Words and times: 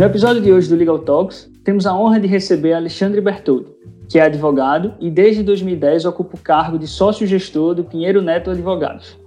No 0.00 0.06
episódio 0.06 0.40
de 0.40 0.50
hoje 0.50 0.66
do 0.66 0.76
Legal 0.76 1.00
Talks, 1.00 1.50
temos 1.62 1.84
a 1.84 1.94
honra 1.94 2.18
de 2.18 2.26
receber 2.26 2.72
Alexandre 2.72 3.20
Bertoldi, 3.20 3.70
que 4.08 4.18
é 4.18 4.22
advogado 4.22 4.94
e 4.98 5.10
desde 5.10 5.42
2010 5.42 6.06
ocupa 6.06 6.38
o 6.38 6.40
cargo 6.40 6.78
de 6.78 6.86
sócio-gestor 6.86 7.74
do 7.74 7.84
Pinheiro 7.84 8.22
Neto 8.22 8.50
Advogados. 8.50 9.18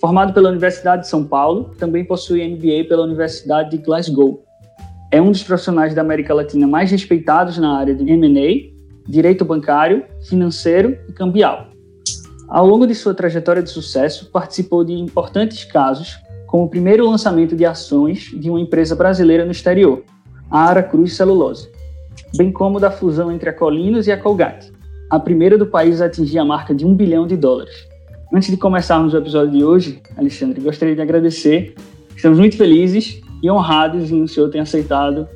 Formado 0.00 0.32
pela 0.32 0.48
Universidade 0.48 1.02
de 1.02 1.08
São 1.08 1.26
Paulo, 1.26 1.72
também 1.78 2.06
possui 2.06 2.42
MBA 2.42 2.88
pela 2.88 3.02
Universidade 3.02 3.72
de 3.72 3.84
Glasgow. 3.84 4.42
É 5.12 5.20
um 5.20 5.30
dos 5.30 5.42
profissionais 5.42 5.94
da 5.94 6.00
América 6.00 6.32
Latina 6.32 6.66
mais 6.66 6.90
respeitados 6.90 7.58
na 7.58 7.76
área 7.76 7.94
de 7.94 8.10
M&A, 8.10 8.72
direito 9.06 9.44
bancário, 9.44 10.06
financeiro 10.26 10.96
e 11.06 11.12
cambial. 11.12 11.66
Ao 12.48 12.66
longo 12.66 12.86
de 12.86 12.94
sua 12.94 13.12
trajetória 13.12 13.62
de 13.62 13.68
sucesso, 13.68 14.30
participou 14.30 14.86
de 14.86 14.94
importantes 14.94 15.64
casos, 15.64 16.16
como 16.46 16.64
o 16.64 16.70
primeiro 16.70 17.06
lançamento 17.06 17.54
de 17.54 17.66
ações 17.66 18.30
de 18.34 18.48
uma 18.48 18.60
empresa 18.60 18.96
brasileira 18.96 19.44
no 19.44 19.50
exterior, 19.50 20.02
a 20.50 20.60
Aracruz 20.68 21.16
Celulose, 21.16 21.68
bem 22.36 22.52
como 22.52 22.80
da 22.80 22.90
fusão 22.90 23.30
entre 23.30 23.50
a 23.50 23.52
Colinos 23.52 24.06
e 24.06 24.12
a 24.12 24.16
Colgate, 24.16 24.72
a 25.10 25.18
primeira 25.18 25.56
do 25.56 25.66
país 25.66 26.00
a 26.00 26.06
atingir 26.06 26.38
a 26.38 26.44
marca 26.44 26.74
de 26.74 26.84
um 26.84 26.94
bilhão 26.94 27.26
de 27.26 27.36
dólares. 27.36 27.74
Antes 28.32 28.50
de 28.50 28.56
começarmos 28.56 29.14
o 29.14 29.16
episódio 29.16 29.52
de 29.52 29.64
hoje, 29.64 30.02
Alexandre, 30.16 30.60
gostaria 30.60 30.94
de 30.94 31.00
agradecer. 31.00 31.74
Estamos 32.16 32.38
muito 32.38 32.56
felizes 32.56 33.20
e 33.42 33.50
honrados 33.50 34.10
em 34.10 34.22
o 34.22 34.28
senhor 34.28 34.50
ter 34.50 34.58
aceitado 34.58 35.28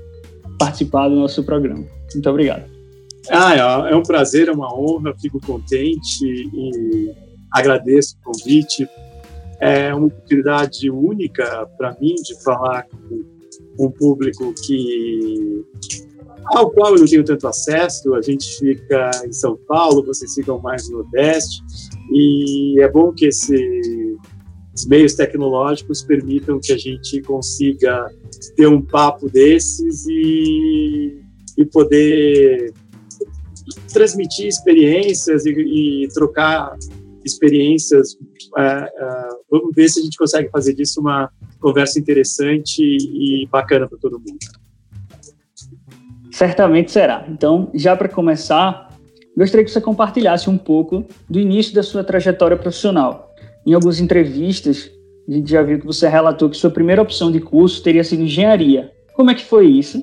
participar 0.59 1.09
do 1.09 1.15
nosso 1.15 1.45
programa. 1.45 1.85
Muito 2.13 2.31
obrigado. 2.31 2.65
Ah, 3.31 3.55
é, 3.55 3.93
é 3.93 3.97
um 3.97 4.03
prazer, 4.03 4.49
é 4.49 4.53
uma 4.53 4.75
honra, 4.75 5.15
fico 5.21 5.39
contente 5.41 6.25
e 6.25 7.13
agradeço 7.53 8.17
o 8.21 8.33
convite. 8.33 8.89
É 9.61 9.95
uma 9.95 10.07
oportunidade 10.07 10.91
única 10.91 11.69
para 11.77 11.95
mim 12.01 12.15
de 12.15 12.43
falar 12.43 12.85
com 12.85 13.38
um 13.79 13.91
público 13.91 14.53
que 14.65 15.65
ao 16.47 16.71
qual 16.71 16.95
eu 16.95 17.01
não 17.01 17.07
tenho 17.07 17.25
tanto 17.25 17.47
acesso. 17.47 18.15
A 18.15 18.23
gente 18.23 18.59
fica 18.59 19.11
em 19.25 19.33
São 19.33 19.57
Paulo, 19.57 20.05
vocês 20.05 20.35
ficam 20.35 20.59
mais 20.59 20.89
no 20.89 20.99
Nordeste, 20.99 21.63
e 22.13 22.81
é 22.81 22.89
bom 22.89 23.13
que 23.13 23.27
esses 23.27 24.19
meios 24.87 25.15
tecnológicos 25.15 26.03
permitam 26.03 26.61
que 26.61 26.73
a 26.73 26.79
gente 26.79 27.21
consiga 27.23 28.11
ter 28.57 28.67
um 28.67 28.81
papo 28.81 29.29
desses 29.29 30.07
e, 30.07 31.21
e 31.57 31.65
poder 31.67 32.73
transmitir 33.93 34.47
experiências 34.47 35.45
e, 35.45 35.51
e 35.51 36.09
trocar 36.09 36.77
experiências. 37.25 38.17
É, 38.57 38.63
é, 38.63 39.29
vamos 39.51 39.75
ver 39.75 39.89
se 39.89 40.01
a 40.01 40.03
gente 40.03 40.17
consegue 40.17 40.49
fazer 40.51 40.75
disso 40.75 41.01
uma 41.01 41.31
conversa 41.61 41.99
interessante 41.99 42.83
e 42.83 43.47
bacana 43.51 43.89
para 43.89 43.99
todo 43.99 44.19
mundo. 44.19 44.39
Certamente 46.31 46.93
será. 46.93 47.27
Então, 47.29 47.71
já 47.75 47.97
para 47.97 48.09
começar, 48.09 48.97
gostaria 49.37 49.65
que 49.65 49.71
você 49.71 49.81
compartilhasse 49.81 50.49
um 50.49 50.59
pouco 50.59 51.05
do 51.29 51.41
início 51.41 51.75
da 51.75 51.83
sua 51.83 52.05
trajetória 52.05 52.57
profissional. 52.57 53.35
Em 53.67 53.75
algumas 53.75 54.01
entrevistas, 54.01 54.91
a 55.29 55.33
gente 55.33 55.51
já 55.51 55.63
viu 55.63 55.79
que 55.79 55.87
você 55.87 56.09
relatou 56.09 56.49
que 56.49 56.57
sua 56.57 56.71
primeira 56.71 57.03
opção 57.03 57.31
de 57.31 57.41
curso 57.41 57.83
teria 57.83 58.05
sido 58.05 58.23
engenharia. 58.23 58.93
Como 59.15 59.31
é 59.31 59.35
que 59.35 59.45
foi 59.45 59.67
isso? 59.67 60.03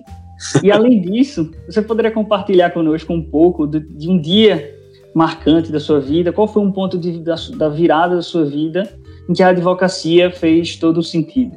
E 0.61 0.69
além 0.69 1.01
disso, 1.01 1.51
você 1.65 1.81
poderia 1.81 2.11
compartilhar 2.11 2.71
conosco 2.71 3.13
um 3.13 3.23
pouco 3.23 3.65
de, 3.65 3.79
de 3.79 4.09
um 4.09 4.19
dia 4.19 4.74
marcante 5.15 5.71
da 5.71 5.79
sua 5.79 5.99
vida? 5.99 6.31
Qual 6.31 6.47
foi 6.47 6.61
um 6.61 6.71
ponto 6.71 6.97
de, 6.97 7.19
da, 7.19 7.35
da 7.55 7.69
virada 7.69 8.17
da 8.17 8.21
sua 8.21 8.45
vida 8.45 8.93
em 9.27 9.33
que 9.33 9.41
a 9.41 9.49
advocacia 9.49 10.29
fez 10.29 10.75
todo 10.75 10.97
o 10.97 11.03
sentido? 11.03 11.55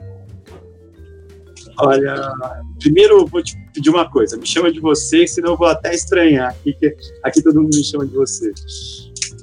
Olha, 1.81 2.33
primeiro 2.81 3.27
vou 3.27 3.42
te 3.42 3.55
pedir 3.75 3.91
uma 3.91 4.11
coisa, 4.11 4.37
me 4.37 4.47
chama 4.47 4.72
de 4.72 4.81
você, 4.81 5.27
senão 5.27 5.53
eu 5.53 5.56
vou 5.56 5.66
até 5.66 5.94
estranhar. 5.94 6.50
Aqui, 6.50 6.77
aqui 7.22 7.43
todo 7.43 7.60
mundo 7.60 7.77
me 7.77 7.84
chama 7.84 8.06
de 8.06 8.15
você. 8.15 8.53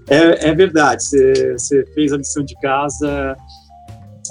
É, 0.10 0.50
é 0.50 0.54
verdade, 0.54 1.04
você 1.04 1.86
fez 1.94 2.12
a 2.12 2.18
lição 2.18 2.44
de 2.44 2.56
casa 2.60 3.36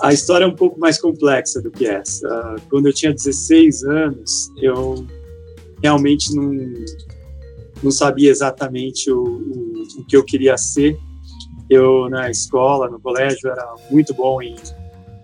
a 0.03 0.13
história 0.13 0.45
é 0.45 0.47
um 0.47 0.55
pouco 0.55 0.79
mais 0.79 1.01
complexa 1.01 1.61
do 1.63 1.71
que 1.71 1.87
essa. 1.87 2.57
Quando 2.69 2.87
eu 2.87 2.93
tinha 2.93 3.13
16 3.13 3.85
anos, 3.85 4.51
eu 4.61 5.07
realmente 5.83 6.35
não, 6.35 6.53
não 7.83 7.91
sabia 7.91 8.31
exatamente 8.31 9.11
o, 9.11 9.23
o, 9.23 9.83
o 10.01 10.05
que 10.07 10.17
eu 10.17 10.25
queria 10.25 10.57
ser. 10.57 10.99
Eu, 11.69 12.09
na 12.09 12.31
escola, 12.31 12.89
no 12.89 13.01
colégio, 13.01 13.51
era 13.51 13.75
muito 13.91 14.15
bom 14.15 14.41
em, 14.43 14.57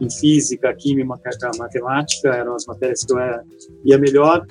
em 0.01 0.11
física, 0.11 0.75
química, 0.75 1.21
matemática, 1.59 2.29
eram 2.31 2.55
as 2.55 2.65
matérias 2.67 3.05
que 3.05 3.13
eu 3.13 3.19
era, 3.19 3.45
ia 3.85 3.99
melhor. 3.99 4.47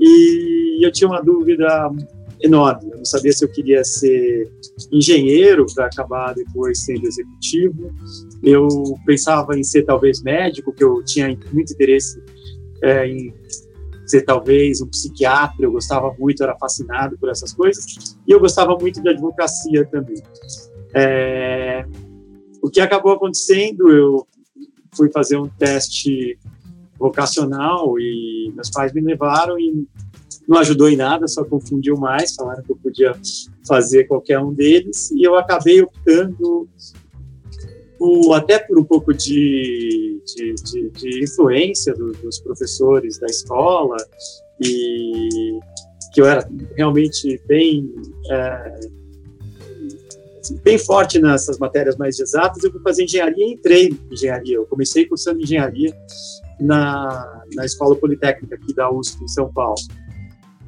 E 0.00 0.84
eu 0.84 0.92
tinha 0.92 1.08
uma 1.08 1.22
dúvida 1.22 1.90
enorme. 2.40 2.90
Eu 2.90 2.98
não 2.98 3.04
sabia 3.04 3.32
se 3.32 3.44
eu 3.44 3.48
queria 3.48 3.82
ser 3.84 4.50
engenheiro 4.92 5.66
para 5.74 5.86
acabar 5.86 6.34
depois 6.34 6.84
sendo 6.84 7.06
executivo. 7.06 7.90
Eu 8.42 8.68
pensava 9.06 9.58
em 9.58 9.62
ser 9.62 9.84
talvez 9.84 10.22
médico, 10.22 10.72
que 10.72 10.84
eu 10.84 11.02
tinha 11.04 11.28
muito 11.52 11.72
interesse 11.72 12.22
é, 12.82 13.06
em 13.06 13.32
ser 14.06 14.22
talvez 14.22 14.80
um 14.80 14.86
psiquiatra. 14.86 15.64
Eu 15.64 15.72
gostava 15.72 16.14
muito, 16.18 16.42
era 16.42 16.56
fascinado 16.56 17.16
por 17.18 17.28
essas 17.28 17.52
coisas. 17.52 18.16
E 18.26 18.32
eu 18.32 18.40
gostava 18.40 18.76
muito 18.76 19.02
de 19.02 19.08
advocacia 19.08 19.84
também. 19.86 20.22
É, 20.94 21.84
o 22.62 22.70
que 22.70 22.80
acabou 22.80 23.12
acontecendo, 23.12 23.90
eu 23.90 24.26
fui 24.94 25.10
fazer 25.10 25.36
um 25.36 25.48
teste 25.48 26.38
vocacional 26.98 27.98
e 27.98 28.52
meus 28.54 28.70
pais 28.70 28.92
me 28.92 29.00
levaram 29.00 29.58
e 29.58 29.86
não 30.46 30.58
ajudou 30.58 30.88
em 30.88 30.96
nada, 30.96 31.26
só 31.26 31.44
confundiu 31.44 31.96
mais, 31.96 32.34
falaram 32.34 32.62
que 32.62 32.70
eu 32.70 32.76
podia 32.76 33.12
fazer 33.66 34.04
qualquer 34.04 34.38
um 34.38 34.52
deles, 34.52 35.10
e 35.10 35.26
eu 35.26 35.36
acabei 35.36 35.82
optando 35.82 36.68
até 38.34 38.58
por 38.58 38.78
um 38.78 38.84
pouco 38.84 39.12
de, 39.12 40.20
de, 40.24 40.54
de, 40.54 40.90
de 40.90 41.24
influência 41.24 41.94
do, 41.94 42.12
dos 42.12 42.38
professores 42.40 43.18
da 43.18 43.26
escola, 43.26 43.96
e 44.60 45.58
que 46.12 46.20
eu 46.20 46.26
era 46.26 46.48
realmente 46.76 47.40
bem 47.46 47.92
é, 48.30 48.80
bem 50.62 50.78
forte 50.78 51.18
nessas 51.18 51.58
matérias 51.58 51.96
mais 51.96 52.18
exatas, 52.18 52.62
eu 52.62 52.70
fui 52.70 52.80
fazer 52.82 53.04
engenharia 53.04 53.46
e 53.46 53.52
entrei 53.52 53.88
em 53.88 53.98
engenharia. 54.12 54.56
Eu 54.56 54.66
comecei 54.66 55.06
cursando 55.06 55.40
engenharia 55.40 55.96
na, 56.60 57.42
na 57.54 57.64
Escola 57.64 57.96
Politécnica 57.96 58.54
aqui 58.54 58.74
da 58.74 58.90
USP, 58.90 59.24
em 59.24 59.28
São 59.28 59.52
Paulo 59.52 59.80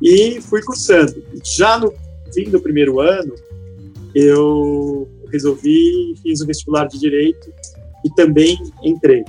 e 0.01 0.41
fui 0.41 0.63
cursando. 0.63 1.23
Já 1.43 1.79
no 1.79 1.93
fim 2.33 2.51
do 2.51 2.61
primeiro 2.61 3.01
ano, 3.01 3.35
eu 4.15 5.09
resolvi 5.31 6.15
fiz 6.23 6.41
o 6.41 6.47
vestibular 6.47 6.87
de 6.87 6.99
direito 6.99 7.53
e 8.05 8.11
também 8.15 8.57
entrei. 8.83 9.25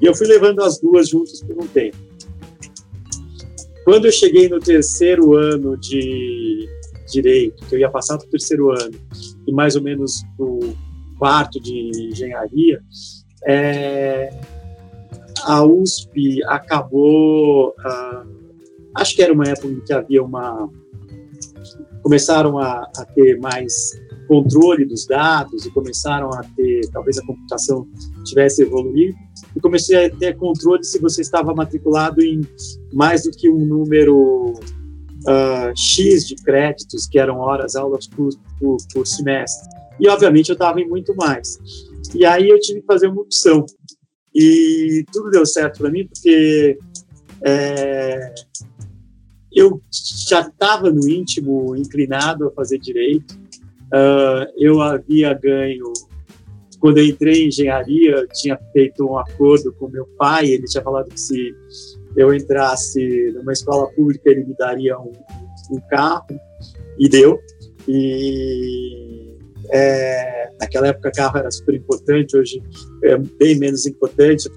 E 0.00 0.06
eu 0.06 0.14
fui 0.14 0.26
levando 0.26 0.62
as 0.62 0.80
duas 0.80 1.08
juntas 1.08 1.42
por 1.42 1.62
um 1.62 1.66
tempo. 1.66 1.96
Quando 3.84 4.06
eu 4.06 4.12
cheguei 4.12 4.48
no 4.48 4.60
terceiro 4.60 5.34
ano 5.34 5.76
de 5.76 6.68
direito, 7.12 7.66
que 7.66 7.74
eu 7.74 7.80
ia 7.80 7.90
passar 7.90 8.16
para 8.16 8.26
o 8.26 8.30
terceiro 8.30 8.70
ano 8.70 8.98
e 9.46 9.52
mais 9.52 9.76
ou 9.76 9.82
menos 9.82 10.22
o 10.38 10.60
quarto 11.18 11.60
de 11.60 12.08
engenharia, 12.08 12.80
é, 13.44 14.30
a 15.44 15.64
USP 15.64 16.42
acabou 16.44 17.74
ah, 17.80 18.24
Acho 18.94 19.16
que 19.16 19.22
era 19.22 19.32
uma 19.32 19.44
época 19.44 19.68
em 19.68 19.80
que 19.80 19.92
havia 19.92 20.22
uma. 20.22 20.68
começaram 22.02 22.58
a, 22.58 22.90
a 22.96 23.04
ter 23.14 23.38
mais 23.40 23.98
controle 24.26 24.84
dos 24.84 25.06
dados 25.06 25.66
e 25.66 25.70
começaram 25.70 26.30
a 26.32 26.42
ter, 26.56 26.88
talvez 26.90 27.18
a 27.18 27.26
computação 27.26 27.86
tivesse 28.24 28.62
evoluído, 28.62 29.16
e 29.54 29.60
comecei 29.60 30.06
a 30.06 30.10
ter 30.10 30.36
controle 30.36 30.84
se 30.84 30.98
você 30.98 31.20
estava 31.20 31.54
matriculado 31.54 32.22
em 32.22 32.40
mais 32.92 33.24
do 33.24 33.30
que 33.30 33.50
um 33.50 33.64
número 33.64 34.52
uh, 34.52 35.72
X 35.76 36.26
de 36.26 36.36
créditos, 36.36 37.06
que 37.06 37.18
eram 37.18 37.38
horas, 37.38 37.76
aulas 37.76 38.06
por, 38.06 38.30
por, 38.58 38.76
por 38.92 39.06
semestre. 39.06 39.68
E, 40.00 40.08
obviamente, 40.08 40.48
eu 40.48 40.54
estava 40.54 40.80
em 40.80 40.88
muito 40.88 41.14
mais. 41.14 41.58
E 42.14 42.24
aí 42.24 42.48
eu 42.48 42.58
tive 42.58 42.80
que 42.80 42.86
fazer 42.86 43.08
uma 43.08 43.22
opção. 43.22 43.64
E 44.34 45.04
tudo 45.12 45.30
deu 45.30 45.44
certo 45.44 45.78
para 45.78 45.90
mim, 45.90 46.06
porque 46.06 46.78
é, 47.44 48.34
eu 49.52 49.82
já 50.28 50.40
estava 50.40 50.90
no 50.90 51.08
íntimo 51.08 51.76
inclinado 51.76 52.48
a 52.48 52.50
fazer 52.52 52.78
direito. 52.78 53.38
Uh, 53.92 54.50
eu 54.56 54.80
havia 54.80 55.34
ganho, 55.34 55.92
quando 56.80 56.98
eu 56.98 57.04
entrei 57.04 57.44
em 57.44 57.48
engenharia, 57.48 58.26
tinha 58.32 58.58
feito 58.72 59.04
um 59.04 59.18
acordo 59.18 59.72
com 59.74 59.88
meu 59.88 60.06
pai. 60.18 60.46
Ele 60.48 60.64
tinha 60.64 60.82
falado 60.82 61.08
que 61.08 61.20
se 61.20 61.54
eu 62.16 62.34
entrasse 62.34 63.32
numa 63.34 63.52
escola 63.52 63.88
pública, 63.92 64.30
ele 64.30 64.44
me 64.44 64.54
daria 64.54 64.98
um, 64.98 65.12
um 65.70 65.80
carro, 65.90 66.26
e 66.98 67.08
deu. 67.08 67.40
E 67.88 69.36
é, 69.70 70.50
naquela 70.60 70.88
época, 70.88 71.10
carro 71.10 71.38
era 71.38 71.50
super 71.50 71.74
importante, 71.74 72.36
hoje 72.36 72.62
é 73.04 73.16
bem 73.16 73.58
menos 73.58 73.86
importante. 73.86 74.48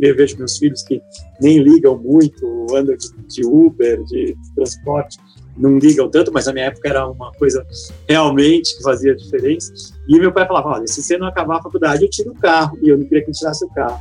eu 0.00 0.16
vejo 0.16 0.38
meus 0.38 0.58
filhos 0.58 0.82
que 0.82 1.00
nem 1.40 1.58
ligam 1.58 1.98
muito, 1.98 2.66
andam 2.74 2.96
de, 2.96 3.08
de 3.28 3.46
Uber, 3.46 4.02
de 4.04 4.34
transporte, 4.54 5.18
não 5.56 5.78
ligam 5.78 6.08
tanto, 6.10 6.32
mas 6.32 6.46
na 6.46 6.52
minha 6.52 6.66
época 6.66 6.88
era 6.88 7.06
uma 7.06 7.32
coisa 7.32 7.66
realmente 8.08 8.76
que 8.76 8.82
fazia 8.82 9.14
diferença. 9.14 9.72
E 10.08 10.18
meu 10.18 10.32
pai 10.32 10.46
falava: 10.46 10.70
olha, 10.70 10.86
se 10.86 11.02
você 11.02 11.16
não 11.18 11.26
acabar 11.26 11.58
a 11.58 11.62
faculdade, 11.62 12.04
eu 12.04 12.10
tiro 12.10 12.30
o 12.30 12.34
carro. 12.34 12.78
E 12.82 12.88
eu 12.88 12.98
não 12.98 13.04
queria 13.04 13.22
que 13.22 13.30
ele 13.30 13.36
tirasse 13.36 13.64
o 13.64 13.68
carro. 13.68 14.00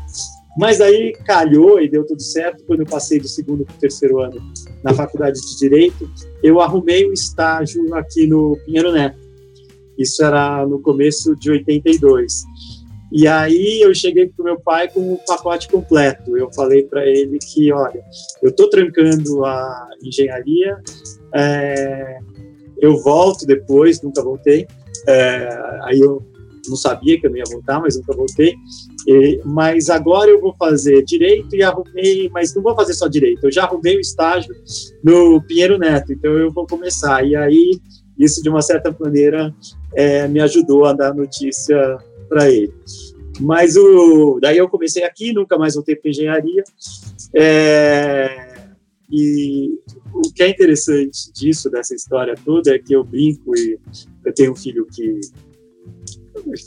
Mas 0.57 0.81
aí 0.81 1.13
calhou 1.25 1.80
e 1.80 1.89
deu 1.89 2.06
tudo 2.06 2.21
certo. 2.21 2.63
Quando 2.65 2.81
eu 2.81 2.86
passei 2.86 3.19
do 3.19 3.27
segundo 3.27 3.65
para 3.65 3.75
o 3.75 3.80
terceiro 3.80 4.19
ano 4.19 4.42
na 4.83 4.94
faculdade 4.94 5.39
de 5.39 5.57
Direito, 5.57 6.09
eu 6.44 6.59
arrumei 6.59 7.09
um 7.09 7.13
estágio 7.13 7.94
aqui 7.95 8.27
no 8.27 8.57
Pinheiro 8.65 8.92
Neto. 8.92 9.18
Isso 9.97 10.24
era 10.24 10.65
no 10.65 10.81
começo 10.81 11.36
de 11.36 11.51
82. 11.51 12.44
E 13.12 13.27
aí 13.27 13.81
eu 13.81 13.94
cheguei 13.94 14.27
para 14.27 14.42
o 14.42 14.45
meu 14.45 14.59
pai 14.59 14.88
com 14.89 15.13
o 15.13 15.19
pacote 15.27 15.68
completo. 15.68 16.38
Eu 16.38 16.51
falei 16.54 16.83
para 16.83 17.06
ele 17.06 17.38
que, 17.39 17.71
olha, 17.71 18.01
eu 18.42 18.50
estou 18.50 18.69
trancando 18.69 19.45
a 19.45 19.89
engenharia, 20.01 20.81
é, 21.33 22.19
eu 22.81 22.98
volto 23.01 23.45
depois, 23.45 24.01
nunca 24.01 24.24
voltei. 24.24 24.68
É, 25.07 25.80
aí 25.83 26.00
eu 26.00 26.24
não 26.68 26.75
sabia 26.75 27.19
que 27.19 27.25
eu 27.25 27.31
não 27.31 27.38
ia 27.38 27.44
voltar, 27.50 27.80
mas 27.80 27.95
nunca 27.95 28.16
voltei. 28.16 28.56
E, 29.07 29.39
mas 29.45 29.89
agora 29.89 30.30
eu 30.30 30.39
vou 30.39 30.56
fazer 30.57 31.04
direito 31.04 31.56
e 31.56 31.63
arrumei, 31.63 32.30
mas 32.30 32.54
não 32.54 32.62
vou 32.62 32.75
fazer 32.75 32.94
só 32.94 33.07
direito, 33.07 33.45
eu 33.45 33.51
já 33.51 33.63
arrumei 33.63 33.98
o 33.98 34.01
estágio 34.01 34.54
no 35.04 35.42
Pinheiro 35.42 35.78
Neto, 35.78 36.13
então 36.13 36.31
eu 36.38 36.51
vou 36.51 36.68
começar. 36.68 37.25
E 37.25 37.36
aí, 37.36 37.80
isso 38.18 38.42
de 38.44 38.50
uma 38.50 38.62
certa 38.62 38.95
maneira 39.00 39.54
é, 39.95 40.28
me 40.28 40.39
ajudou 40.39 40.86
a 40.86 40.94
dar 40.94 41.13
notícia 41.13 41.98
para 42.30 42.50
ele. 42.50 42.74
Mas 43.39 43.75
o, 43.75 44.39
daí 44.42 44.57
eu 44.57 44.69
comecei 44.69 45.04
aqui, 45.04 45.33
nunca 45.33 45.57
mais 45.57 45.74
voltei 45.75 45.95
para 45.95 46.10
engenharia. 46.10 46.63
É, 47.33 48.51
e 49.12 49.80
o 50.13 50.34
que 50.34 50.44
é 50.44 50.50
interessante 50.50 51.31
disso, 51.34 51.69
dessa 51.69 51.96
história 51.96 52.36
toda, 52.46 52.74
é 52.74 52.80
que 52.80 52.94
eu 52.94 53.04
brinco 53.04 53.56
e 53.58 53.80
eu 54.25 54.34
tenho 54.34 54.52
um 54.52 54.56
filho 54.56 54.86
que 54.86 55.19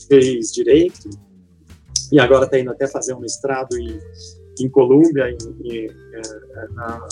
fez 0.08 0.52
direito 0.52 1.11
e 2.12 2.19
agora 2.19 2.44
está 2.44 2.58
indo 2.58 2.70
até 2.70 2.87
fazer 2.87 3.14
um 3.14 3.20
mestrado 3.20 3.76
em, 3.76 3.99
em 4.61 4.69
Colômbia, 4.69 5.31
em, 5.31 5.69
em, 5.69 5.87
é, 5.87 6.69
na, 6.75 7.06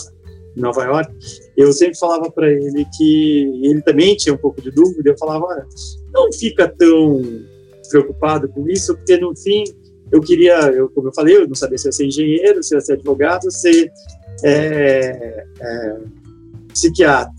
Nova 0.57 0.85
York. 0.85 1.13
Eu 1.57 1.73
sempre 1.73 1.99
falava 1.99 2.31
para 2.31 2.51
ele 2.51 2.87
que 2.97 3.61
ele 3.63 3.81
também 3.83 4.15
tinha 4.17 4.35
um 4.35 4.39
pouco 4.39 4.61
de 4.61 4.71
dúvida. 4.71 5.11
Eu 5.11 5.19
falava, 5.19 5.47
olha, 5.47 5.67
não 6.13 6.33
fica 6.33 6.69
tão 6.69 7.23
preocupado 7.89 8.49
com 8.49 8.69
isso, 8.69 8.95
porque 8.97 9.17
no 9.19 9.35
fim 9.37 9.65
eu 10.11 10.21
queria, 10.21 10.59
eu, 10.71 10.89
como 10.91 11.09
eu 11.09 11.15
falei, 11.15 11.37
eu 11.37 11.49
não 11.49 11.55
sabia 11.55 11.79
se 11.79 11.89
ia 11.89 11.93
ser 11.93 12.07
engenheiro, 12.07 12.63
se 12.63 12.75
ia 12.75 12.81
ser 12.81 12.95
advogado, 12.95 13.51
se 13.51 13.91
é, 14.45 15.47
é, 15.61 15.99
psiquiatra. 16.73 17.33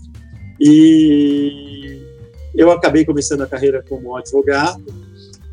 E 0.60 2.00
eu 2.54 2.70
acabei 2.70 3.04
começando 3.04 3.42
a 3.42 3.46
carreira 3.46 3.84
como 3.88 4.16
advogado. 4.16 4.82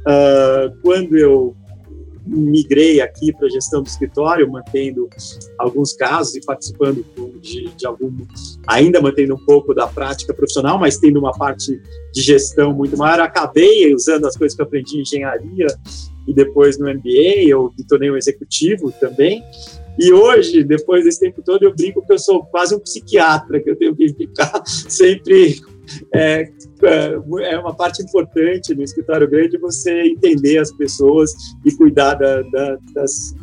Uh, 0.02 0.82
quando 0.82 1.16
eu 1.16 1.56
migrei 2.26 3.02
aqui 3.02 3.34
para 3.34 3.48
a 3.48 3.50
gestão 3.50 3.82
do 3.82 3.88
escritório, 3.88 4.50
mantendo 4.50 5.10
alguns 5.58 5.94
casos 5.94 6.36
e 6.36 6.42
participando 6.42 7.04
de, 7.42 7.70
de 7.76 7.86
algum, 7.86 8.12
ainda 8.68 9.02
mantendo 9.02 9.36
um 9.36 9.46
pouco 9.46 9.74
da 9.74 9.88
prática 9.88 10.34
profissional, 10.34 10.78
mas 10.78 10.98
tendo 10.98 11.20
uma 11.20 11.32
parte 11.32 11.82
de 12.14 12.22
gestão 12.22 12.74
muito 12.74 12.98
maior. 12.98 13.20
Acabei 13.20 13.94
usando 13.94 14.26
as 14.28 14.38
coisas 14.38 14.56
que 14.56 14.62
eu 14.62 14.66
aprendi 14.66 14.98
em 14.98 15.02
engenharia 15.02 15.68
e 16.28 16.34
depois 16.34 16.78
no 16.78 16.88
MBA, 16.88 17.48
eu 17.48 17.74
me 17.78 17.84
tornei 17.86 18.12
um 18.12 18.18
executivo 18.18 18.92
também. 18.92 19.44
E 20.02 20.12
hoje, 20.12 20.64
depois 20.64 21.06
desse 21.06 21.20
tempo 21.20 21.44
todo, 21.44 21.62
eu 21.62 21.76
brinco 21.76 22.04
que 22.04 22.12
eu 22.12 22.18
sou 22.18 22.44
quase 22.46 22.74
um 22.74 22.80
psiquiatra, 22.80 23.62
que 23.62 23.70
eu 23.70 23.76
tenho 23.76 23.96
que 23.96 24.12
ficar 24.12 24.64
sempre. 24.66 25.62
É, 26.12 26.50
é, 26.84 27.52
é 27.52 27.60
uma 27.60 27.76
parte 27.76 28.02
importante 28.02 28.74
no 28.74 28.82
escritório 28.82 29.30
grande 29.30 29.60
você 29.60 30.02
entender 30.04 30.58
as 30.58 30.72
pessoas 30.72 31.32
e 31.64 31.72
cuidar 31.76 32.16
da, 32.16 32.42
da, 32.42 32.78
das, 32.96 33.36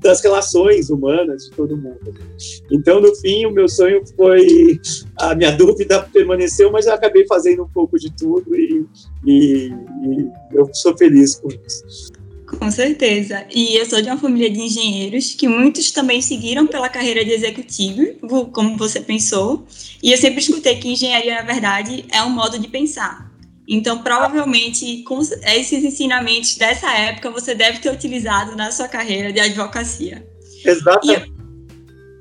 das 0.00 0.22
relações 0.22 0.88
humanas 0.88 1.44
de 1.44 1.50
todo 1.50 1.76
mundo. 1.76 2.14
Então, 2.70 2.98
no 2.98 3.14
fim, 3.16 3.44
o 3.44 3.50
meu 3.50 3.68
sonho 3.68 4.02
foi. 4.16 4.80
A 5.20 5.34
minha 5.34 5.52
dúvida 5.56 6.00
permaneceu, 6.00 6.72
mas 6.72 6.86
eu 6.86 6.94
acabei 6.94 7.26
fazendo 7.26 7.64
um 7.64 7.68
pouco 7.68 7.98
de 7.98 8.10
tudo 8.16 8.56
e, 8.56 8.86
e, 9.26 9.68
e 9.68 10.30
eu 10.54 10.70
sou 10.72 10.96
feliz 10.96 11.34
com 11.34 11.48
isso. 11.48 12.15
Com 12.46 12.70
certeza. 12.70 13.44
E 13.52 13.76
eu 13.76 13.84
sou 13.86 14.00
de 14.00 14.08
uma 14.08 14.16
família 14.16 14.48
de 14.48 14.60
engenheiros 14.60 15.34
que 15.34 15.48
muitos 15.48 15.90
também 15.90 16.22
seguiram 16.22 16.66
pela 16.66 16.88
carreira 16.88 17.24
de 17.24 17.32
executivo, 17.32 18.46
como 18.52 18.76
você 18.76 19.00
pensou. 19.00 19.66
E 20.02 20.12
eu 20.12 20.18
sempre 20.18 20.40
escutei 20.40 20.76
que 20.76 20.88
engenharia, 20.88 21.34
na 21.34 21.42
verdade, 21.42 22.04
é 22.10 22.22
um 22.22 22.30
modo 22.30 22.58
de 22.58 22.68
pensar. 22.68 23.32
Então, 23.68 24.00
provavelmente, 24.00 25.02
com 25.02 25.20
esses 25.20 25.84
ensinamentos 25.84 26.54
dessa 26.54 26.88
época, 26.92 27.30
você 27.30 27.52
deve 27.52 27.80
ter 27.80 27.92
utilizado 27.92 28.54
na 28.54 28.70
sua 28.70 28.86
carreira 28.86 29.32
de 29.32 29.40
advocacia. 29.40 30.24
Exatamente. 30.64 31.32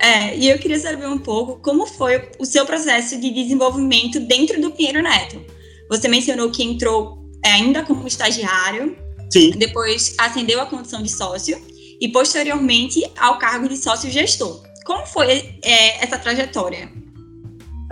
E, 0.02 0.04
é, 0.04 0.38
e 0.38 0.50
eu 0.50 0.58
queria 0.58 0.80
saber 0.80 1.08
um 1.08 1.20
pouco 1.20 1.62
como 1.62 1.86
foi 1.86 2.30
o 2.40 2.46
seu 2.46 2.66
processo 2.66 3.20
de 3.20 3.30
desenvolvimento 3.30 4.20
dentro 4.20 4.60
do 4.60 4.72
Pinheiro 4.72 5.04
Neto. 5.04 5.40
Você 5.88 6.08
mencionou 6.08 6.50
que 6.50 6.64
entrou 6.64 7.24
é, 7.44 7.52
ainda 7.52 7.84
como 7.84 8.08
estagiário, 8.08 8.98
Sim. 9.32 9.52
Depois 9.52 10.16
ascendeu 10.18 10.62
à 10.62 10.66
condição 10.66 11.02
de 11.02 11.10
sócio 11.10 11.60
e 12.00 12.08
posteriormente 12.10 13.04
ao 13.18 13.38
cargo 13.38 13.68
de 13.68 13.78
sócio 13.78 14.10
gestor. 14.10 14.64
Como 14.86 15.06
foi 15.06 15.60
é, 15.64 16.04
essa 16.04 16.18
trajetória? 16.18 16.92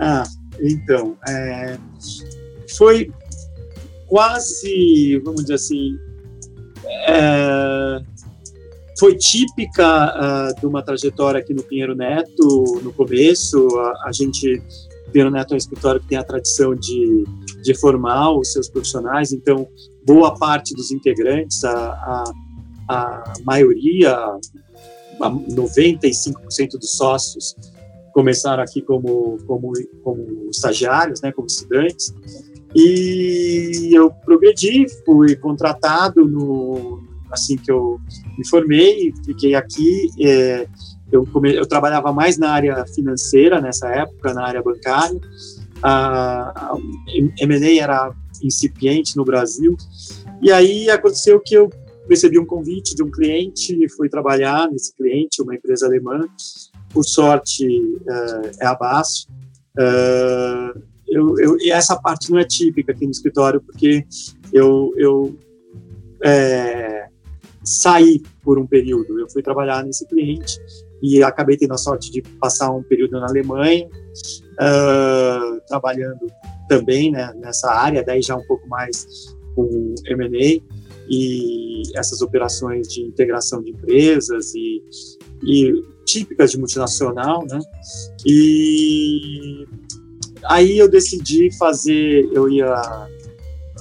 Ah, 0.00 0.24
então, 0.60 1.16
é, 1.28 1.78
foi 2.76 3.10
quase, 4.06 5.20
vamos 5.24 5.42
dizer 5.42 5.54
assim, 5.54 5.98
é, 7.08 8.00
foi 8.98 9.16
típica 9.16 10.14
uh, 10.14 10.60
de 10.60 10.66
uma 10.66 10.82
trajetória 10.82 11.40
aqui 11.40 11.52
no 11.52 11.62
Pinheiro 11.62 11.94
Neto, 11.94 12.80
no 12.82 12.92
começo, 12.92 13.68
a, 13.78 14.08
a 14.08 14.12
gente, 14.12 14.62
Pinheiro 15.10 15.30
Neto 15.30 15.52
é 15.52 15.54
um 15.54 15.58
escritório 15.58 16.00
que 16.00 16.06
tem 16.06 16.18
a 16.18 16.22
tradição 16.22 16.74
de, 16.74 17.24
de 17.64 17.74
formar 17.74 18.30
os 18.36 18.52
seus 18.52 18.68
profissionais, 18.68 19.32
então 19.32 19.66
boa 20.06 20.36
parte 20.38 20.74
dos 20.74 20.90
integrantes, 20.90 21.64
a, 21.64 21.72
a, 21.72 22.24
a 22.88 23.32
maioria, 23.42 24.14
a 24.14 25.30
95% 25.30 26.72
dos 26.78 26.92
sócios 26.92 27.56
começaram 28.12 28.62
aqui 28.62 28.82
como, 28.82 29.38
como, 29.46 29.72
como 30.02 30.48
estagiários, 30.50 31.20
né, 31.22 31.32
como 31.32 31.46
estudantes, 31.46 32.14
e 32.74 33.90
eu 33.92 34.10
progredi, 34.10 34.86
fui 35.04 35.34
contratado 35.36 36.26
no, 36.26 37.00
assim 37.30 37.56
que 37.56 37.72
eu 37.72 37.98
me 38.36 38.46
formei, 38.46 39.12
fiquei 39.24 39.54
aqui, 39.54 40.10
é, 40.20 40.66
eu, 41.10 41.24
come, 41.26 41.54
eu 41.54 41.66
trabalhava 41.66 42.12
mais 42.12 42.36
na 42.36 42.50
área 42.50 42.84
financeira 42.94 43.60
nessa 43.60 43.88
época, 43.88 44.34
na 44.34 44.44
área 44.44 44.62
bancária, 44.62 45.18
a, 45.82 46.72
M&A 47.40 47.82
era 47.82 48.14
incipiente 48.42 49.16
no 49.16 49.24
Brasil. 49.24 49.76
E 50.42 50.52
aí 50.52 50.90
aconteceu 50.90 51.40
que 51.40 51.54
eu 51.54 51.70
recebi 52.08 52.38
um 52.38 52.44
convite 52.44 52.94
de 52.94 53.02
um 53.02 53.10
cliente 53.10 53.74
e 53.82 53.88
fui 53.88 54.08
trabalhar 54.08 54.68
nesse 54.70 54.94
cliente, 54.94 55.42
uma 55.42 55.54
empresa 55.54 55.86
alemã. 55.86 56.20
Por 56.90 57.04
sorte, 57.04 57.66
uh, 57.66 58.50
é 58.60 58.66
a 58.66 58.74
BASF. 58.74 59.26
Uh, 59.78 60.82
eu, 61.08 61.38
eu, 61.38 61.56
e 61.60 61.70
essa 61.70 61.96
parte 61.96 62.30
não 62.30 62.38
é 62.38 62.44
típica 62.44 62.92
aqui 62.92 63.04
no 63.04 63.10
escritório, 63.10 63.60
porque 63.60 64.04
eu, 64.52 64.92
eu 64.96 65.36
é, 66.22 67.08
saí 67.64 68.22
por 68.42 68.58
um 68.58 68.66
período. 68.66 69.18
Eu 69.18 69.28
fui 69.30 69.42
trabalhar 69.42 69.84
nesse 69.84 70.06
cliente 70.06 70.58
e 71.02 71.22
acabei 71.22 71.56
tendo 71.56 71.74
a 71.74 71.78
sorte 71.78 72.10
de 72.10 72.22
passar 72.40 72.70
um 72.70 72.82
período 72.82 73.18
na 73.20 73.26
Alemanha, 73.26 73.86
uh, 73.86 75.60
trabalhando 75.66 76.26
também 76.68 77.10
né, 77.10 77.32
nessa 77.36 77.70
área, 77.70 78.02
daí 78.02 78.22
já 78.22 78.36
um 78.36 78.44
pouco 78.46 78.66
mais 78.68 79.06
com 79.54 79.94
M&A 80.06 80.62
e 81.08 81.82
essas 81.94 82.22
operações 82.22 82.88
de 82.88 83.02
integração 83.02 83.62
de 83.62 83.70
empresas 83.70 84.54
e, 84.54 84.82
e 85.42 85.84
típicas 86.04 86.50
de 86.50 86.58
multinacional, 86.58 87.44
né? 87.46 87.58
E 88.26 89.66
aí 90.44 90.78
eu 90.78 90.88
decidi 90.88 91.50
fazer, 91.58 92.28
eu 92.32 92.48
ia, 92.48 93.08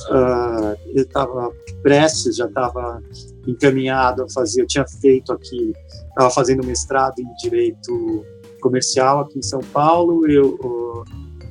uh, 0.10 0.78
eu 0.94 1.04
estava 1.04 1.52
prestes, 1.82 2.36
já 2.36 2.46
estava 2.46 3.02
encaminhado 3.48 4.24
a 4.24 4.30
fazer, 4.30 4.62
eu 4.62 4.68
tinha 4.68 4.86
feito 4.88 5.32
aqui, 5.32 5.74
estava 6.10 6.30
fazendo 6.30 6.66
mestrado 6.66 7.20
em 7.20 7.28
direito 7.42 8.26
comercial 8.62 9.22
aqui 9.22 9.40
em 9.40 9.44
São 9.44 9.60
Paulo, 9.60 10.28
eu 10.28 10.56
uh, 10.56 11.04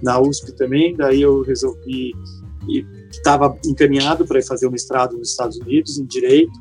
na 0.02 0.18
USP 0.20 0.52
também, 0.52 0.96
daí 0.96 1.22
eu 1.22 1.42
resolvi 1.42 2.12
estava 3.10 3.56
encaminhado 3.66 4.26
para 4.26 4.40
fazer 4.42 4.66
o 4.66 4.70
mestrado 4.70 5.16
nos 5.16 5.30
Estados 5.30 5.58
Unidos 5.58 5.98
em 5.98 6.04
direito. 6.04 6.52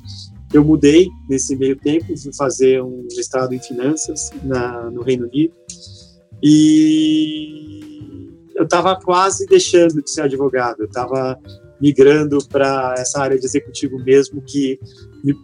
Eu 0.53 0.65
mudei 0.65 1.10
nesse 1.29 1.55
meio 1.55 1.77
tempo, 1.77 2.17
fui 2.17 2.33
fazer 2.33 2.81
um 2.81 3.07
mestrado 3.15 3.53
em 3.53 3.60
finanças 3.60 4.31
na, 4.43 4.89
no 4.89 5.01
Reino 5.01 5.27
Unido 5.27 5.53
e 6.43 8.29
eu 8.55 8.63
estava 8.63 9.00
quase 9.00 9.45
deixando 9.45 10.01
de 10.03 10.10
ser 10.10 10.24
advogado, 10.24 10.81
eu 10.81 10.88
estava 10.88 11.39
migrando 11.81 12.38
para 12.47 12.95
essa 12.97 13.21
área 13.21 13.38
de 13.38 13.45
executivo 13.45 13.97
mesmo 13.97 14.41
que 14.41 14.79
me, 15.23 15.35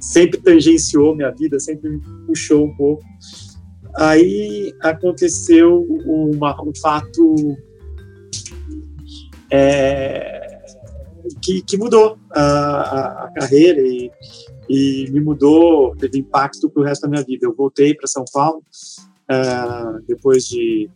sempre 0.00 0.40
tangenciou 0.40 1.14
minha 1.14 1.30
vida, 1.30 1.58
sempre 1.58 1.90
me 1.90 2.00
puxou 2.26 2.66
um 2.66 2.76
pouco. 2.76 3.02
Aí 3.96 4.72
aconteceu 4.80 5.86
uma, 6.06 6.60
um 6.62 6.72
fato 6.80 7.56
é, 9.50 10.62
que, 11.42 11.62
que, 11.62 11.76
mudou 11.76 12.16
a, 12.30 13.24
a, 13.24 13.32
carreira 13.34 13.80
e, 13.80 14.10
e, 14.68 15.10
me 15.10 15.20
mudou, 15.20 15.94
teve 15.96 16.18
impacto 16.18 16.70
para 16.70 16.80
o 16.80 16.84
resto 16.84 17.02
da 17.02 17.08
minha 17.08 17.22
vida. 17.22 17.46
Eu 17.46 17.54
voltei 17.54 17.94
para 17.94 18.06
São 18.06 18.24
Paulo 18.32 18.62
uh, 19.30 20.02
depois 20.06 20.44
de 20.44 20.88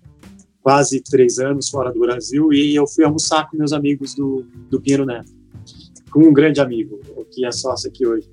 quase 0.67 1.01
três 1.01 1.39
anos 1.39 1.69
fora 1.69 1.93
do 1.93 2.01
Brasil 2.01 2.53
e 2.53 2.75
eu 2.75 2.89
fui 2.89 3.05
almoçar 3.05 3.49
com 3.49 3.57
meus 3.57 3.73
amigos 3.73 4.17
do, 4.17 4.45
do 4.69 4.81
Pinheiro 4.81 5.07
Neto, 5.07 5.31
com 6.11 6.25
um 6.25 6.33
grande 6.33 6.61
amigo, 6.61 6.99
que 7.31 7.47
é 7.47 7.53
sócio 7.53 7.89
aqui 7.89 8.05
hoje, 8.05 8.29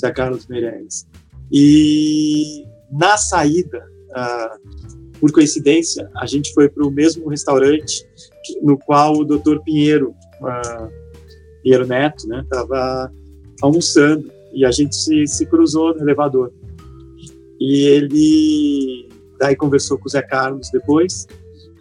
Zé 0.00 0.10
Carlos 0.10 0.46
Meirelles. 0.46 1.06
E 1.52 2.64
na 2.90 3.18
saída, 3.18 3.86
uh, 4.08 5.18
por 5.20 5.30
coincidência, 5.30 6.10
a 6.16 6.24
gente 6.24 6.54
foi 6.54 6.66
para 6.66 6.82
o 6.82 6.90
mesmo 6.90 7.28
restaurante 7.28 8.08
no 8.62 8.78
qual 8.78 9.12
o 9.12 9.22
Dr. 9.22 9.58
Pinheiro, 9.62 10.14
uh, 10.40 10.90
Pinheiro 11.62 11.86
Neto, 11.86 12.26
né, 12.26 12.40
estava 12.40 13.12
almoçando 13.60 14.32
e 14.50 14.64
a 14.64 14.70
gente 14.70 14.96
se, 14.96 15.26
se 15.26 15.44
cruzou 15.44 15.94
no 15.94 16.00
elevador. 16.00 16.50
E 17.60 17.84
ele 17.84 19.10
daí 19.38 19.54
conversou 19.54 19.98
com 19.98 20.06
o 20.06 20.10
Zé 20.10 20.22
Carlos 20.22 20.70
depois, 20.72 21.26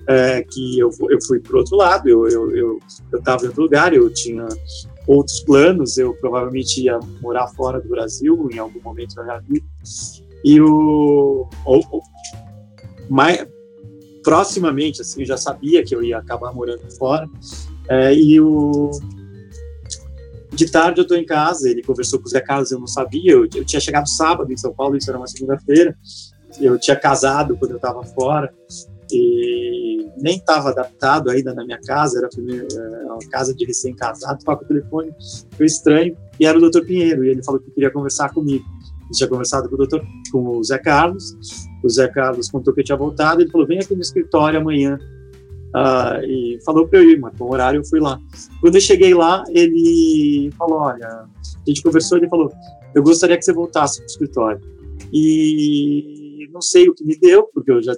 é, 0.08 0.44
que 0.44 0.80
eu, 0.80 0.90
eu 1.10 1.18
fui 1.26 1.40
para 1.40 1.58
outro 1.58 1.76
lado, 1.76 2.08
eu 2.08 2.28
estava 2.28 2.34
eu, 2.34 2.52
eu, 2.52 2.80
eu 3.16 3.44
em 3.44 3.48
outro 3.48 3.62
lugar, 3.62 3.94
eu 3.94 4.14
tinha 4.14 4.48
outros 5.08 5.40
planos, 5.42 5.98
eu 5.98 6.14
provavelmente 6.16 6.82
ia 6.82 7.00
morar 7.22 7.48
fora 7.50 7.80
do 7.80 7.90
Brasil 7.90 8.50
em 8.52 8.58
algum 8.58 8.82
momento 8.82 9.16
da 9.16 9.24
minha 9.24 9.40
vida. 9.40 9.66
E 10.44 10.62
o, 10.62 11.48
o, 11.66 11.80
o 11.98 12.02
mais, 13.10 13.48
proximamente, 14.24 15.02
assim, 15.02 15.22
eu 15.22 15.28
já 15.28 15.38
sabia 15.38 15.84
que 15.84 15.96
eu 15.96 16.04
ia 16.04 16.18
acabar 16.18 16.54
morando 16.54 16.90
fora. 16.98 17.28
É, 17.88 18.14
e 18.14 18.40
o 18.42 18.90
de 20.52 20.72
tarde 20.72 21.02
eu 21.02 21.04
estou 21.04 21.18
em 21.18 21.26
casa, 21.26 21.70
ele 21.70 21.84
conversou 21.84 22.18
com 22.18 22.26
o 22.26 22.30
Zé 22.30 22.40
Carlos, 22.40 22.72
eu 22.72 22.80
não 22.80 22.88
sabia, 22.88 23.34
eu, 23.34 23.44
eu 23.54 23.66
tinha 23.66 23.80
chegado 23.80 24.08
sábado 24.08 24.52
em 24.52 24.58
São 24.58 24.74
Paulo, 24.74 24.96
isso 24.96 25.10
era 25.10 25.18
uma 25.18 25.28
segunda-feira, 25.28 25.96
eu 26.62 26.80
tinha 26.80 26.96
casado 26.96 27.58
quando 27.58 27.72
eu 27.72 27.76
estava 27.76 28.02
fora, 28.04 28.54
e 29.12 29.95
nem 30.18 30.38
estava 30.38 30.70
adaptado 30.70 31.30
ainda 31.30 31.54
na 31.54 31.64
minha 31.66 31.80
casa, 31.80 32.18
era, 32.18 32.30
primeira, 32.30 32.68
era 32.72 33.14
uma 33.14 33.30
casa 33.30 33.54
de 33.54 33.66
recém-casado, 33.66 34.44
toca 34.44 34.64
o 34.64 34.68
telefone, 34.68 35.12
foi 35.56 35.66
estranho, 35.66 36.16
e 36.40 36.46
era 36.46 36.58
o 36.58 36.62
doutor 36.62 36.86
Pinheiro, 36.86 37.24
e 37.26 37.30
ele 37.30 37.44
falou 37.44 37.60
que 37.60 37.72
queria 37.72 37.92
conversar 37.92 38.34
comigo. 38.34 38.66
Eu 39.08 39.12
tinha 39.12 39.30
conversado 39.30 39.70
com 39.70 39.76
o, 39.76 39.78
doutor, 39.78 40.04
com 40.32 40.58
o 40.58 40.64
Zé 40.64 40.78
Carlos, 40.78 41.36
o 41.84 41.90
Zé 41.90 42.08
Carlos 42.08 42.50
contou 42.50 42.74
que 42.74 42.82
eu 42.82 42.86
tinha 42.86 42.98
voltado, 42.98 43.42
ele 43.42 43.52
falou, 43.52 43.68
vem 43.68 43.80
aqui 43.80 43.94
no 43.94 44.02
escritório 44.02 44.60
amanhã, 44.60 44.98
uh, 45.76 46.24
e 46.24 46.60
falou 46.66 46.88
para 46.88 47.00
eu 47.00 47.12
ir, 47.12 47.20
marcou 47.20 47.48
um 47.48 47.52
horário, 47.52 47.80
eu 47.80 47.86
fui 47.86 48.00
lá. 48.00 48.20
Quando 48.62 48.76
eu 48.76 48.82
cheguei 48.82 49.14
lá, 49.14 49.44
ele 49.50 50.50
falou, 50.58 50.80
olha, 50.80 51.08
a 51.08 51.28
gente 51.68 51.84
conversou, 51.84 52.18
ele 52.18 52.30
falou, 52.30 52.52
eu 52.94 53.04
gostaria 53.04 53.38
que 53.38 53.44
você 53.44 53.54
voltasse 53.54 53.98
para 53.98 54.06
o 54.06 54.08
escritório. 54.08 54.62
E 55.14 56.48
não 56.52 56.62
sei 56.62 56.88
o 56.88 56.94
que 56.94 57.04
me 57.04 57.18
deu, 57.20 57.50
porque 57.54 57.70
eu 57.70 57.84
já 57.84 57.94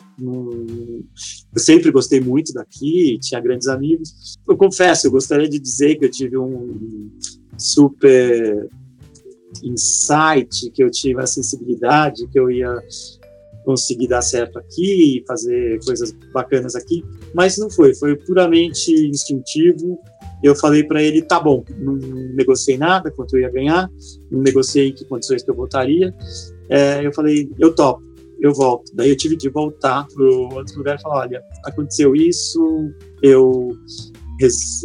eu 1.57 1.59
sempre 1.59 1.89
gostei 1.89 2.21
muito 2.21 2.53
daqui, 2.53 3.17
tinha 3.19 3.41
grandes 3.41 3.67
amigos. 3.67 4.37
Eu 4.47 4.55
confesso, 4.55 5.07
eu 5.07 5.11
gostaria 5.11 5.49
de 5.49 5.57
dizer 5.57 5.95
que 5.95 6.05
eu 6.05 6.11
tive 6.11 6.37
um 6.37 7.09
super 7.57 8.69
insight, 9.63 10.69
que 10.69 10.83
eu 10.83 10.91
tive 10.91 11.19
a 11.19 11.25
sensibilidade, 11.25 12.27
que 12.27 12.39
eu 12.39 12.51
ia 12.51 12.79
conseguir 13.65 14.07
dar 14.07 14.21
certo 14.21 14.59
aqui, 14.59 15.23
fazer 15.27 15.83
coisas 15.83 16.11
bacanas 16.31 16.75
aqui, 16.75 17.03
mas 17.33 17.57
não 17.57 17.71
foi, 17.71 17.95
foi 17.95 18.15
puramente 18.15 18.93
instintivo. 19.07 19.99
Eu 20.43 20.55
falei 20.55 20.83
para 20.83 21.01
ele, 21.01 21.23
tá 21.23 21.39
bom, 21.39 21.65
não 21.79 21.95
negociei 22.35 22.77
nada, 22.77 23.09
quanto 23.09 23.35
eu 23.35 23.41
ia 23.41 23.49
ganhar, 23.49 23.89
não 24.29 24.43
negociei 24.43 24.91
que 24.91 25.03
condições 25.05 25.41
que 25.41 25.49
eu 25.49 25.55
votaria. 25.55 26.13
É, 26.69 27.03
eu 27.03 27.11
falei, 27.11 27.49
eu 27.57 27.73
topo 27.73 28.06
eu 28.39 28.53
volto. 28.53 28.91
Daí 28.95 29.09
eu 29.09 29.17
tive 29.17 29.35
de 29.35 29.49
voltar 29.49 30.07
para 30.07 30.25
outro 30.25 30.77
lugar 30.77 30.97
e 30.97 31.01
falar, 31.01 31.21
olha, 31.21 31.43
aconteceu 31.65 32.15
isso, 32.15 32.91
eu, 33.21 33.77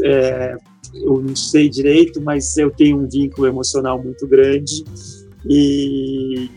é, 0.05 0.57
eu 0.95 1.21
não 1.21 1.37
sei 1.37 1.69
direito, 1.69 2.21
mas 2.21 2.57
eu 2.57 2.71
tenho 2.71 2.99
um 2.99 3.09
vínculo 3.09 3.47
emocional 3.47 4.03
muito 4.03 4.27
grande 4.27 4.85
e 5.49 6.49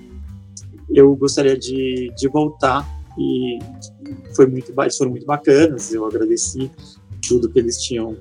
eu 0.93 1.15
gostaria 1.15 1.57
de, 1.57 2.11
de 2.15 2.27
voltar 2.27 2.85
e 3.17 3.59
foi 4.35 4.45
muito, 4.47 4.73
foram 4.97 5.11
muito 5.11 5.25
bacanas, 5.25 5.93
eu 5.93 6.05
agradeci 6.05 6.71
tudo 7.27 7.49
que 7.49 7.59
eles 7.59 7.81
tinham 7.81 8.15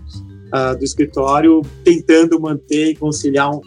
uh, 0.52 0.76
do 0.76 0.84
escritório, 0.84 1.62
tentando 1.84 2.40
manter 2.40 2.90
e 2.90 2.96
conciliar 2.96 3.50
um, 3.50 3.60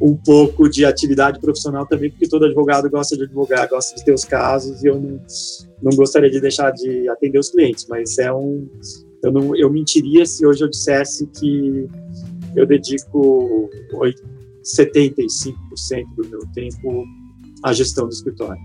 um 0.00 0.16
pouco 0.16 0.68
de 0.68 0.84
atividade 0.84 1.40
profissional 1.40 1.84
também, 1.86 2.10
porque 2.10 2.28
todo 2.28 2.46
advogado 2.46 2.88
gosta 2.88 3.16
de 3.16 3.24
advogar, 3.24 3.68
gosta 3.68 3.96
de 3.96 4.04
ter 4.04 4.14
os 4.14 4.24
casos, 4.24 4.82
e 4.82 4.86
eu 4.86 4.98
não, 4.98 5.20
não 5.82 5.96
gostaria 5.96 6.30
de 6.30 6.40
deixar 6.40 6.70
de 6.70 7.08
atender 7.08 7.38
os 7.38 7.50
clientes, 7.50 7.86
mas 7.88 8.18
é 8.18 8.32
um. 8.32 8.68
Eu, 9.22 9.32
não, 9.32 9.54
eu 9.54 9.70
mentiria 9.70 10.24
se 10.24 10.46
hoje 10.46 10.64
eu 10.64 10.70
dissesse 10.70 11.26
que 11.26 11.86
eu 12.56 12.66
dedico 12.66 13.68
75% 14.64 16.04
do 16.16 16.28
meu 16.28 16.40
tempo 16.54 17.04
a 17.62 17.72
gestão 17.72 18.06
do 18.06 18.12
escritório. 18.12 18.60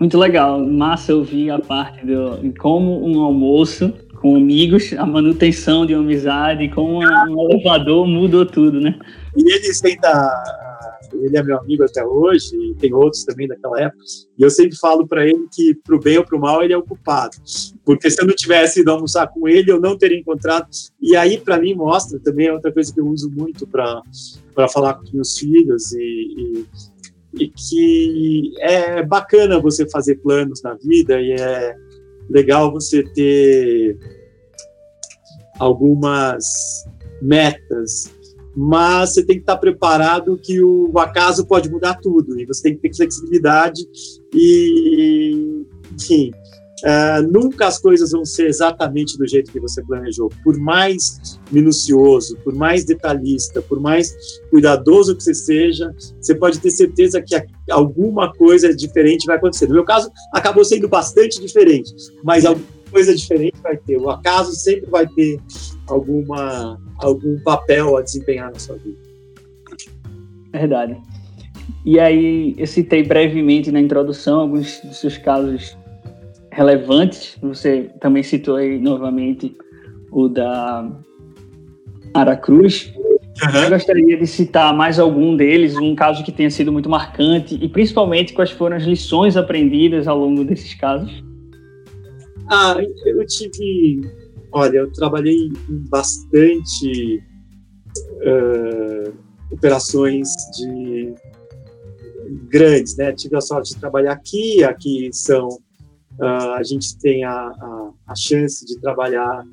Muito 0.00 0.18
legal, 0.18 0.58
massa 0.64 1.14
ouvir 1.14 1.50
a 1.50 1.58
parte 1.58 2.04
de 2.04 2.58
como 2.58 3.06
um 3.06 3.20
almoço 3.20 3.92
com 4.20 4.36
amigos, 4.36 4.92
a 4.92 5.06
manutenção 5.06 5.86
de 5.86 5.94
uma 5.94 6.02
amizade, 6.02 6.68
com 6.68 6.98
um 6.98 7.50
elevador 7.50 8.06
mudou 8.06 8.44
tudo, 8.44 8.80
né? 8.80 8.98
E 9.36 9.52
ele 9.52 9.66
ainda 9.84 10.70
ele 11.12 11.36
é 11.36 11.42
meu 11.42 11.58
amigo 11.58 11.84
até 11.84 12.04
hoje, 12.04 12.54
e 12.56 12.74
tem 12.74 12.94
outros 12.94 13.24
também 13.24 13.48
daquela 13.48 13.80
época, 13.80 14.02
e 14.38 14.42
eu 14.42 14.50
sempre 14.50 14.76
falo 14.76 15.06
para 15.06 15.26
ele 15.26 15.48
que, 15.52 15.74
pro 15.74 15.98
bem 15.98 16.18
ou 16.18 16.24
pro 16.24 16.38
mal, 16.38 16.62
ele 16.62 16.72
é 16.72 16.76
o 16.76 16.82
culpado. 16.82 17.36
Porque 17.84 18.10
se 18.10 18.22
eu 18.22 18.26
não 18.26 18.34
tivesse 18.34 18.80
ido 18.80 18.90
almoçar 18.90 19.26
com 19.28 19.48
ele, 19.48 19.70
eu 19.70 19.80
não 19.80 19.98
teria 19.98 20.18
encontrado. 20.18 20.68
E 21.00 21.16
aí, 21.16 21.38
para 21.38 21.58
mim, 21.58 21.74
mostra 21.74 22.18
também 22.20 22.46
é 22.46 22.52
outra 22.52 22.72
coisa 22.72 22.92
que 22.92 23.00
eu 23.00 23.06
uso 23.06 23.30
muito 23.30 23.66
para 23.66 24.02
falar 24.68 24.94
com 24.94 25.04
meus 25.12 25.36
filhos, 25.36 25.92
e, 25.92 26.64
e, 27.34 27.44
e 27.44 27.48
que 27.48 28.52
é 28.60 29.02
bacana 29.02 29.58
você 29.58 29.88
fazer 29.88 30.16
planos 30.16 30.62
na 30.62 30.74
vida, 30.74 31.20
e 31.20 31.32
é 31.32 31.74
legal 32.30 32.72
você 32.72 33.02
ter 33.02 33.98
algumas 35.58 36.44
metas, 37.20 38.10
mas 38.56 39.12
você 39.12 39.24
tem 39.24 39.36
que 39.36 39.42
estar 39.42 39.58
preparado 39.58 40.38
que 40.38 40.62
o 40.62 40.98
acaso 40.98 41.46
pode 41.46 41.70
mudar 41.70 41.96
tudo 41.96 42.40
e 42.40 42.46
você 42.46 42.62
tem 42.62 42.74
que 42.76 42.80
ter 42.80 42.96
flexibilidade 42.96 43.82
e, 44.34 45.66
enfim, 45.92 46.30
uh, 46.84 47.22
nunca 47.30 47.66
as 47.66 47.78
coisas 47.78 48.12
vão 48.12 48.24
ser 48.24 48.46
exatamente 48.46 49.16
do 49.18 49.26
jeito 49.26 49.50
que 49.50 49.60
você 49.60 49.82
planejou. 49.82 50.30
Por 50.42 50.58
mais 50.58 51.38
minucioso, 51.50 52.36
por 52.44 52.54
mais 52.54 52.84
detalhista, 52.84 53.62
por 53.62 53.80
mais 53.80 54.14
cuidadoso 54.50 55.16
que 55.16 55.22
você 55.22 55.34
seja, 55.34 55.94
você 56.20 56.34
pode 56.34 56.58
ter 56.60 56.70
certeza 56.70 57.20
que 57.20 57.34
alguma 57.70 58.32
coisa 58.32 58.74
diferente 58.74 59.26
vai 59.26 59.36
acontecer. 59.36 59.66
No 59.66 59.74
meu 59.74 59.84
caso, 59.84 60.10
acabou 60.32 60.64
sendo 60.64 60.88
bastante 60.88 61.40
diferente, 61.40 61.92
mas 62.24 62.44
alguma 62.44 62.66
coisa 62.90 63.14
diferente 63.14 63.56
vai 63.62 63.76
ter. 63.76 63.98
O 63.98 64.10
acaso 64.10 64.52
sempre 64.52 64.90
vai 64.90 65.06
ter 65.06 65.40
alguma, 65.86 66.80
algum 66.98 67.38
papel 67.42 67.96
a 67.96 68.02
desempenhar 68.02 68.52
na 68.52 68.58
sua 68.58 68.76
vida. 68.76 68.98
Verdade. 70.52 70.96
E 71.84 71.98
aí, 71.98 72.54
eu 72.58 72.66
citei 72.66 73.02
brevemente 73.02 73.70
na 73.70 73.80
introdução 73.80 74.40
alguns 74.40 74.80
dos 74.80 74.98
seus 74.98 75.16
casos 75.16 75.76
relevantes. 76.50 77.36
Você 77.42 77.90
também 78.00 78.22
citou 78.22 78.56
aí 78.56 78.78
novamente 78.78 79.56
o 80.10 80.28
da 80.28 80.90
Aracruz. 82.14 82.92
Uhum. 82.96 83.62
Eu 83.64 83.70
gostaria 83.70 84.18
de 84.18 84.26
citar 84.26 84.76
mais 84.76 84.98
algum 84.98 85.36
deles, 85.36 85.76
um 85.76 85.94
caso 85.94 86.22
que 86.24 86.32
tenha 86.32 86.50
sido 86.50 86.70
muito 86.70 86.90
marcante 86.90 87.54
e 87.54 87.68
principalmente 87.68 88.32
quais 88.32 88.50
foram 88.50 88.76
as 88.76 88.82
lições 88.82 89.36
aprendidas 89.36 90.06
ao 90.06 90.18
longo 90.18 90.44
desses 90.44 90.74
casos. 90.74 91.24
Ah, 92.48 92.76
eu 93.06 93.24
tive. 93.26 94.00
Olha, 94.52 94.78
eu 94.78 94.92
trabalhei 94.92 95.46
em 95.46 95.88
bastante 95.88 97.22
uh, 98.26 99.14
operações 99.52 100.28
de 100.56 101.14
grandes, 102.48 102.96
né? 102.96 103.12
Tive 103.12 103.36
a 103.36 103.40
sorte 103.40 103.74
de 103.74 103.80
trabalhar 103.80 104.12
aqui, 104.12 104.64
aqui 104.64 105.08
são 105.12 105.48
uh, 106.20 106.54
a 106.54 106.62
gente 106.62 106.96
tem 106.98 107.24
a, 107.24 107.32
a, 107.32 107.90
a, 108.08 108.14
chance 108.14 108.64
de 108.64 108.78
trabalhar 108.80 109.44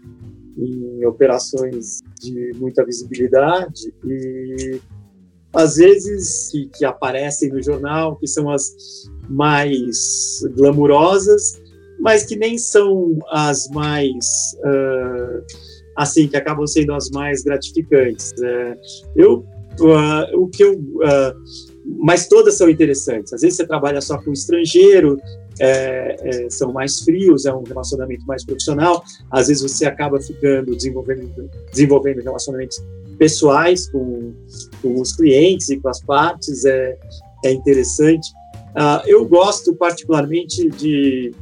em 0.57 1.05
operações 1.05 2.01
de 2.19 2.51
muita 2.55 2.83
visibilidade 2.86 3.93
e 4.03 4.79
às 5.53 5.75
vezes 5.77 6.50
que, 6.51 6.69
que 6.77 6.86
aparecem 6.86 7.50
no 7.50 7.62
jornal, 7.62 8.15
que 8.17 8.27
são 8.27 8.50
as 8.50 8.71
mais 9.29 10.41
glamurosas, 10.55 11.62
mas 12.00 12.25
que 12.25 12.36
nem 12.36 12.57
são 12.57 13.17
as 13.31 13.67
mais 13.69 14.25
uh, 14.57 15.43
assim 15.95 16.27
que 16.27 16.38
acabam 16.38 16.67
sendo 16.67 16.93
as 16.93 17.09
mais 17.09 17.43
gratificantes. 17.43 18.31
Uh, 18.33 18.77
eu 19.15 19.45
uh, 19.79 20.39
o 20.39 20.47
que 20.47 20.63
eu 20.63 20.79
ah, 21.03 21.33
mas 21.99 22.27
todas 22.27 22.55
são 22.55 22.69
interessantes. 22.69 23.33
Às 23.33 23.41
vezes 23.41 23.57
você 23.57 23.65
trabalha 23.65 24.01
só 24.01 24.17
com 24.17 24.31
estrangeiro, 24.31 25.19
é, 25.60 26.17
é, 26.21 26.49
são 26.49 26.71
mais 26.71 27.01
frios, 27.01 27.45
é 27.45 27.53
um 27.53 27.63
relacionamento 27.63 28.25
mais 28.25 28.45
profissional. 28.45 29.03
Às 29.31 29.47
vezes 29.47 29.63
você 29.63 29.86
acaba 29.86 30.21
ficando 30.21 30.75
desenvolvendo, 30.75 31.49
desenvolvendo 31.71 32.21
relacionamentos 32.21 32.81
pessoais 33.17 33.89
com, 33.89 34.33
com 34.81 35.01
os 35.01 35.15
clientes 35.15 35.69
e 35.69 35.77
com 35.77 35.89
as 35.89 36.01
partes, 36.01 36.65
é, 36.65 36.97
é 37.43 37.51
interessante. 37.51 38.29
Uh, 38.75 39.01
eu 39.07 39.25
gosto 39.25 39.73
particularmente 39.75 40.69
de 40.69 41.33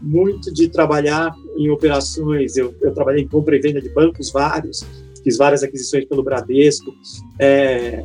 muito 0.00 0.52
de 0.52 0.68
trabalhar 0.68 1.34
em 1.56 1.68
operações. 1.70 2.56
Eu, 2.56 2.74
eu 2.80 2.94
trabalhei 2.94 3.24
em 3.24 3.28
compra 3.28 3.56
e 3.56 3.60
venda 3.60 3.80
de 3.80 3.88
bancos 3.88 4.30
vários, 4.30 4.86
fiz 5.24 5.36
várias 5.36 5.62
aquisições 5.62 6.04
pelo 6.04 6.22
Bradesco. 6.22 6.92
É, 7.40 8.04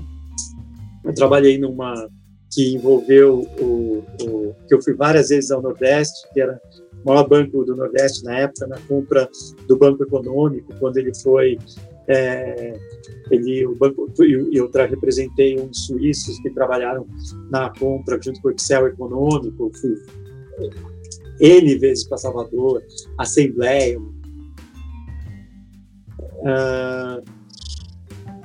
eu 1.04 1.14
trabalhei 1.14 1.58
numa 1.58 2.10
que 2.54 2.76
envolveu 2.76 3.48
o, 3.62 4.04
o, 4.24 4.56
que 4.68 4.76
eu 4.76 4.82
fui 4.82 4.94
várias 4.94 5.30
vezes 5.30 5.52
ao 5.52 5.62
Nordeste, 5.62 6.28
que 6.34 6.42
era 6.42 6.60
o 7.04 7.08
maior 7.08 7.28
banco 7.28 7.64
do 7.64 7.76
Nordeste 7.76 8.26
na 8.26 8.40
época, 8.40 8.68
na 8.68 8.78
compra 8.82 9.30
do 9.68 9.78
Banco 9.78 10.04
Econômico, 10.04 10.74
quando 10.78 10.98
ele 10.98 11.16
foi 11.16 11.58
é, 12.08 12.74
ele, 13.30 13.66
o 13.66 13.76
banco, 13.76 14.12
eu, 14.20 14.52
eu 14.52 14.70
representei 14.70 15.58
uns 15.58 15.86
suíços 15.86 16.38
que 16.40 16.50
trabalharam 16.50 17.08
na 17.50 17.70
compra 17.70 18.20
junto 18.22 18.42
com 18.42 18.50
o 18.50 18.52
Excel 18.52 18.88
Econômico, 18.88 19.72
fui 19.80 19.96
N 21.40 21.78
vezes 21.78 22.04
para 22.08 22.18
Salvador, 22.18 22.84
Assembleia. 23.18 23.98
Uh, 26.42 27.24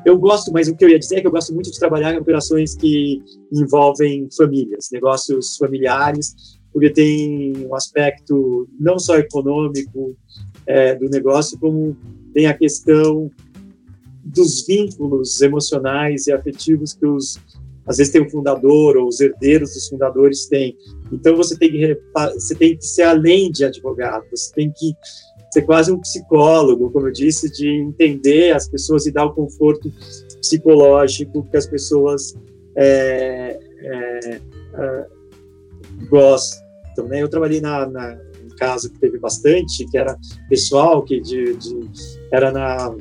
eu 0.07 0.17
gosto, 0.17 0.53
mas 0.53 0.69
o 0.69 0.77
que 0.77 0.85
eu 0.85 0.89
ia 0.89 1.01
dizer 1.01 1.17
é 1.17 1.21
que 1.21 1.27
eu 1.27 1.33
gosto 1.33 1.53
muito 1.53 1.69
de 1.69 1.79
trabalhar 1.81 2.15
em 2.15 2.19
operações 2.19 2.77
que 2.77 3.21
envolvem 3.53 4.29
famílias, 4.37 4.89
negócios 4.93 5.57
familiares, 5.57 6.61
porque 6.73 6.91
tem 6.91 7.53
um 7.67 7.75
aspecto 7.75 8.69
não 8.79 9.01
só 9.01 9.17
econômico 9.17 10.17
é, 10.65 10.95
do 10.95 11.09
negócio, 11.09 11.59
como 11.59 11.97
tem 12.33 12.47
a 12.47 12.55
questão 12.55 13.29
dos 14.25 14.65
vínculos 14.65 15.41
emocionais 15.41 16.29
e 16.29 16.33
afetivos 16.33 16.93
que 16.93 17.07
os 17.07 17.41
às 17.85 17.99
vezes 17.99 18.13
tem 18.13 18.21
o 18.21 18.31
fundador 18.31 18.97
ou 18.97 19.07
os 19.07 19.21
herdeiros 19.21 19.75
dos 19.75 19.89
fundadores 19.89 20.47
têm. 20.47 20.77
Então 21.13 21.37
você 21.37 21.57
tem 21.57 21.71
que 21.71 22.01
você 22.35 22.55
tem 22.55 22.77
que 22.77 22.85
ser 22.85 23.05
além 23.05 23.51
de 23.51 23.65
advogado, 23.65 24.25
você 24.31 24.53
tem 24.55 24.73
que 24.77 24.93
ser 25.57 25.63
quase 25.63 25.91
um 25.91 25.99
psicólogo, 25.99 26.91
como 26.91 27.09
eu 27.09 27.13
disse, 27.13 27.51
de 27.51 27.67
entender 27.69 28.55
as 28.55 28.69
pessoas 28.69 29.07
e 29.07 29.13
dar 29.13 29.25
o 29.25 29.33
conforto 29.33 29.91
psicológico 30.39 31.49
que 31.51 31.57
as 31.57 31.67
pessoas 31.67 32.35
é, 32.77 33.59
é, 33.79 34.41
é, 34.75 35.07
gostam. 36.11 37.07
Né? 37.09 37.23
Eu 37.23 37.29
trabalhei 37.29 37.61
na, 37.61 37.87
na 37.87 38.19
um 38.45 38.55
caso 38.57 38.91
que 38.91 38.99
teve 38.99 39.19
bastante, 39.19 39.87
que 39.91 39.97
era 39.97 40.15
pessoal, 40.49 41.03
que 41.03 41.21
de, 41.21 41.55
de, 41.57 41.81
era 42.31 42.53
na 42.53 42.95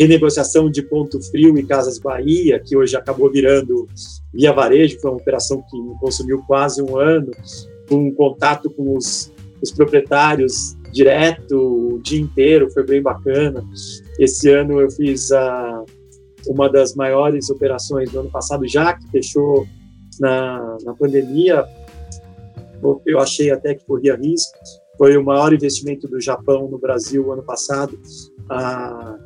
renegociação 0.00 0.70
de 0.70 0.80
Ponto 0.80 1.20
Frio 1.30 1.58
e 1.58 1.66
Casas 1.66 1.98
Bahia, 1.98 2.58
que 2.58 2.74
hoje 2.74 2.96
acabou 2.96 3.30
virando 3.30 3.86
Via 4.32 4.52
Varejo, 4.52 4.98
foi 5.00 5.10
uma 5.10 5.18
operação 5.18 5.62
que 5.68 5.78
me 5.78 5.94
consumiu 5.98 6.42
quase 6.46 6.80
um 6.80 6.96
ano, 6.96 7.32
com 7.86 8.10
contato 8.14 8.70
com 8.70 8.96
os, 8.96 9.30
os 9.60 9.72
proprietários 9.72 10.77
direto 10.92 11.94
o 11.94 12.00
dia 12.02 12.20
inteiro, 12.20 12.70
foi 12.70 12.84
bem 12.84 13.02
bacana. 13.02 13.64
Esse 14.18 14.50
ano 14.50 14.80
eu 14.80 14.90
fiz 14.90 15.30
a, 15.32 15.84
uma 16.46 16.68
das 16.68 16.94
maiores 16.94 17.50
operações 17.50 18.10
do 18.10 18.20
ano 18.20 18.30
passado, 18.30 18.66
já 18.66 18.94
que 18.94 19.08
fechou 19.10 19.66
na, 20.20 20.76
na 20.84 20.94
pandemia, 20.94 21.64
eu 23.06 23.18
achei 23.18 23.50
até 23.50 23.74
que 23.74 23.84
corria 23.84 24.16
risco. 24.16 24.58
Foi 24.96 25.16
o 25.16 25.24
maior 25.24 25.52
investimento 25.52 26.08
do 26.08 26.20
Japão 26.20 26.68
no 26.68 26.78
Brasil 26.78 27.32
ano 27.32 27.42
passado. 27.42 27.98
A 28.50 29.16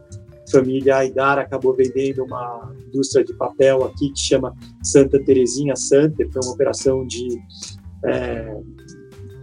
família 0.50 0.96
Aidar 0.98 1.38
acabou 1.38 1.74
vendendo 1.74 2.24
uma 2.24 2.74
indústria 2.86 3.24
de 3.24 3.32
papel 3.34 3.84
aqui 3.84 4.10
que 4.10 4.20
chama 4.20 4.54
Santa 4.82 5.22
Terezinha 5.24 5.74
Center, 5.76 6.30
foi 6.30 6.42
uma 6.44 6.52
operação 6.52 7.06
de 7.06 7.26
é, 8.04 8.54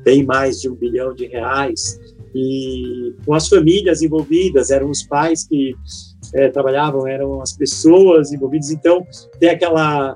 bem 0.04 0.24
mais 0.24 0.62
de 0.62 0.70
um 0.70 0.76
bilhão 0.76 1.14
de 1.14 1.26
reais 1.26 2.00
e 2.34 3.16
com 3.26 3.34
as 3.34 3.48
famílias 3.48 4.02
envolvidas, 4.02 4.70
eram 4.70 4.90
os 4.90 5.04
pais 5.04 5.48
que 5.48 5.74
é, 6.34 6.50
trabalhavam, 6.50 7.08
eram 7.08 7.42
as 7.42 7.54
pessoas 7.54 8.32
envolvidas, 8.32 8.72
então 8.72 9.06
tem 9.40 9.50
aquela 9.50 10.16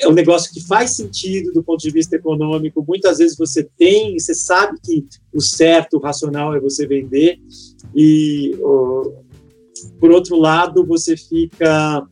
é 0.00 0.08
um 0.08 0.12
negócio 0.12 0.52
que 0.52 0.60
faz 0.66 0.90
sentido 0.90 1.52
do 1.52 1.62
ponto 1.62 1.80
de 1.80 1.90
vista 1.90 2.16
econômico. 2.16 2.84
Muitas 2.86 3.18
vezes 3.18 3.36
você 3.36 3.68
tem, 3.78 4.18
você 4.18 4.34
sabe 4.34 4.78
que 4.82 5.06
o 5.32 5.40
certo, 5.40 5.96
o 5.96 6.00
racional 6.00 6.54
é 6.54 6.60
você 6.60 6.86
vender, 6.86 7.38
e 7.94 8.50
por 10.00 10.10
outro 10.10 10.36
lado 10.36 10.84
você 10.84 11.16
fica 11.16 12.06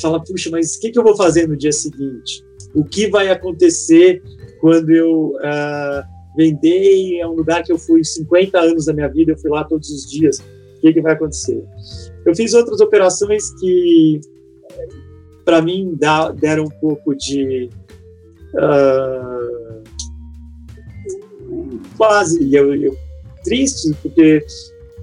fala, 0.00 0.22
puxa, 0.22 0.50
mas 0.50 0.74
o 0.74 0.80
que, 0.80 0.90
que 0.90 0.98
eu 0.98 1.04
vou 1.04 1.16
fazer 1.16 1.48
no 1.48 1.56
dia 1.56 1.72
seguinte? 1.72 2.44
O 2.74 2.84
que 2.84 3.08
vai 3.08 3.28
acontecer 3.30 4.22
quando 4.64 4.88
eu 4.88 5.36
uh, 5.36 6.02
Vendei 6.34 7.20
é 7.20 7.26
um 7.26 7.34
lugar 7.34 7.62
que 7.62 7.70
eu 7.70 7.78
fui 7.78 8.02
50 8.02 8.58
anos 8.58 8.86
da 8.86 8.94
minha 8.94 9.08
vida, 9.08 9.32
eu 9.32 9.36
fui 9.36 9.50
lá 9.50 9.62
todos 9.62 9.90
os 9.90 10.10
dias. 10.10 10.38
O 10.38 10.80
que, 10.80 10.94
que 10.94 11.02
vai 11.02 11.12
acontecer? 11.12 11.62
Eu 12.24 12.34
fiz 12.34 12.54
outras 12.54 12.80
operações 12.80 13.50
que, 13.60 14.22
para 15.44 15.60
mim, 15.60 15.94
dá, 16.00 16.30
deram 16.30 16.64
um 16.64 16.70
pouco 16.80 17.14
de. 17.14 17.68
Uh, 18.54 19.82
quase. 21.98 22.54
Eu, 22.54 22.74
eu, 22.74 22.96
triste, 23.44 23.94
porque, 24.00 24.42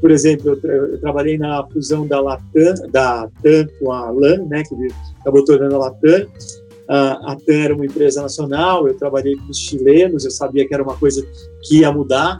por 0.01 0.09
exemplo, 0.09 0.59
eu, 0.63 0.87
eu, 0.87 0.99
trabalhei 0.99 1.37
na 1.37 1.63
fusão 1.67 2.07
da 2.07 2.19
Latam, 2.19 2.73
da 2.91 3.29
TAM 3.43 3.67
com 3.79 3.91
a 3.91 4.09
LAN, 4.09 4.43
né, 4.47 4.63
que 4.63 4.75
acabou 5.21 5.45
tornando 5.45 5.75
a 5.75 5.77
Latam 5.77 6.27
a 6.93 7.37
era 7.47 7.73
uma 7.73 7.85
empresa 7.85 8.21
nacional, 8.21 8.87
eu 8.87 8.93
trabalhei 8.95 9.35
com 9.35 9.49
os 9.49 9.57
chilenos, 9.57 10.25
eu 10.25 10.31
sabia 10.31 10.67
que 10.67 10.73
era 10.73 10.83
uma 10.83 10.97
coisa 10.97 11.25
que 11.63 11.79
ia 11.79 11.91
mudar. 11.91 12.37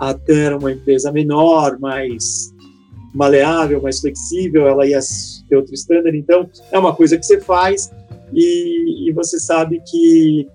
a 0.00 0.16
era 0.28 0.58
uma 0.58 0.72
empresa 0.72 1.12
menor, 1.12 1.78
mais 1.78 2.52
maleável, 3.14 3.80
mais 3.80 4.00
flexível, 4.00 4.66
ela 4.66 4.86
ia 4.86 4.98
ter 5.48 5.56
outro 5.56 5.74
standard. 5.74 6.16
Então, 6.16 6.48
é 6.72 6.78
uma 6.78 6.94
coisa 6.94 7.16
que 7.16 7.24
você 7.24 7.40
faz 7.40 7.90
e, 8.32 9.08
e 9.08 9.12
você 9.12 9.38
sabe 9.38 9.80
que 9.86 10.48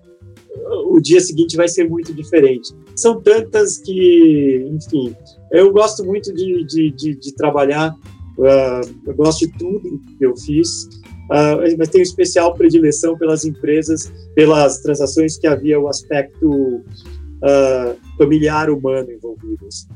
o 0.90 1.00
dia 1.00 1.20
seguinte 1.20 1.56
vai 1.56 1.68
ser 1.68 1.90
muito 1.90 2.14
diferente. 2.14 2.74
São 2.96 3.22
tantas 3.22 3.78
que, 3.78 4.68
enfim, 4.72 5.16
eu 5.52 5.72
gosto 5.72 6.04
muito 6.04 6.34
de, 6.34 6.66
de, 6.66 6.92
de, 6.92 7.16
de 7.16 7.36
trabalhar, 7.36 7.94
uh, 8.38 8.96
eu 9.06 9.16
gosto 9.16 9.48
de 9.48 9.58
tudo 9.58 10.02
que 10.18 10.26
eu 10.26 10.36
fiz, 10.36 10.90
Uh, 11.30 11.78
mas 11.78 11.90
tenho 11.90 12.04
especial 12.04 12.54
predileção 12.56 13.18
pelas 13.18 13.44
empresas, 13.44 14.12
pelas 14.34 14.80
transações 14.80 15.38
que 15.38 15.46
havia 15.46 15.80
o 15.80 15.88
aspecto 15.88 16.50
uh, 16.50 17.98
familiar 18.18 18.70
humano 18.70 19.12
envolvidos. 19.12 19.88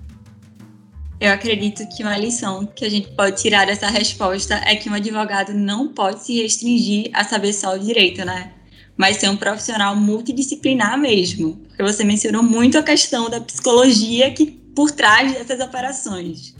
Eu 1.22 1.32
acredito 1.32 1.88
que 1.96 2.04
uma 2.04 2.18
lição 2.18 2.66
que 2.66 2.84
a 2.84 2.90
gente 2.90 3.12
pode 3.12 3.40
tirar 3.40 3.68
dessa 3.68 3.88
resposta 3.88 4.56
é 4.66 4.76
que 4.76 4.90
um 4.90 4.94
advogado 4.94 5.54
não 5.54 5.88
pode 5.88 6.26
se 6.26 6.42
restringir 6.42 7.12
a 7.14 7.24
saber 7.24 7.54
só 7.54 7.76
o 7.76 7.80
direito, 7.80 8.26
né? 8.26 8.52
Mas 8.98 9.18
ser 9.18 9.30
um 9.30 9.38
profissional 9.38 9.96
multidisciplinar 9.96 11.00
mesmo. 11.00 11.62
Porque 11.68 11.84
você 11.84 12.04
mencionou 12.04 12.42
muito 12.42 12.78
a 12.78 12.84
questão 12.84 13.30
da 13.30 13.40
psicologia 13.40 14.34
que 14.34 14.48
por 14.48 14.92
trás 14.92 15.32
dessas 15.34 15.60
operações. 15.60 16.56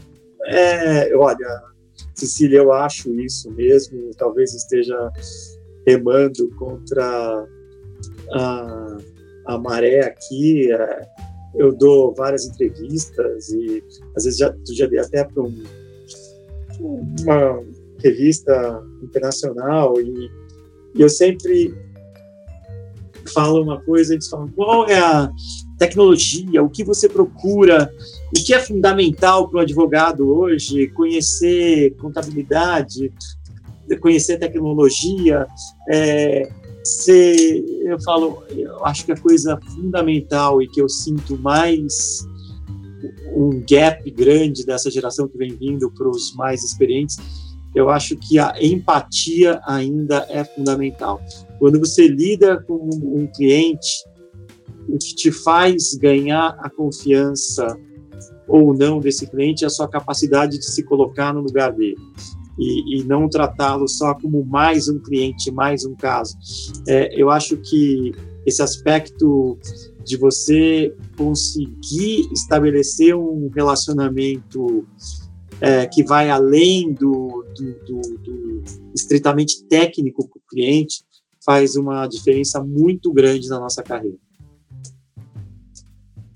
É, 0.46 1.14
olha, 1.16 1.62
Cecília, 2.22 2.58
eu 2.58 2.72
acho 2.72 3.12
isso 3.20 3.50
mesmo, 3.50 4.10
talvez 4.16 4.54
esteja 4.54 5.10
remando 5.86 6.48
contra 6.56 7.46
a, 8.32 8.98
a 9.46 9.58
maré 9.58 10.06
aqui. 10.06 10.72
É, 10.72 11.08
eu 11.56 11.72
dou 11.76 12.14
várias 12.14 12.46
entrevistas 12.46 13.50
e 13.50 13.82
às 14.16 14.24
vezes 14.24 14.38
já, 14.38 14.54
já 14.70 14.86
dei 14.86 14.98
até 14.98 15.24
para 15.24 15.42
um, 15.42 15.62
uma 16.80 17.60
revista 18.02 18.82
internacional 19.02 20.00
e, 20.00 20.30
e 20.94 21.02
eu 21.02 21.08
sempre 21.08 21.74
falo 23.34 23.62
uma 23.62 23.80
coisa, 23.82 24.14
eles 24.14 24.28
falam 24.28 24.48
qual 24.48 24.88
é 24.88 24.98
a 24.98 25.30
tecnologia, 25.82 26.62
o 26.62 26.70
que 26.70 26.84
você 26.84 27.08
procura, 27.08 27.92
o 28.28 28.44
que 28.44 28.54
é 28.54 28.60
fundamental 28.60 29.48
para 29.48 29.58
o 29.58 29.60
advogado 29.60 30.32
hoje, 30.32 30.86
conhecer 30.88 31.96
contabilidade, 31.96 33.12
conhecer 34.00 34.38
tecnologia, 34.38 35.44
é, 35.90 36.48
ser, 36.84 37.64
eu 37.84 38.00
falo, 38.00 38.44
eu 38.50 38.84
acho 38.86 39.04
que 39.04 39.10
a 39.10 39.16
coisa 39.16 39.58
fundamental 39.74 40.62
e 40.62 40.68
que 40.68 40.80
eu 40.80 40.88
sinto 40.88 41.36
mais 41.36 42.24
um 43.34 43.60
gap 43.68 44.08
grande 44.12 44.64
dessa 44.64 44.88
geração 44.88 45.26
que 45.26 45.36
vem 45.36 45.56
vindo 45.56 45.90
para 45.90 46.08
os 46.08 46.32
mais 46.36 46.62
experientes, 46.62 47.18
eu 47.74 47.90
acho 47.90 48.16
que 48.16 48.38
a 48.38 48.54
empatia 48.60 49.60
ainda 49.66 50.26
é 50.30 50.44
fundamental. 50.44 51.20
Quando 51.58 51.80
você 51.80 52.06
lida 52.06 52.62
com 52.62 52.88
um 53.02 53.26
cliente, 53.26 54.04
o 54.92 54.98
que 54.98 55.14
te 55.14 55.32
faz 55.32 55.94
ganhar 55.94 56.54
a 56.58 56.68
confiança 56.68 57.66
ou 58.46 58.74
não 58.74 59.00
desse 59.00 59.26
cliente 59.26 59.64
é 59.64 59.66
a 59.66 59.70
sua 59.70 59.88
capacidade 59.88 60.58
de 60.58 60.66
se 60.66 60.82
colocar 60.82 61.32
no 61.32 61.40
lugar 61.40 61.72
dele. 61.72 61.96
E, 62.58 62.98
e 63.00 63.04
não 63.04 63.26
tratá-lo 63.26 63.88
só 63.88 64.14
como 64.14 64.44
mais 64.44 64.88
um 64.88 64.98
cliente, 64.98 65.50
mais 65.50 65.86
um 65.86 65.94
caso. 65.94 66.36
É, 66.86 67.18
eu 67.18 67.30
acho 67.30 67.56
que 67.56 68.12
esse 68.44 68.60
aspecto 68.60 69.58
de 70.04 70.18
você 70.18 70.94
conseguir 71.16 72.28
estabelecer 72.30 73.16
um 73.16 73.48
relacionamento 73.54 74.86
é, 75.58 75.86
que 75.86 76.04
vai 76.04 76.28
além 76.28 76.92
do, 76.92 77.46
do, 77.56 77.72
do, 77.86 78.18
do 78.18 78.62
estritamente 78.94 79.64
técnico 79.64 80.28
para 80.28 80.38
o 80.38 80.42
cliente 80.46 81.02
faz 81.42 81.76
uma 81.76 82.06
diferença 82.06 82.62
muito 82.62 83.10
grande 83.10 83.48
na 83.48 83.58
nossa 83.58 83.82
carreira. 83.82 84.18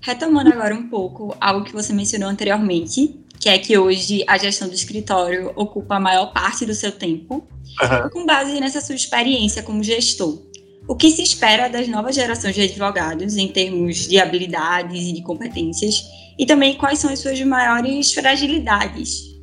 Retomando 0.07 0.53
agora 0.53 0.73
um 0.73 0.87
pouco 0.87 1.35
algo 1.37 1.65
que 1.65 1.73
você 1.73 1.91
mencionou 1.91 2.29
anteriormente, 2.29 3.19
que 3.37 3.49
é 3.49 3.59
que 3.59 3.77
hoje 3.77 4.23
a 4.25 4.37
gestão 4.37 4.69
do 4.69 4.73
escritório 4.73 5.51
ocupa 5.53 5.95
a 5.95 5.99
maior 5.99 6.31
parte 6.31 6.65
do 6.65 6.73
seu 6.73 6.93
tempo. 6.93 7.45
Uhum. 7.81 8.09
Com 8.11 8.25
base 8.25 8.57
nessa 8.57 8.79
sua 8.79 8.95
experiência 8.95 9.61
como 9.61 9.83
gestor, 9.83 10.41
o 10.87 10.95
que 10.95 11.11
se 11.11 11.21
espera 11.21 11.67
das 11.67 11.89
novas 11.89 12.15
gerações 12.15 12.55
de 12.55 12.61
advogados 12.61 13.35
em 13.35 13.49
termos 13.49 14.07
de 14.07 14.17
habilidades 14.17 15.09
e 15.09 15.11
de 15.11 15.21
competências? 15.23 16.01
E 16.39 16.45
também 16.45 16.77
quais 16.77 16.99
são 16.99 17.11
as 17.11 17.19
suas 17.19 17.41
maiores 17.41 18.13
fragilidades? 18.13 19.37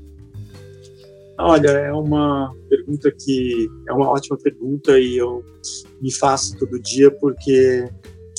Olha, 1.39 1.69
é 1.69 1.93
uma 1.93 2.51
pergunta 2.71 3.13
que 3.13 3.69
é 3.87 3.93
uma 3.93 4.09
ótima 4.09 4.39
pergunta 4.39 4.99
e 4.99 5.19
eu 5.19 5.45
me 6.01 6.11
faço 6.11 6.57
todo 6.59 6.81
dia 6.81 7.11
porque, 7.11 7.87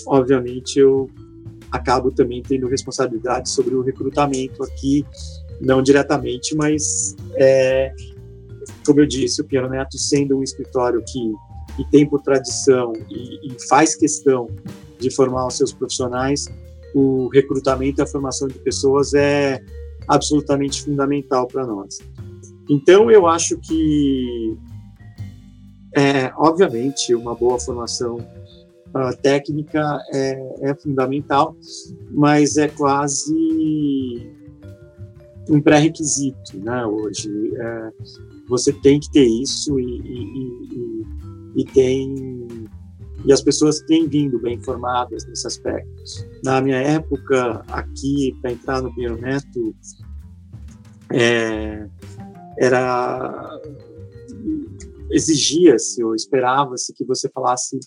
obviamente, 0.07 0.79
eu 0.79 1.07
acabo 1.71 2.11
também 2.11 2.41
tendo 2.41 2.67
responsabilidade 2.67 3.49
sobre 3.49 3.75
o 3.75 3.81
recrutamento 3.81 4.63
aqui, 4.63 5.05
não 5.61 5.81
diretamente, 5.81 6.55
mas 6.55 7.15
é, 7.35 7.93
como 8.85 8.99
eu 8.99 9.05
disse, 9.05 9.41
o 9.41 9.45
Piano 9.45 9.69
Neto 9.69 9.97
sendo 9.97 10.37
um 10.37 10.43
escritório 10.43 11.03
que, 11.05 11.33
que 11.75 11.89
tem 11.91 12.05
por 12.07 12.21
tradição 12.21 12.93
e, 13.09 13.47
e 13.47 13.67
faz 13.67 13.95
questão 13.95 14.49
de 14.99 15.09
formar 15.13 15.47
os 15.47 15.55
seus 15.55 15.73
profissionais, 15.73 16.47
o 16.93 17.27
recrutamento 17.29 18.01
e 18.01 18.03
a 18.03 18.07
formação 18.07 18.47
de 18.47 18.57
pessoas 18.59 19.13
é 19.13 19.61
absolutamente 20.07 20.83
fundamental 20.83 21.47
para 21.47 21.65
nós. 21.65 21.97
Então, 22.69 23.11
eu 23.11 23.27
acho 23.27 23.57
que, 23.57 24.55
é, 25.95 26.31
obviamente, 26.37 27.13
uma 27.13 27.35
boa 27.35 27.59
formação 27.59 28.17
uh, 28.95 29.15
técnica 29.21 29.99
é, 30.13 30.69
é, 30.69 30.75
fundamental, 30.75 31.55
mas 32.11 32.57
é 32.57 32.69
quase 32.69 34.33
um 35.49 35.61
pré-requisito, 35.61 36.57
né? 36.57 36.85
Hoje 36.85 37.29
é, 37.55 37.91
você 38.47 38.71
tem 38.73 38.99
que 38.99 39.11
ter 39.11 39.25
isso 39.25 39.79
e, 39.79 39.83
e, 39.83 40.23
e, 40.73 41.61
e, 41.61 41.65
tem 41.65 42.47
e 43.25 43.33
as 43.33 43.41
pessoas 43.41 43.79
têm 43.81 44.07
vindo 44.07 44.39
bem 44.39 44.55
informadas 44.55 45.25
nesse 45.25 45.45
aspecto. 45.45 45.89
Na 46.43 46.61
minha 46.61 46.77
época 46.77 47.63
aqui 47.67 48.35
para 48.41 48.51
entrar 48.51 48.81
no 48.81 48.93
Bioneto 48.93 49.75
é, 51.11 51.87
era 52.57 53.59
exigia-se 55.11 56.03
ou 56.03 56.15
esperava-se 56.15 56.93
que 56.93 57.05
você 57.05 57.29
falasse 57.29 57.79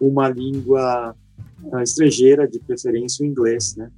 uma 0.00 0.28
língua 0.28 1.14
uh, 1.62 1.80
estrangeira, 1.80 2.48
de 2.48 2.58
preferência 2.60 3.24
o 3.24 3.26
inglês, 3.26 3.76
né? 3.76 3.90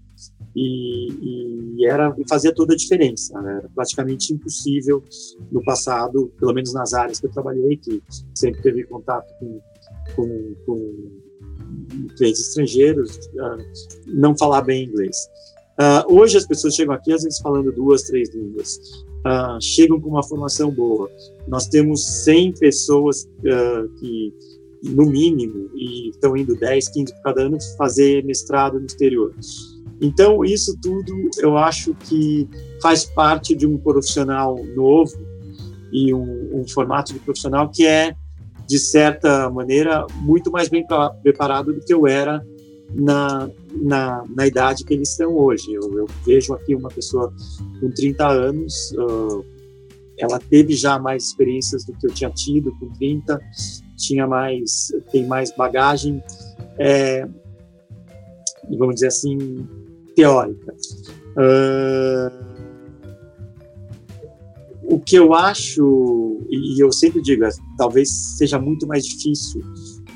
E, 0.54 1.76
e 1.76 1.86
era 1.86 2.12
e 2.18 2.28
fazia 2.28 2.52
toda 2.52 2.74
a 2.74 2.76
diferença. 2.76 3.40
Né? 3.40 3.58
Era 3.58 3.68
praticamente 3.68 4.32
impossível 4.32 5.02
no 5.52 5.62
passado, 5.62 6.32
pelo 6.38 6.52
menos 6.52 6.72
nas 6.72 6.92
áreas 6.92 7.20
que 7.20 7.26
eu 7.26 7.30
trabalhei, 7.30 7.76
que 7.76 8.02
sempre 8.34 8.60
teve 8.62 8.82
contato 8.84 9.32
com, 9.38 9.60
com, 10.16 10.54
com 10.66 12.08
clientes 12.16 12.40
estrangeiros, 12.40 13.16
uh, 13.34 13.62
não 14.06 14.36
falar 14.36 14.62
bem 14.62 14.84
inglês. 14.84 15.16
Uh, 15.78 16.12
hoje 16.12 16.36
as 16.36 16.44
pessoas 16.44 16.74
chegam 16.74 16.92
aqui 16.92 17.12
às 17.12 17.22
vezes 17.22 17.38
falando 17.38 17.70
duas, 17.70 18.02
três 18.02 18.34
línguas. 18.34 18.80
Uh, 19.18 19.60
chegam 19.60 20.00
com 20.00 20.08
uma 20.08 20.24
formação 20.24 20.72
boa. 20.72 21.08
Nós 21.46 21.68
temos 21.68 22.04
100 22.24 22.54
pessoas 22.54 23.22
uh, 23.24 23.88
que 24.00 24.34
no 24.82 25.06
mínimo, 25.06 25.70
e 25.74 26.10
estão 26.10 26.36
indo 26.36 26.54
10, 26.54 26.88
15 26.88 27.14
por 27.14 27.22
cada 27.22 27.42
ano, 27.42 27.58
fazer 27.76 28.24
mestrado 28.24 28.78
no 28.78 28.86
exterior. 28.86 29.34
Então, 30.00 30.44
isso 30.44 30.78
tudo 30.80 31.12
eu 31.38 31.56
acho 31.56 31.94
que 31.94 32.48
faz 32.80 33.04
parte 33.04 33.54
de 33.54 33.66
um 33.66 33.76
profissional 33.76 34.56
novo 34.76 35.12
e 35.92 36.14
um, 36.14 36.60
um 36.60 36.68
formato 36.68 37.12
de 37.12 37.18
profissional 37.18 37.68
que 37.70 37.86
é, 37.86 38.14
de 38.68 38.78
certa 38.78 39.50
maneira, 39.50 40.06
muito 40.20 40.50
mais 40.50 40.68
bem 40.68 40.86
preparado 41.22 41.72
do 41.72 41.80
que 41.80 41.92
eu 41.92 42.06
era 42.06 42.44
na, 42.94 43.50
na, 43.80 44.24
na 44.28 44.46
idade 44.46 44.84
que 44.84 44.94
eles 44.94 45.10
estão 45.10 45.34
hoje. 45.36 45.72
Eu, 45.72 45.98
eu 45.98 46.06
vejo 46.24 46.52
aqui 46.52 46.74
uma 46.74 46.90
pessoa 46.90 47.32
com 47.80 47.90
30 47.90 48.28
anos, 48.28 48.92
uh, 48.92 49.44
ela 50.18 50.38
teve 50.38 50.74
já 50.74 50.98
mais 50.98 51.24
experiências 51.28 51.84
do 51.84 51.92
que 51.94 52.06
eu 52.06 52.12
tinha 52.12 52.30
tido 52.30 52.72
com 52.78 52.90
30, 52.90 53.40
tinha 53.98 54.26
mais, 54.26 54.92
tem 55.10 55.26
mais 55.26 55.54
bagagem, 55.54 56.22
é, 56.78 57.28
vamos 58.78 58.94
dizer 58.94 59.08
assim, 59.08 59.68
teórica. 60.14 60.74
Uh, 61.36 62.48
o 64.90 64.98
que 64.98 65.16
eu 65.16 65.34
acho, 65.34 66.40
e 66.50 66.82
eu 66.82 66.90
sempre 66.90 67.20
digo, 67.20 67.44
é, 67.44 67.50
talvez 67.76 68.08
seja 68.38 68.58
muito 68.58 68.86
mais 68.86 69.04
difícil 69.04 69.60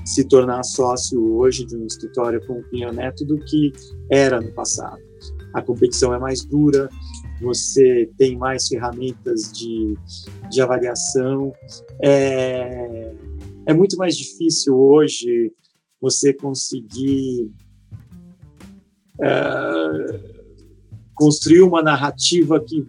se 0.05 0.25
tornar 0.25 0.62
sócio 0.64 1.37
hoje 1.37 1.64
de 1.64 1.77
um 1.77 1.87
escritório 1.87 2.45
com 2.47 2.55
o 2.55 2.62
Pinheiro 2.64 2.92
Neto 2.92 3.25
do 3.25 3.38
que 3.38 3.73
era 4.11 4.40
no 4.40 4.51
passado. 4.53 5.01
A 5.55 5.61
competição 5.61 6.14
é 6.14 6.18
mais 6.18 6.45
dura, 6.45 6.88
você 7.40 8.11
tem 8.16 8.37
mais 8.37 8.66
ferramentas 8.66 9.53
de, 9.53 9.95
de 10.51 10.62
avaliação, 10.62 11.53
é, 12.03 13.12
é 13.66 13.75
muito 13.75 13.96
mais 13.96 14.16
difícil 14.16 14.77
hoje 14.77 15.53
você 16.01 16.33
conseguir 16.33 17.51
é, 19.20 20.20
construir 21.14 21.62
uma 21.62 21.83
narrativa 21.83 22.59
que 22.61 22.87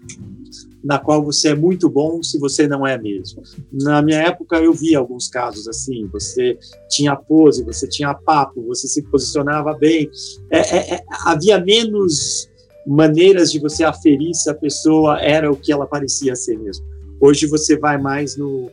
na 0.83 0.99
qual 0.99 1.23
você 1.23 1.49
é 1.49 1.55
muito 1.55 1.89
bom 1.89 2.21
se 2.21 2.37
você 2.37 2.67
não 2.67 2.85
é 2.85 2.97
mesmo. 2.97 3.41
Na 3.71 4.01
minha 4.01 4.21
época 4.21 4.57
eu 4.57 4.73
vi 4.73 4.95
alguns 4.95 5.29
casos 5.29 5.67
assim, 5.67 6.07
você 6.11 6.57
tinha 6.89 7.15
pose, 7.15 7.63
você 7.63 7.87
tinha 7.87 8.13
papo, 8.13 8.61
você 8.63 8.87
se 8.87 9.01
posicionava 9.03 9.73
bem, 9.73 10.09
é, 10.51 10.59
é, 10.59 10.95
é, 10.95 11.03
havia 11.25 11.57
menos 11.57 12.49
maneiras 12.85 13.49
de 13.49 13.59
você 13.59 13.85
aferir 13.85 14.33
se 14.33 14.49
a 14.49 14.53
pessoa 14.53 15.21
era 15.21 15.49
o 15.49 15.55
que 15.55 15.71
ela 15.71 15.87
parecia 15.87 16.35
ser 16.35 16.57
mesmo. 16.59 16.85
Hoje 17.21 17.47
você 17.47 17.77
vai 17.77 17.97
mais 17.97 18.35
no, 18.35 18.69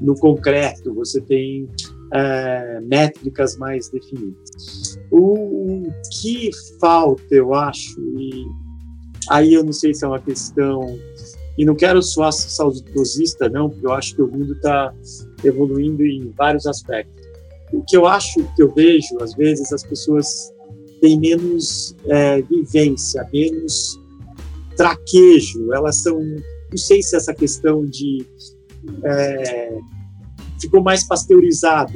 no 0.00 0.14
concreto, 0.14 0.94
você 0.94 1.20
tem 1.20 1.68
é, 2.12 2.80
métricas 2.80 3.56
mais 3.56 3.88
definidas. 3.88 4.98
O, 5.10 5.86
o 5.86 5.92
que 6.20 6.50
falta, 6.80 7.34
eu 7.34 7.54
acho, 7.54 8.00
e 8.18 8.46
aí 9.28 9.54
eu 9.54 9.64
não 9.64 9.72
sei 9.72 9.94
se 9.94 10.04
é 10.04 10.08
uma 10.08 10.20
questão 10.20 10.98
e 11.58 11.64
não 11.64 11.74
quero 11.74 12.02
soar 12.02 12.32
saudosista, 12.32 13.48
não, 13.48 13.68
porque 13.68 13.86
eu 13.86 13.92
acho 13.92 14.14
que 14.14 14.22
o 14.22 14.28
mundo 14.28 14.54
está 14.54 14.94
evoluindo 15.44 16.04
em 16.04 16.32
vários 16.36 16.66
aspectos. 16.66 17.20
O 17.72 17.82
que 17.82 17.96
eu 17.96 18.06
acho, 18.06 18.42
que 18.56 18.62
eu 18.62 18.72
vejo, 18.72 19.18
às 19.20 19.34
vezes, 19.34 19.72
as 19.72 19.82
pessoas 19.82 20.52
têm 21.00 21.18
menos 21.18 21.94
é, 22.06 22.42
vivência, 22.42 23.28
menos 23.32 24.00
traquejo, 24.76 25.72
elas 25.72 25.96
são. 25.96 26.18
Não 26.18 26.78
sei 26.78 27.02
se 27.02 27.16
essa 27.16 27.34
questão 27.34 27.84
de. 27.84 28.26
É, 29.04 29.78
ficou 30.60 30.82
mais 30.82 31.06
pasteurizado, 31.06 31.92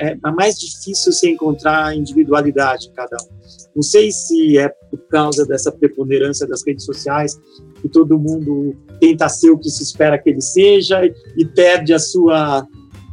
é, 0.00 0.12
é 0.12 0.30
mais 0.30 0.58
difícil 0.58 1.12
se 1.12 1.30
encontrar 1.30 1.86
a 1.86 1.94
individualidade 1.94 2.88
em 2.88 2.92
cada 2.92 3.16
um. 3.16 3.36
Não 3.74 3.82
sei 3.82 4.10
se 4.10 4.56
é 4.56 4.68
por 4.90 4.98
causa 5.08 5.44
dessa 5.44 5.70
preponderância 5.70 6.46
das 6.46 6.64
redes 6.66 6.84
sociais, 6.84 7.38
que 7.82 7.88
todo 7.88 8.18
mundo 8.18 8.74
tenta 8.98 9.28
ser 9.28 9.50
o 9.50 9.58
que 9.58 9.68
se 9.68 9.82
espera 9.82 10.18
que 10.18 10.30
ele 10.30 10.40
seja 10.40 11.04
e 11.04 11.44
perde 11.44 11.92
a 11.92 11.98
sua 11.98 12.66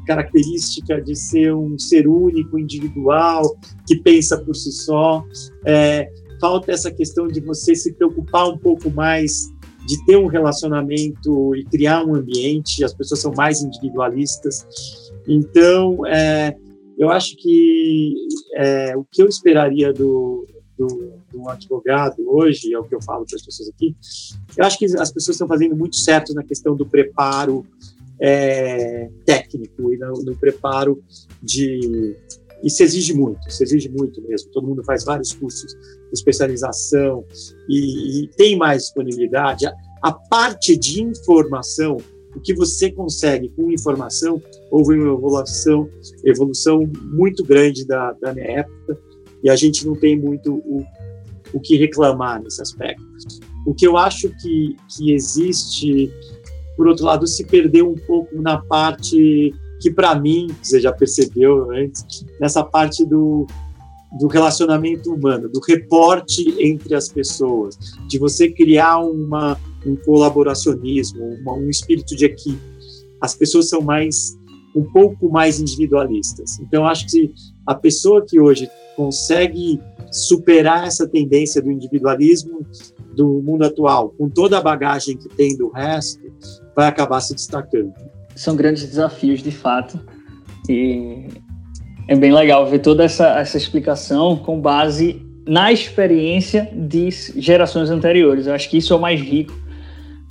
característica 0.05 1.01
de 1.01 1.15
ser 1.15 1.53
um 1.53 1.77
ser 1.77 2.07
único, 2.07 2.57
individual, 2.57 3.57
que 3.87 3.97
pensa 3.97 4.37
por 4.37 4.55
si 4.55 4.71
só. 4.71 5.23
É, 5.65 6.09
falta 6.39 6.71
essa 6.71 6.91
questão 6.91 7.27
de 7.27 7.39
você 7.41 7.75
se 7.75 7.93
preocupar 7.93 8.49
um 8.49 8.57
pouco 8.57 8.89
mais 8.89 9.52
de 9.85 10.05
ter 10.05 10.17
um 10.17 10.27
relacionamento 10.27 11.55
e 11.55 11.63
criar 11.65 12.05
um 12.05 12.15
ambiente. 12.15 12.83
As 12.83 12.93
pessoas 12.93 13.19
são 13.19 13.33
mais 13.33 13.61
individualistas. 13.61 14.65
Então, 15.27 16.05
é, 16.05 16.55
eu 16.97 17.09
acho 17.09 17.35
que 17.37 18.13
é, 18.55 18.95
o 18.95 19.03
que 19.03 19.21
eu 19.21 19.27
esperaria 19.27 19.91
do, 19.91 20.47
do, 20.77 21.13
do 21.31 21.49
advogado 21.49 22.23
hoje, 22.27 22.73
é 22.73 22.79
o 22.79 22.83
que 22.83 22.95
eu 22.95 23.01
falo 23.01 23.25
para 23.25 23.35
as 23.35 23.41
pessoas 23.43 23.69
aqui, 23.69 23.95
eu 24.57 24.65
acho 24.65 24.77
que 24.77 24.85
as 24.85 25.11
pessoas 25.11 25.35
estão 25.35 25.47
fazendo 25.47 25.75
muito 25.75 25.95
certo 25.95 26.33
na 26.33 26.43
questão 26.43 26.75
do 26.75 26.85
preparo 26.85 27.65
é, 28.19 29.09
técnico 29.25 29.93
e 29.93 29.97
no, 29.97 30.13
no, 30.23 30.35
preparo 30.35 31.03
de. 31.41 32.15
Isso 32.63 32.81
exige 32.81 33.13
muito, 33.13 33.47
isso 33.47 33.61
exige 33.61 33.89
muito 33.89 34.21
mesmo. 34.21 34.49
Todo 34.51 34.67
mundo 34.67 34.83
faz 34.85 35.03
vários 35.03 35.33
cursos 35.33 35.73
de 35.73 36.13
especialização 36.13 37.25
e, 37.69 38.23
e 38.23 38.27
tem 38.29 38.57
mais 38.57 38.83
disponibilidade. 38.83 39.67
A, 39.67 39.73
a 40.01 40.11
parte 40.11 40.77
de 40.77 41.03
informação, 41.03 41.97
o 42.35 42.39
que 42.39 42.53
você 42.53 42.89
consegue 42.91 43.49
com 43.49 43.69
informação, 43.69 44.41
houve 44.71 44.97
uma 44.97 45.13
evolução, 45.13 45.89
evolução 46.23 46.89
muito 47.03 47.43
grande 47.43 47.85
da, 47.85 48.13
da 48.13 48.33
minha 48.33 48.59
época 48.59 48.97
e 49.43 49.49
a 49.49 49.55
gente 49.55 49.85
não 49.85 49.93
tem 49.93 50.17
muito 50.17 50.53
o, 50.53 50.85
o 51.53 51.59
que 51.59 51.75
reclamar 51.75 52.41
nesse 52.41 52.61
aspecto. 52.61 53.03
O 53.67 53.73
que 53.73 53.85
eu 53.85 53.97
acho 53.97 54.29
que, 54.41 54.75
que 54.89 55.13
existe, 55.13 56.11
por 56.77 56.87
outro 56.87 57.05
lado, 57.05 57.27
se 57.27 57.45
perdeu 57.45 57.89
um 57.89 57.95
pouco 57.95 58.41
na 58.41 58.57
parte 58.57 59.53
que, 59.83 59.91
para 59.91 60.15
mim, 60.15 60.47
você 60.61 60.79
já 60.79 60.93
percebeu 60.93 61.69
antes, 61.71 62.25
nessa 62.39 62.63
parte 62.63 63.05
do, 63.05 63.45
do 64.17 64.27
relacionamento 64.27 65.13
humano, 65.13 65.49
do 65.49 65.59
reporte 65.59 66.55
entre 66.57 66.95
as 66.95 67.09
pessoas, 67.09 67.77
de 68.07 68.17
você 68.17 68.49
criar 68.49 68.99
uma, 68.99 69.59
um 69.85 69.97
colaboracionismo, 69.97 71.21
uma, 71.41 71.53
um 71.55 71.69
espírito 71.69 72.15
de 72.15 72.23
equipe. 72.23 72.61
As 73.19 73.35
pessoas 73.35 73.67
são 73.67 73.81
mais 73.81 74.37
um 74.73 74.83
pouco 74.83 75.29
mais 75.29 75.59
individualistas. 75.59 76.57
Então, 76.61 76.87
acho 76.87 77.07
que 77.07 77.33
a 77.67 77.75
pessoa 77.75 78.25
que 78.25 78.39
hoje 78.39 78.69
consegue 78.95 79.81
superar 80.09 80.87
essa 80.87 81.05
tendência 81.05 81.61
do 81.61 81.69
individualismo 81.69 82.65
do 83.13 83.41
mundo 83.43 83.65
atual, 83.65 84.09
com 84.17 84.29
toda 84.29 84.57
a 84.57 84.61
bagagem 84.61 85.17
que 85.17 85.27
tem 85.27 85.57
do 85.57 85.69
resto, 85.69 86.23
vai 86.73 86.87
acabar 86.87 87.19
se 87.19 87.35
destacando. 87.35 87.93
São 88.35 88.55
grandes 88.55 88.85
desafios, 88.85 89.41
de 89.41 89.51
fato, 89.51 89.99
e 90.69 91.27
é 92.07 92.15
bem 92.15 92.33
legal 92.33 92.65
ver 92.67 92.79
toda 92.79 93.03
essa, 93.03 93.39
essa 93.39 93.57
explicação 93.57 94.37
com 94.37 94.59
base 94.59 95.21
na 95.47 95.71
experiência 95.71 96.69
de 96.73 97.09
gerações 97.11 97.89
anteriores. 97.89 98.47
Eu 98.47 98.53
acho 98.53 98.69
que 98.69 98.77
isso 98.77 98.93
é 98.93 98.95
o 98.95 98.99
mais 98.99 99.19
rico, 99.21 99.53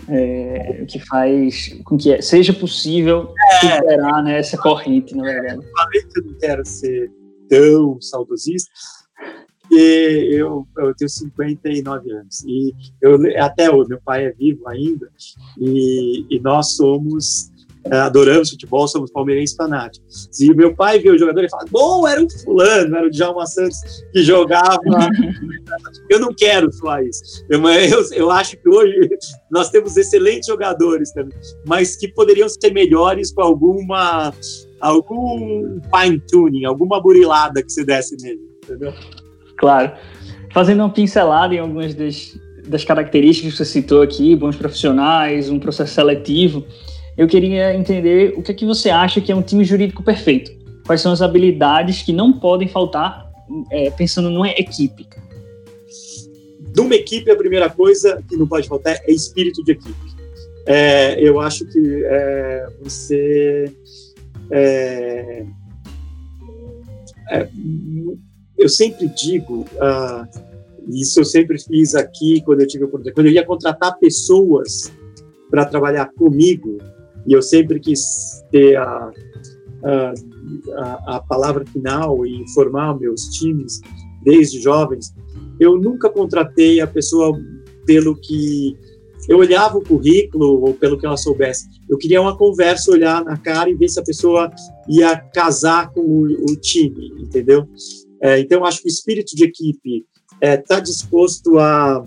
é, 0.08 0.84
que 0.88 0.98
faz 0.98 1.68
com 1.84 1.96
que 1.96 2.20
seja 2.22 2.52
possível 2.52 3.32
é, 3.38 3.76
superar 3.76 4.22
né, 4.22 4.38
essa 4.38 4.56
corrente, 4.58 5.14
na 5.14 5.22
verdade. 5.22 5.56
Eu 5.56 5.70
falei 5.72 6.02
que 6.02 6.18
eu 6.18 6.24
não 6.24 6.38
quero 6.38 6.66
ser 6.66 7.10
tão 7.48 8.00
saudosista, 8.00 8.70
porque 9.60 10.28
eu, 10.32 10.66
eu 10.78 10.94
tenho 10.94 11.08
59 11.08 12.10
anos 12.10 12.44
e 12.44 12.74
eu, 13.00 13.18
até 13.38 13.70
o 13.70 13.86
meu 13.86 14.00
pai 14.04 14.26
é 14.26 14.32
vivo 14.32 14.68
ainda 14.68 15.08
e, 15.58 16.26
e 16.28 16.40
nós 16.40 16.74
somos 16.74 17.50
é, 17.50 17.51
adoramos 17.90 18.50
futebol, 18.50 18.86
somos 18.86 19.10
palmeirenses 19.10 19.56
fanáticos. 19.56 20.28
E 20.40 20.54
meu 20.54 20.74
pai 20.74 20.98
vê 20.98 21.10
o 21.10 21.18
jogador 21.18 21.44
e 21.44 21.50
fala: 21.50 21.64
Bom, 21.70 22.06
era 22.06 22.22
o 22.22 22.30
Fulano, 22.30 22.96
era 22.96 23.06
o 23.06 23.10
Djalma 23.10 23.46
Santos 23.46 23.78
que 24.12 24.22
jogava. 24.22 24.80
eu 26.08 26.20
não 26.20 26.32
quero 26.32 26.72
falar 26.74 27.04
isso. 27.04 27.44
Eu, 27.48 27.60
eu, 27.68 28.04
eu, 28.12 28.30
acho 28.30 28.56
que 28.56 28.68
hoje 28.68 29.10
nós 29.50 29.70
temos 29.70 29.96
excelentes 29.96 30.46
jogadores 30.46 31.12
também, 31.12 31.36
mas 31.66 31.96
que 31.96 32.08
poderiam 32.08 32.48
ser 32.48 32.72
melhores 32.72 33.32
com 33.32 33.42
alguma 33.42 34.32
algum 34.80 35.80
fine 35.94 36.20
tuning, 36.28 36.64
alguma 36.64 37.00
burilada 37.00 37.62
que 37.62 37.72
se 37.72 37.84
desse 37.84 38.16
nele, 38.20 38.40
entendeu? 38.64 38.92
Claro. 39.56 39.92
Fazendo 40.52 40.80
uma 40.80 40.90
pincelada 40.90 41.54
em 41.54 41.58
algumas 41.58 41.94
das, 41.94 42.36
das 42.66 42.84
características 42.84 43.52
que 43.52 43.58
você 43.58 43.64
citou 43.64 44.02
aqui, 44.02 44.34
bons 44.34 44.56
profissionais, 44.56 45.48
um 45.48 45.58
processo 45.58 45.94
seletivo, 45.94 46.64
eu 47.16 47.26
queria 47.26 47.74
entender 47.74 48.34
o 48.36 48.42
que 48.42 48.52
é 48.52 48.54
que 48.54 48.66
você 48.66 48.90
acha 48.90 49.20
que 49.20 49.30
é 49.30 49.36
um 49.36 49.42
time 49.42 49.64
jurídico 49.64 50.02
perfeito. 50.02 50.50
Quais 50.86 51.00
são 51.00 51.12
as 51.12 51.22
habilidades 51.22 52.02
que 52.02 52.12
não 52.12 52.32
podem 52.32 52.68
faltar 52.68 53.30
é, 53.70 53.90
pensando 53.90 54.30
numa 54.30 54.48
equipe? 54.48 55.06
Numa 56.76 56.94
equipe, 56.94 57.30
a 57.30 57.36
primeira 57.36 57.68
coisa 57.68 58.22
que 58.28 58.36
não 58.36 58.46
pode 58.46 58.66
faltar 58.66 58.96
é 59.06 59.12
espírito 59.12 59.62
de 59.62 59.72
equipe. 59.72 60.12
É, 60.66 61.20
eu 61.20 61.40
acho 61.40 61.66
que 61.66 62.04
é, 62.04 62.66
você 62.82 63.72
é, 64.50 65.44
é, 67.30 67.48
eu 68.58 68.68
sempre 68.68 69.08
digo, 69.08 69.60
uh, 69.62 70.28
isso 70.88 71.20
eu 71.20 71.24
sempre 71.24 71.58
fiz 71.58 71.94
aqui 71.94 72.42
quando 72.42 72.60
eu 72.60 72.66
tive 72.66 72.86
quando 72.86 73.26
eu 73.26 73.32
ia 73.32 73.44
contratar 73.44 73.98
pessoas 73.98 74.92
para 75.50 75.64
trabalhar 75.64 76.10
comigo, 76.12 76.78
e 77.26 77.32
eu 77.32 77.42
sempre 77.42 77.78
quis 77.80 78.42
ter 78.50 78.76
a, 78.76 79.12
a, 79.84 81.16
a, 81.16 81.20
palavra 81.20 81.64
final 81.66 82.26
e 82.26 82.40
informar 82.40 82.98
meus 82.98 83.22
times, 83.28 83.80
desde 84.22 84.60
jovens, 84.60 85.14
eu 85.58 85.76
nunca 85.76 86.08
contratei 86.08 86.80
a 86.80 86.86
pessoa 86.86 87.38
pelo 87.86 88.16
que 88.16 88.76
eu 89.28 89.38
olhava 89.38 89.78
o 89.78 89.84
currículo 89.84 90.64
ou 90.64 90.74
pelo 90.74 90.98
que 90.98 91.06
ela 91.06 91.16
soubesse. 91.16 91.68
Eu 91.88 91.96
queria 91.96 92.20
uma 92.20 92.36
conversa, 92.36 92.90
olhar 92.90 93.24
na 93.24 93.36
cara 93.36 93.70
e 93.70 93.74
ver 93.74 93.88
se 93.88 94.00
a 94.00 94.02
pessoa 94.02 94.50
ia 94.88 95.16
casar 95.16 95.92
com 95.92 96.00
o, 96.00 96.24
o 96.24 96.56
time, 96.56 97.12
entendeu? 97.20 97.68
É, 98.20 98.40
então, 98.40 98.64
acho 98.64 98.80
que 98.80 98.88
o 98.88 98.90
espírito 98.90 99.36
de 99.36 99.44
equipe 99.44 100.04
está 100.34 100.46
é, 100.46 100.56
tá 100.56 100.80
disposto 100.80 101.58
a, 101.58 102.04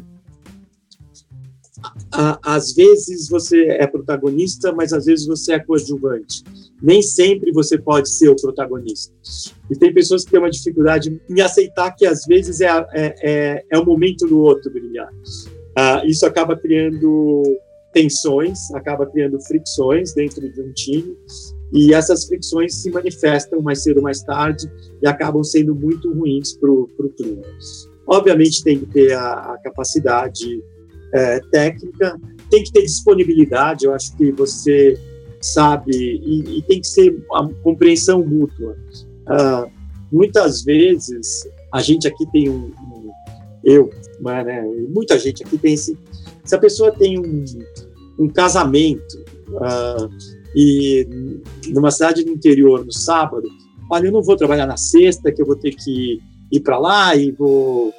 Às 2.44 2.74
vezes 2.74 3.30
você 3.30 3.66
é 3.66 3.86
protagonista, 3.88 4.72
mas 4.72 4.94
às 4.94 5.06
vezes 5.06 5.26
você 5.26 5.54
é 5.54 5.60
coadjuvante. 5.60 6.44
Nem 6.82 7.02
sempre 7.02 7.52
você 7.52 7.78
pode 7.78 8.10
ser 8.10 8.30
o 8.30 8.36
protagonista. 8.36 9.14
E 9.70 9.76
tem 9.76 9.94
pessoas 9.94 10.24
que 10.24 10.32
têm 10.32 10.40
uma 10.40 10.50
dificuldade 10.50 11.22
em 11.30 11.42
aceitar 11.42 11.92
que 11.92 12.06
às 12.06 12.26
vezes 12.26 12.62
é, 12.62 12.68
é, 12.68 13.16
é, 13.24 13.66
é 13.72 13.78
o 13.78 13.86
momento 13.86 14.28
do 14.28 14.40
outro 14.40 14.72
brilhar. 14.72 15.12
Uh, 15.78 16.06
isso 16.06 16.26
acaba 16.26 16.56
criando 16.56 17.44
tensões, 17.92 18.74
acaba 18.74 19.06
criando 19.06 19.40
fricções 19.42 20.14
dentro 20.14 20.42
de 20.52 20.62
um 20.62 20.72
time, 20.74 21.18
e 21.74 21.94
essas 21.94 22.26
fricções 22.26 22.76
se 22.76 22.92
manifestam 22.92 23.62
mais 23.62 23.84
cedo 23.84 23.98
ou 23.98 24.04
mais 24.04 24.22
tarde 24.22 24.70
e 25.02 25.08
acabam 25.08 25.44
sendo 25.44 25.74
muito 25.74 26.12
ruins 26.14 26.54
para 26.54 26.70
o 26.70 27.14
clima. 27.18 27.42
Obviamente 28.08 28.64
tem 28.64 28.80
que 28.80 28.86
ter 28.88 29.14
a, 29.14 29.54
a 29.54 29.58
capacidade 29.64 30.64
é, 31.14 31.40
técnica, 31.52 32.20
tem 32.50 32.64
que 32.64 32.72
ter 32.72 32.82
disponibilidade, 32.82 33.86
eu 33.86 33.94
acho 33.94 34.16
que 34.18 34.32
você 34.32 35.00
sabe, 35.42 35.92
e, 35.94 36.58
e 36.58 36.62
tem 36.64 36.82
que 36.82 36.88
ser 36.88 37.16
a 37.34 37.48
compreensão 37.64 38.26
mútua. 38.26 38.76
Uh, 39.28 39.72
muitas 40.12 40.64
vezes, 40.64 41.48
a 41.72 41.82
gente 41.82 42.08
aqui 42.08 42.26
tem 42.32 42.50
um, 42.50 42.72
um 42.72 43.12
eu, 43.64 43.90
né, 44.20 44.64
muita 44.90 45.18
gente 45.18 45.44
aqui 45.44 45.58
tem 45.58 45.74
esse, 45.74 45.98
se 46.44 46.56
a 46.56 46.60
pessoa 46.60 46.92
tem 46.92 47.20
um, 47.20 47.44
um 48.20 48.30
casamento 48.30 49.18
uh, 49.50 50.10
e 50.56 51.08
numa 51.68 51.92
cidade 51.92 52.24
do 52.24 52.32
interior 52.32 52.86
no 52.86 52.92
sábado, 52.92 53.48
olha, 53.90 54.08
eu 54.08 54.12
não 54.12 54.22
vou 54.22 54.38
trabalhar 54.38 54.68
na 54.68 54.78
sexta, 54.78 55.32
que 55.32 55.42
eu 55.42 55.46
vou 55.46 55.56
ter 55.56 55.72
que 55.72 56.22
ir 56.52 56.60
para 56.62 56.78
lá 56.78 57.16
e 57.16 57.32
vou. 57.32 57.94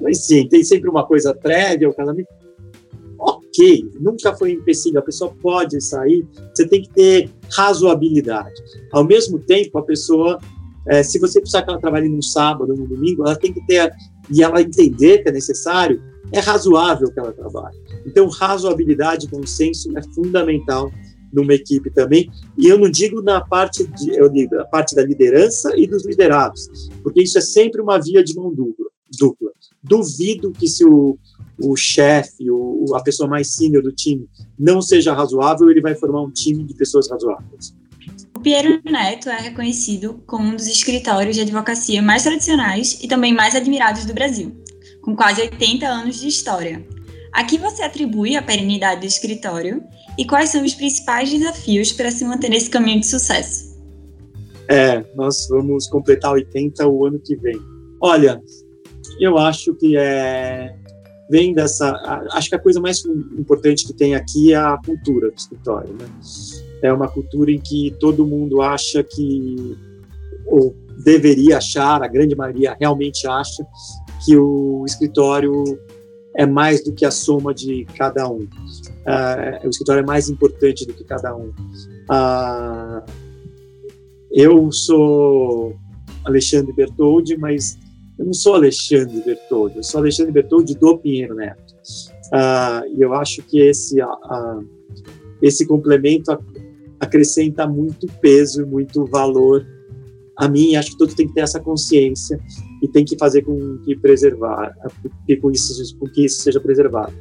Mas 0.00 0.24
sim, 0.24 0.48
tem 0.48 0.62
sempre 0.62 0.88
uma 0.88 1.06
coisa 1.06 1.34
prévia, 1.34 1.88
o 1.88 1.94
casamento. 1.94 2.28
Ok, 3.18 3.88
nunca 4.00 4.34
foi 4.34 4.56
um 4.56 4.60
empecilho, 4.60 4.98
a 4.98 5.02
pessoa 5.02 5.32
pode 5.40 5.80
sair, 5.80 6.26
você 6.52 6.66
tem 6.66 6.82
que 6.82 6.90
ter 6.90 7.30
razoabilidade. 7.52 8.54
Ao 8.92 9.04
mesmo 9.04 9.38
tempo, 9.38 9.78
a 9.78 9.82
pessoa, 9.82 10.38
é, 10.88 11.02
se 11.02 11.18
você 11.18 11.40
precisar 11.40 11.62
que 11.62 11.70
ela 11.70 11.80
trabalhe 11.80 12.08
no 12.08 12.22
sábado, 12.22 12.74
no 12.74 12.86
domingo, 12.86 13.22
ela 13.24 13.36
tem 13.36 13.52
que 13.52 13.64
ter, 13.66 13.92
e 14.30 14.42
ela 14.42 14.60
entender 14.60 15.22
que 15.22 15.28
é 15.28 15.32
necessário, 15.32 16.02
é 16.32 16.40
razoável 16.40 17.12
que 17.12 17.20
ela 17.20 17.32
trabalhe. 17.32 17.76
Então, 18.06 18.26
razoabilidade 18.28 19.28
consenso 19.28 19.96
é 19.96 20.02
fundamental 20.14 20.90
numa 21.32 21.54
equipe 21.54 21.90
também. 21.90 22.30
E 22.58 22.68
eu 22.68 22.78
não 22.78 22.90
digo 22.90 23.22
na 23.22 23.40
parte 23.40 23.86
de, 23.86 24.10
eu 24.10 24.28
digo, 24.28 24.54
parte 24.70 24.94
da 24.94 25.04
liderança 25.04 25.72
e 25.76 25.86
dos 25.86 26.04
liderados, 26.04 26.68
porque 27.02 27.22
isso 27.22 27.38
é 27.38 27.40
sempre 27.40 27.80
uma 27.80 27.98
via 27.98 28.22
de 28.22 28.34
mão 28.34 28.52
dupla. 28.52 28.81
Dupla. 29.18 29.50
Duvido 29.82 30.52
que 30.52 30.68
se 30.68 30.84
o, 30.84 31.18
o 31.60 31.76
chefe, 31.76 32.50
o, 32.50 32.94
a 32.94 33.02
pessoa 33.02 33.28
mais 33.28 33.48
sênior 33.48 33.82
do 33.82 33.92
time 33.92 34.28
não 34.58 34.80
seja 34.80 35.12
razoável, 35.12 35.70
ele 35.70 35.80
vai 35.80 35.94
formar 35.94 36.22
um 36.22 36.30
time 36.30 36.64
de 36.64 36.74
pessoas 36.74 37.10
razoáveis. 37.10 37.74
O 38.34 38.40
Piero 38.40 38.80
Neto 38.84 39.28
é 39.28 39.40
reconhecido 39.40 40.20
como 40.26 40.48
um 40.48 40.56
dos 40.56 40.66
escritórios 40.66 41.36
de 41.36 41.42
advocacia 41.42 42.02
mais 42.02 42.24
tradicionais 42.24 42.98
e 43.02 43.06
também 43.06 43.32
mais 43.32 43.54
admirados 43.54 44.04
do 44.04 44.14
Brasil, 44.14 44.52
com 45.02 45.14
quase 45.14 45.42
80 45.42 45.86
anos 45.86 46.20
de 46.20 46.28
história. 46.28 46.84
A 47.32 47.44
que 47.44 47.56
você 47.56 47.82
atribui 47.82 48.36
a 48.36 48.42
perenidade 48.42 49.00
do 49.00 49.06
escritório 49.06 49.82
e 50.18 50.26
quais 50.26 50.50
são 50.50 50.64
os 50.64 50.74
principais 50.74 51.30
desafios 51.30 51.92
para 51.92 52.10
se 52.10 52.24
manter 52.24 52.50
nesse 52.50 52.68
caminho 52.68 53.00
de 53.00 53.06
sucesso? 53.06 53.72
É, 54.68 55.04
nós 55.14 55.48
vamos 55.48 55.86
completar 55.88 56.32
80 56.32 56.86
o 56.86 57.06
ano 57.06 57.18
que 57.18 57.36
vem. 57.36 57.58
Olha, 58.00 58.40
eu 59.20 59.38
acho 59.38 59.74
que 59.74 59.96
é 59.96 60.74
vem 61.30 61.54
dessa, 61.54 61.90
acho 62.32 62.50
que 62.50 62.54
a 62.54 62.58
coisa 62.58 62.78
mais 62.78 63.02
importante 63.06 63.86
que 63.86 63.94
tem 63.94 64.14
aqui 64.14 64.52
é 64.52 64.56
a 64.56 64.76
cultura 64.84 65.30
do 65.30 65.36
escritório, 65.36 65.94
né? 65.94 66.06
É 66.82 66.92
uma 66.92 67.08
cultura 67.08 67.50
em 67.50 67.58
que 67.58 67.94
todo 67.98 68.26
mundo 68.26 68.60
acha 68.60 69.02
que 69.02 69.78
ou 70.44 70.76
deveria 71.02 71.56
achar, 71.56 72.02
a 72.02 72.06
grande 72.06 72.36
maioria 72.36 72.76
realmente 72.78 73.26
acha 73.26 73.64
que 74.24 74.36
o 74.36 74.84
escritório 74.86 75.64
é 76.36 76.44
mais 76.44 76.84
do 76.84 76.92
que 76.92 77.04
a 77.04 77.10
soma 77.10 77.54
de 77.54 77.86
cada 77.96 78.28
um. 78.28 78.42
Uh, 78.42 79.66
o 79.66 79.70
escritório 79.70 80.00
é 80.00 80.06
mais 80.06 80.28
importante 80.28 80.86
do 80.86 80.92
que 80.92 81.04
cada 81.04 81.34
um. 81.34 81.48
Uh, 82.10 83.02
eu 84.30 84.70
sou 84.70 85.76
Alexandre 86.24 86.72
Bertoldi, 86.72 87.36
mas 87.36 87.78
eu 88.18 88.26
não 88.26 88.32
sou 88.32 88.54
Alexandre 88.54 89.20
Bertoldi, 89.24 89.76
eu 89.76 89.82
sou 89.82 90.00
Alexandre 90.00 90.32
Bertoldi 90.32 90.74
do 90.74 90.98
Pinheiro 90.98 91.34
Neto. 91.34 91.74
Uh, 92.32 92.96
e 92.96 93.02
eu 93.02 93.12
acho 93.14 93.42
que 93.42 93.60
esse, 93.60 93.96
esse 95.40 95.66
complemento 95.66 96.38
acrescenta 96.98 97.66
muito 97.66 98.06
peso 98.20 98.62
e 98.62 98.66
muito 98.66 99.04
valor 99.06 99.66
a 100.36 100.48
mim. 100.48 100.76
Acho 100.76 100.92
que 100.92 100.98
todos 100.98 101.14
têm 101.14 101.26
que 101.26 101.34
ter 101.34 101.42
essa 101.42 101.60
consciência 101.60 102.40
e 102.82 102.88
tem 102.88 103.04
que 103.04 103.18
fazer 103.18 103.42
com 103.42 103.78
que 103.78 103.96
preservar, 103.96 104.74
que 105.26 105.36
com 105.36 105.50
isso, 105.50 105.98
com 105.98 106.06
que 106.06 106.24
isso 106.24 106.42
seja 106.42 106.60
preservado 106.60 107.12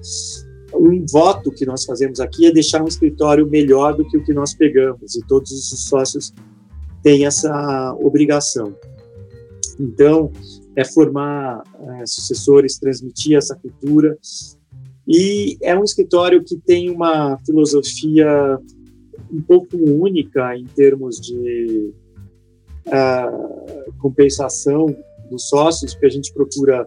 um 0.73 1.06
voto 1.06 1.51
que 1.51 1.65
nós 1.65 1.84
fazemos 1.84 2.19
aqui 2.19 2.45
é 2.45 2.51
deixar 2.51 2.82
um 2.82 2.88
escritório 2.88 3.47
melhor 3.47 3.95
do 3.95 4.08
que 4.08 4.17
o 4.17 4.23
que 4.23 4.34
nós 4.34 4.54
pegamos, 4.54 5.15
e 5.15 5.21
todos 5.27 5.51
os 5.51 5.88
sócios 5.88 6.34
têm 7.04 7.25
essa 7.25 7.95
obrigação. 7.99 8.75
Então, 9.80 10.32
é 10.75 10.86
formar 10.86 11.63
é, 11.99 12.05
sucessores, 12.05 12.79
transmitir 12.79 13.38
essa 13.38 13.55
cultura, 13.55 14.17
e 15.07 15.57
é 15.62 15.77
um 15.77 15.84
escritório 15.84 16.43
que 16.43 16.55
tem 16.57 16.89
uma 16.89 17.38
filosofia 17.45 18.60
um 19.31 19.41
pouco 19.41 19.77
única 19.77 20.55
em 20.55 20.65
termos 20.65 21.19
de 21.19 21.93
uh, 22.88 23.93
compensação 23.99 24.95
dos 25.29 25.49
sócios, 25.49 25.93
porque 25.93 26.05
a 26.07 26.12
gente 26.12 26.34
procura 26.34 26.86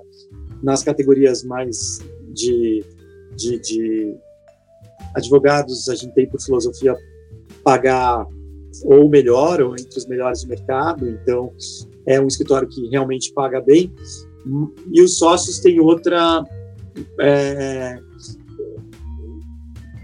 nas 0.62 0.83
categorias 0.83 1.42
mais 1.42 2.01
de 2.33 2.85
de, 3.37 3.59
de 3.59 4.16
advogados, 5.14 5.88
a 5.88 5.94
gente 5.94 6.14
tem 6.14 6.29
por 6.29 6.40
filosofia 6.40 6.97
pagar 7.62 8.27
ou 8.85 9.09
melhor, 9.09 9.61
ou 9.61 9.75
entre 9.75 9.99
os 9.99 10.07
melhores 10.07 10.42
do 10.42 10.49
mercado, 10.49 11.09
então 11.09 11.53
é 12.07 12.21
um 12.21 12.27
escritório 12.27 12.69
que 12.69 12.88
realmente 12.88 13.33
paga 13.33 13.61
bem, 13.61 13.93
e 14.93 15.03
os 15.03 15.19
sócios 15.19 15.59
têm 15.59 15.81
outra. 15.81 16.45
É, 17.21 17.99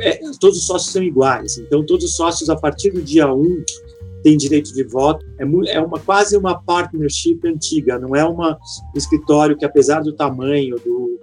é, 0.01 0.21
todos 0.41 0.59
os 0.59 0.67
sócios 0.67 0.93
são 0.93 1.03
iguais, 1.03 1.59
então 1.59 1.85
todos 1.85 2.07
os 2.07 2.17
sócios, 2.17 2.49
a 2.49 2.57
partir 2.57 2.91
do 2.91 3.03
dia 3.03 3.33
1, 3.33 3.65
têm 4.23 4.37
direito 4.37 4.73
de 4.73 4.83
voto. 4.85 5.25
É, 5.39 5.45
é 5.75 5.81
uma, 5.81 5.99
quase 6.01 6.37
uma 6.37 6.61
partnership 6.61 7.41
antiga, 7.45 7.99
não 7.99 8.17
é 8.17 8.25
uma, 8.25 8.59
um 8.95 8.99
escritório 8.99 9.57
que, 9.57 9.65
apesar 9.65 10.01
do 10.01 10.13
tamanho, 10.13 10.77
do, 10.77 11.19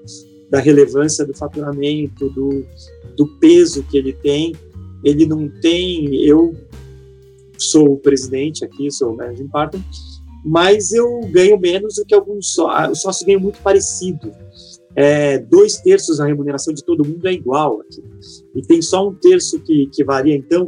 da 0.50 0.60
relevância 0.60 1.26
do 1.26 1.34
faturamento, 1.34 2.30
do, 2.30 2.66
do 3.16 3.28
peso 3.40 3.84
que 3.84 3.98
ele 3.98 4.14
tem. 4.14 4.56
Ele 5.04 5.26
não 5.26 5.50
tem. 5.62 6.16
Eu 6.24 6.56
sou 7.58 7.94
o 7.94 7.98
presidente 7.98 8.64
aqui, 8.64 8.92
sou 8.92 9.14
o 9.14 9.18
managing 9.18 9.48
partner, 9.48 9.82
mas 10.48 10.94
eu 10.94 11.20
ganho 11.30 11.60
menos 11.60 11.96
do 11.96 12.06
que 12.06 12.16
alguns 12.16 12.54
sócios. 12.54 12.98
Os 12.98 13.02
sócios 13.02 13.26
ganham 13.26 13.42
muito 13.42 13.60
parecido. 13.62 14.32
É, 14.96 15.38
dois 15.38 15.78
terços 15.82 16.18
da 16.18 16.26
remuneração 16.26 16.74
de 16.74 16.84
todo 16.84 17.06
mundo 17.06 17.28
é 17.28 17.34
igual 17.34 17.82
aqui. 17.82 18.02
E 18.56 18.62
tem 18.62 18.82
só 18.82 19.10
um 19.10 19.14
terço 19.14 19.60
que, 19.60 19.88
que 19.88 20.06
varia. 20.06 20.36
Então, 20.36 20.66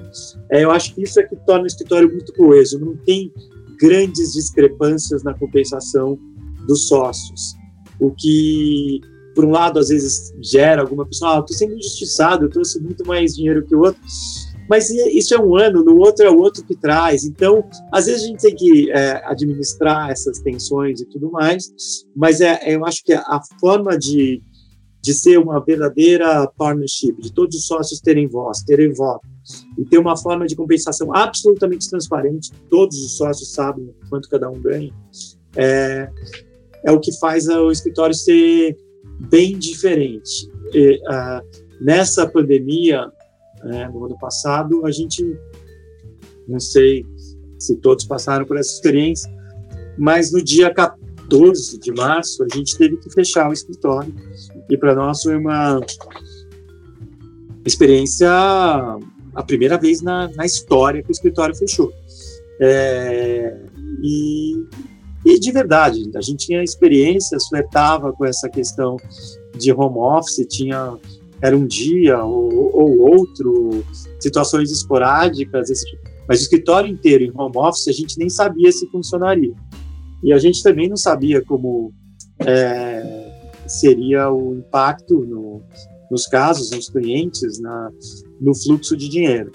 é, 0.51 0.65
eu 0.65 0.71
acho 0.71 0.93
que 0.93 1.03
isso 1.03 1.17
é 1.19 1.23
que 1.23 1.35
torna 1.45 1.63
o 1.63 1.67
escritório 1.67 2.11
muito 2.11 2.33
coeso. 2.33 2.77
Não 2.77 2.95
tem 2.97 3.31
grandes 3.79 4.33
discrepâncias 4.33 5.23
na 5.23 5.33
compensação 5.33 6.19
dos 6.67 6.89
sócios. 6.89 7.55
O 8.01 8.11
que 8.11 8.99
por 9.33 9.45
um 9.45 9.51
lado, 9.51 9.79
às 9.79 9.87
vezes 9.87 10.33
gera 10.41 10.81
alguma 10.81 11.05
pessoa, 11.05 11.37
ah, 11.37 11.39
estou 11.39 11.55
sendo 11.55 11.73
injustiçado, 11.75 12.45
eu 12.45 12.49
trouxe 12.49 12.77
muito 12.81 13.07
mais 13.07 13.35
dinheiro 13.35 13.65
que 13.65 13.73
o 13.73 13.79
outro. 13.79 14.01
Mas 14.69 14.89
isso 14.89 15.33
é 15.33 15.39
um 15.39 15.55
ano, 15.55 15.83
no 15.83 15.97
outro 15.97 16.25
é 16.25 16.29
o 16.29 16.37
outro 16.37 16.63
que 16.63 16.75
traz. 16.75 17.23
Então, 17.23 17.63
às 17.91 18.05
vezes 18.05 18.23
a 18.23 18.27
gente 18.27 18.41
tem 18.41 18.55
que 18.55 18.91
é, 18.91 19.21
administrar 19.25 20.11
essas 20.11 20.39
tensões 20.39 21.01
e 21.01 21.05
tudo 21.05 21.31
mais, 21.31 21.73
mas 22.15 22.39
é, 22.39 22.59
eu 22.67 22.85
acho 22.85 23.03
que 23.03 23.13
a 23.13 23.41
forma 23.59 23.97
de, 23.97 24.41
de 25.01 25.13
ser 25.13 25.39
uma 25.39 25.59
verdadeira 25.59 26.47
partnership, 26.55 27.19
de 27.19 27.33
todos 27.33 27.55
os 27.55 27.65
sócios 27.65 27.99
terem 27.99 28.27
voz, 28.27 28.61
terem 28.63 28.93
voto, 28.93 29.27
e 29.77 29.83
ter 29.85 29.97
uma 29.97 30.15
forma 30.15 30.45
de 30.45 30.55
compensação 30.55 31.15
absolutamente 31.15 31.89
transparente, 31.89 32.51
todos 32.69 32.97
os 32.97 33.17
sócios 33.17 33.51
sabem 33.51 33.91
quanto 34.09 34.29
cada 34.29 34.49
um 34.49 34.61
ganha, 34.61 34.93
é, 35.55 36.07
é 36.85 36.91
o 36.91 36.99
que 36.99 37.17
faz 37.19 37.47
o 37.47 37.71
escritório 37.71 38.13
ser 38.13 38.77
bem 39.19 39.57
diferente. 39.57 40.49
E, 40.73 40.97
uh, 40.97 41.41
nessa 41.81 42.27
pandemia, 42.27 43.11
né, 43.63 43.89
no 43.93 44.05
ano 44.05 44.17
passado, 44.17 44.85
a 44.85 44.91
gente, 44.91 45.37
não 46.47 46.59
sei 46.59 47.05
se 47.57 47.75
todos 47.77 48.05
passaram 48.05 48.45
por 48.45 48.57
essa 48.57 48.73
experiência, 48.73 49.31
mas 49.97 50.31
no 50.31 50.41
dia 50.41 50.73
14 50.73 51.77
de 51.77 51.91
março, 51.91 52.43
a 52.43 52.55
gente 52.55 52.77
teve 52.77 52.97
que 52.97 53.09
fechar 53.11 53.49
o 53.49 53.53
escritório. 53.53 54.13
E 54.69 54.77
para 54.77 54.95
nós 54.95 55.21
foi 55.21 55.35
uma 55.35 55.79
experiência, 57.65 58.29
a 58.29 59.43
primeira 59.45 59.77
vez 59.77 60.01
na, 60.01 60.29
na 60.29 60.45
história 60.45 61.03
que 61.03 61.09
o 61.09 61.11
escritório 61.11 61.55
fechou. 61.55 61.91
É, 62.61 63.57
e, 64.01 64.53
e 65.25 65.39
de 65.39 65.51
verdade, 65.51 66.09
a 66.15 66.21
gente 66.21 66.45
tinha 66.45 66.63
experiência, 66.63 67.37
flertava 67.49 68.11
com 68.13 68.25
essa 68.25 68.49
questão 68.49 68.97
de 69.57 69.71
home 69.71 69.97
office, 69.97 70.45
tinha 70.49 70.97
era 71.41 71.57
um 71.57 71.65
dia 71.65 72.23
ou, 72.23 72.75
ou 72.75 72.99
outro, 72.99 73.83
situações 74.19 74.71
esporádicas, 74.71 75.69
esse, 75.69 75.85
tipo. 75.85 76.01
mas 76.27 76.39
o 76.39 76.43
escritório 76.43 76.89
inteiro 76.89 77.23
em 77.23 77.31
home 77.33 77.57
office 77.57 77.87
a 77.87 77.93
gente 77.93 78.17
nem 78.17 78.29
sabia 78.29 78.71
se 78.71 78.87
funcionaria. 78.87 79.53
E 80.23 80.33
a 80.33 80.37
gente 80.37 80.61
também 80.61 80.89
não 80.89 80.97
sabia 80.97 81.41
como 81.43 81.93
é, 82.39 83.29
seria 83.67 84.29
o 84.29 84.55
impacto 84.55 85.25
no, 85.25 85.61
nos 86.11 86.27
casos, 86.27 86.71
nos 86.71 86.89
clientes, 86.89 87.59
na, 87.59 87.89
no 88.41 88.53
fluxo 88.53 88.97
de 88.97 89.07
dinheiro. 89.07 89.51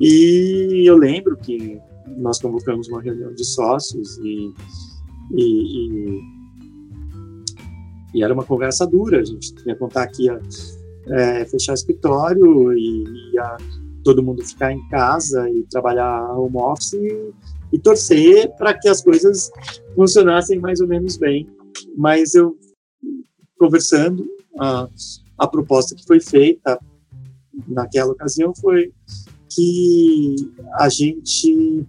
E 0.00 0.84
eu 0.86 0.96
lembro 0.96 1.36
que 1.36 1.80
nós 2.18 2.40
convocamos 2.40 2.88
uma 2.88 3.02
reunião 3.02 3.34
de 3.34 3.44
sócios 3.44 4.18
e, 4.18 4.52
e, 5.34 5.42
e, 5.42 6.20
e 8.14 8.22
era 8.22 8.32
uma 8.32 8.44
conversa 8.44 8.86
dura. 8.86 9.20
A 9.20 9.24
gente 9.24 9.54
ia 9.66 9.74
contar 9.74 10.06
que 10.08 10.24
ia 10.24 10.40
é, 11.08 11.44
fechar 11.44 11.74
escritório 11.74 12.72
e 12.72 13.04
ia 13.34 13.56
todo 14.04 14.22
mundo 14.22 14.44
ficar 14.44 14.72
em 14.72 14.88
casa 14.88 15.48
e 15.50 15.64
trabalhar 15.64 16.32
home 16.38 16.56
office 16.56 16.94
e, 16.94 17.32
e 17.72 17.78
torcer 17.78 18.50
para 18.56 18.72
que 18.74 18.88
as 18.88 19.02
coisas 19.02 19.50
funcionassem 19.94 20.58
mais 20.58 20.80
ou 20.80 20.86
menos 20.86 21.16
bem. 21.16 21.48
Mas 21.96 22.34
eu, 22.34 22.56
conversando, 23.58 24.24
a, 24.58 24.88
a 25.38 25.46
proposta 25.46 25.94
que 25.94 26.06
foi 26.06 26.20
feita 26.20 26.78
naquela 27.66 28.12
ocasião 28.12 28.54
foi 28.54 28.92
que 29.50 30.36
a 30.74 30.88
gente 30.88 31.84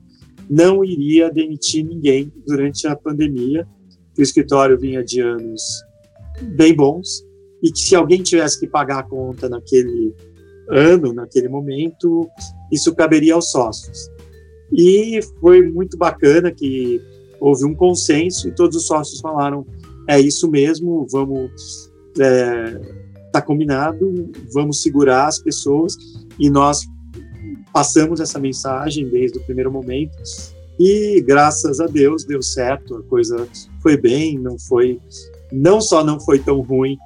não 0.49 0.83
iria 0.83 1.29
demitir 1.29 1.85
ninguém 1.85 2.31
durante 2.45 2.87
a 2.87 2.95
pandemia. 2.95 3.67
O 4.17 4.21
escritório 4.21 4.79
vinha 4.79 5.03
de 5.03 5.19
anos 5.21 5.61
bem 6.55 6.73
bons 6.75 7.26
e 7.61 7.71
que 7.71 7.79
se 7.79 7.95
alguém 7.95 8.21
tivesse 8.21 8.59
que 8.59 8.67
pagar 8.67 8.99
a 8.99 9.03
conta 9.03 9.49
naquele 9.49 10.13
ano, 10.69 11.13
naquele 11.13 11.47
momento, 11.47 12.29
isso 12.71 12.93
caberia 12.93 13.33
aos 13.33 13.51
sócios. 13.51 14.09
E 14.71 15.19
foi 15.39 15.61
muito 15.69 15.97
bacana 15.97 16.51
que 16.51 17.01
houve 17.39 17.65
um 17.65 17.73
consenso 17.73 18.47
e 18.47 18.51
todos 18.55 18.75
os 18.75 18.87
sócios 18.87 19.19
falaram: 19.19 19.65
é 20.07 20.19
isso 20.19 20.49
mesmo, 20.49 21.07
vamos. 21.09 21.91
É, 22.19 22.81
tá 23.31 23.41
combinado, 23.41 24.31
vamos 24.51 24.81
segurar 24.81 25.27
as 25.27 25.37
pessoas 25.37 25.95
e 26.39 26.49
nós 26.49 26.81
passamos 27.71 28.19
essa 28.19 28.39
mensagem 28.39 29.07
desde 29.07 29.37
o 29.37 29.43
primeiro 29.43 29.71
momento 29.71 30.17
e 30.79 31.21
graças 31.21 31.79
a 31.79 31.87
Deus 31.87 32.23
deu 32.23 32.41
certo, 32.41 32.97
a 32.97 33.03
coisa 33.03 33.47
foi 33.81 33.97
bem, 33.97 34.37
não 34.37 34.59
foi, 34.59 34.99
não 35.51 35.81
só 35.81 36.03
não 36.03 36.19
foi 36.19 36.39
tão 36.39 36.61
ruim 36.61 36.97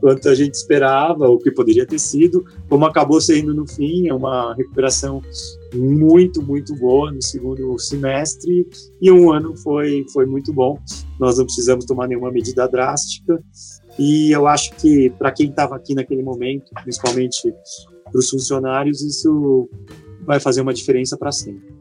quanto 0.00 0.28
a 0.28 0.34
gente 0.34 0.54
esperava, 0.54 1.28
o 1.28 1.38
que 1.38 1.50
poderia 1.50 1.86
ter 1.86 1.98
sido, 1.98 2.44
como 2.68 2.86
acabou 2.86 3.20
sendo 3.20 3.54
no 3.54 3.66
fim, 3.66 4.08
é 4.08 4.14
uma 4.14 4.54
recuperação 4.54 5.22
muito, 5.74 6.42
muito 6.42 6.74
boa 6.74 7.12
no 7.12 7.22
segundo 7.22 7.78
semestre 7.78 8.66
e 9.00 9.10
um 9.10 9.30
ano 9.30 9.56
foi, 9.56 10.04
foi 10.12 10.26
muito 10.26 10.52
bom. 10.52 10.78
Nós 11.18 11.38
não 11.38 11.44
precisamos 11.44 11.84
tomar 11.84 12.08
nenhuma 12.08 12.32
medida 12.32 12.66
drástica 12.66 13.38
e 13.98 14.30
eu 14.30 14.46
acho 14.46 14.74
que 14.76 15.10
para 15.10 15.30
quem 15.30 15.50
estava 15.50 15.76
aqui 15.76 15.94
naquele 15.94 16.22
momento, 16.22 16.70
principalmente 16.82 17.52
para 18.04 18.18
os 18.18 18.30
funcionários, 18.30 19.02
isso 19.02 19.68
vai 20.24 20.40
fazer 20.40 20.60
uma 20.62 20.74
diferença 20.74 21.16
para 21.16 21.30
sempre. 21.30 21.80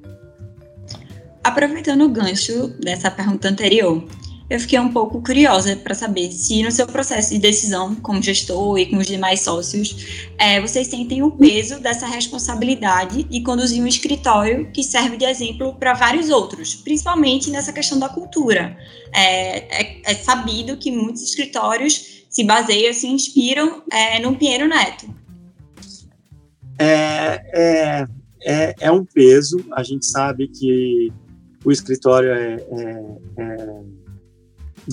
Aproveitando 1.44 2.04
o 2.04 2.10
gancho 2.10 2.68
dessa 2.80 3.10
pergunta 3.10 3.48
anterior, 3.48 4.04
eu 4.50 4.60
fiquei 4.60 4.80
um 4.80 4.92
pouco 4.92 5.22
curiosa 5.22 5.76
para 5.76 5.94
saber 5.94 6.32
se 6.32 6.64
no 6.64 6.72
seu 6.72 6.88
processo 6.88 7.32
de 7.32 7.40
decisão 7.40 7.94
como 7.96 8.22
gestor 8.22 8.80
e 8.80 8.88
com 8.88 8.98
os 8.98 9.06
demais 9.06 9.42
sócios, 9.42 10.26
é, 10.40 10.60
vocês 10.60 10.88
sentem 10.88 11.22
o 11.22 11.30
peso 11.30 11.80
dessa 11.80 12.08
responsabilidade 12.08 13.24
de 13.24 13.42
conduzir 13.42 13.82
um 13.84 13.86
escritório 13.86 14.72
que 14.72 14.84
serve 14.84 15.18
de 15.18 15.26
exemplo 15.26 15.76
para 15.76 15.94
vários 15.94 16.30
outros, 16.30 16.74
principalmente 16.74 17.52
nessa 17.52 17.72
questão 17.72 18.00
da 18.00 18.10
cultura. 18.10 18.76
É, 19.14 19.82
é, 19.82 20.02
é, 20.04 20.16
sabido 20.16 20.78
que 20.78 20.92
muitos 20.92 21.22
escritórios 21.22 22.26
se 22.28 22.44
baseiam, 22.44 22.94
se 22.94 23.08
inspiram 23.08 23.84
é, 23.92 24.20
no 24.20 24.36
Pinheiro 24.36 24.68
Neto. 24.68 25.14
É, 26.80 27.42
é, 27.54 28.08
é, 28.42 28.76
é 28.80 28.92
um 28.92 29.06
peso, 29.06 29.64
a 29.74 29.84
gente 29.84 30.06
sabe 30.06 30.48
que 30.48 31.12
o 31.64 31.72
escritório 31.72 32.32
é, 32.32 32.56
é, 32.56 33.18
é 33.38 33.99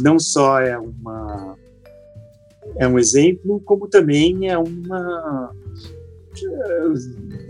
não 0.01 0.19
só 0.19 0.61
é 0.61 0.79
uma 0.79 1.57
é 2.79 2.87
um 2.87 2.99
exemplo, 2.99 3.61
como 3.65 3.89
também 3.89 4.51
é 4.51 4.59
uma 4.59 5.51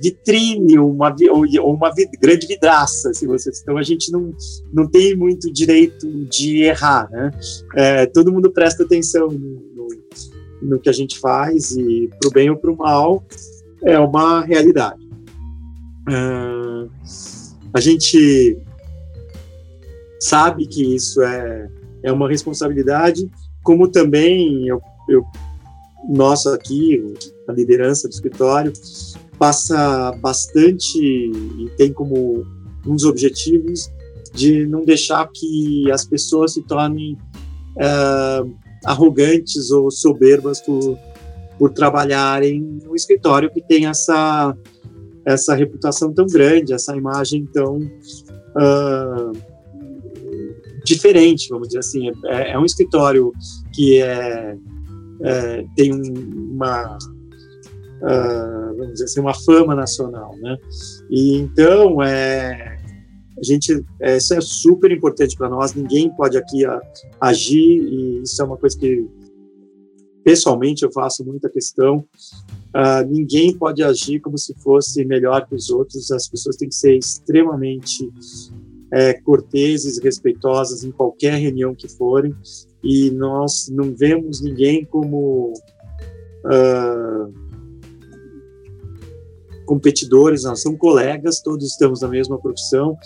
vitrine, 0.01 0.79
uma, 0.79 1.15
ou 1.61 1.75
uma 1.75 1.93
grande 2.21 2.47
vidraça, 2.47 3.13
se 3.13 3.27
vocês. 3.27 3.61
Então 3.61 3.77
a 3.77 3.83
gente 3.83 4.13
não, 4.13 4.33
não 4.73 4.87
tem 4.87 5.17
muito 5.17 5.53
direito 5.53 6.09
de 6.27 6.63
errar, 6.63 7.11
né? 7.11 7.31
É, 7.75 8.07
todo 8.07 8.33
mundo 8.33 8.51
presta 8.53 8.85
atenção 8.85 9.29
no, 9.29 9.61
no, 9.75 9.89
no 10.63 10.79
que 10.79 10.89
a 10.89 10.93
gente 10.93 11.19
faz 11.19 11.73
e 11.73 12.09
para 12.21 12.29
o 12.29 12.33
bem 12.33 12.51
ou 12.51 12.57
para 12.57 12.71
o 12.71 12.77
mal 12.77 13.25
é 13.83 13.99
uma 13.99 14.43
realidade. 14.43 15.05
Uh, 16.09 16.89
a 17.75 17.81
gente 17.81 18.57
sabe 20.21 20.67
que 20.67 20.95
isso 20.95 21.21
é 21.23 21.69
é 22.07 22.13
uma 22.13 22.29
responsabilidade, 22.29 23.29
como 23.65 23.89
também 23.89 24.69
eu, 24.69 24.81
eu 25.09 25.25
nosso 26.09 26.49
aqui, 26.51 27.03
a 27.49 27.53
liderança 27.53 28.07
do 28.09 28.13
escritório, 28.13 28.73
passa 29.37 30.13
bastante 30.21 30.99
e 30.99 31.69
tem 31.77 31.93
como 31.93 32.47
um 32.87 32.95
dos 32.95 33.05
objetivos 33.05 33.91
de 34.33 34.67
não 34.67 34.85
deixar 34.85 35.29
que 35.35 35.91
as 35.91 36.05
pessoas 36.05 36.53
se 36.53 36.63
tornem 36.63 37.19
uh, 37.77 38.55
arrogantes 38.85 39.73
ou 39.73 39.91
soberbas 39.91 40.61
por, 40.61 40.97
por 41.59 41.73
trabalharem 41.73 42.61
no 42.85 42.95
escritório 42.95 43.51
que 43.51 43.61
tem 43.61 43.87
essa 43.87 44.57
essa 45.25 45.57
reputação 45.57 46.13
tão 46.13 46.25
grande, 46.25 46.73
essa 46.73 46.97
imagem 46.97 47.45
tão 47.53 47.79
uh, 47.79 49.33
diferente, 50.87 51.49
vamos 51.51 51.69
dizer 51.69 51.81
assim. 51.81 52.11
É, 52.27 52.53
é 52.53 52.59
um 52.59 52.65
escritório 52.65 53.33
que 53.73 54.01
é, 54.01 54.57
é 55.23 55.65
tem 55.75 55.93
uma 55.93 56.97
uh, 58.03 58.77
vamos 58.77 58.93
dizer 58.93 59.05
assim 59.05 59.21
uma 59.21 59.35
fama 59.35 59.75
nacional, 59.75 60.35
né? 60.39 60.57
E 61.11 61.37
então 61.37 62.03
é 62.03 62.77
a 63.39 63.43
gente 63.43 63.85
é, 64.01 64.17
isso 64.17 64.33
é 64.33 64.41
super 64.41 64.91
importante 64.91 65.37
para 65.37 65.49
nós. 65.49 65.75
Ninguém 65.75 66.11
pode 66.15 66.39
aqui 66.39 66.65
a, 66.65 66.81
agir 67.21 67.83
e 67.83 68.23
isso 68.23 68.41
é 68.41 68.45
uma 68.45 68.57
coisa 68.57 68.79
que 68.79 69.07
pessoalmente 70.25 70.83
eu 70.83 70.93
faço 70.93 71.25
muita 71.25 71.49
questão. 71.49 72.05
Uh, 72.75 73.07
ninguém 73.09 73.57
pode 73.57 73.83
agir 73.83 74.21
como 74.21 74.37
se 74.37 74.55
fosse 74.63 75.05
melhor 75.05 75.47
que 75.47 75.55
os 75.55 75.71
outros. 75.71 76.11
As 76.11 76.29
pessoas 76.29 76.57
têm 76.57 76.69
que 76.69 76.75
ser 76.75 76.97
extremamente 76.97 78.11
é, 78.97 79.13
corteses, 79.13 80.03
respeitosas 80.03 80.83
em 80.83 80.91
qualquer 80.91 81.35
reunião 81.35 81.75
que 81.75 81.87
forem, 81.87 82.35
e 82.83 83.11
nós 83.11 83.69
não 83.69 83.95
vemos 83.95 84.41
ninguém 84.41 84.87
como 84.87 85.53
uh, 86.47 87.31
competidores, 89.67 90.45
nós 90.45 90.63
somos 90.63 90.79
colegas, 90.79 91.43
todos 91.43 91.67
estamos 91.67 92.01
na 92.01 92.09
mesma 92.09 92.39
profissão, 92.39 92.97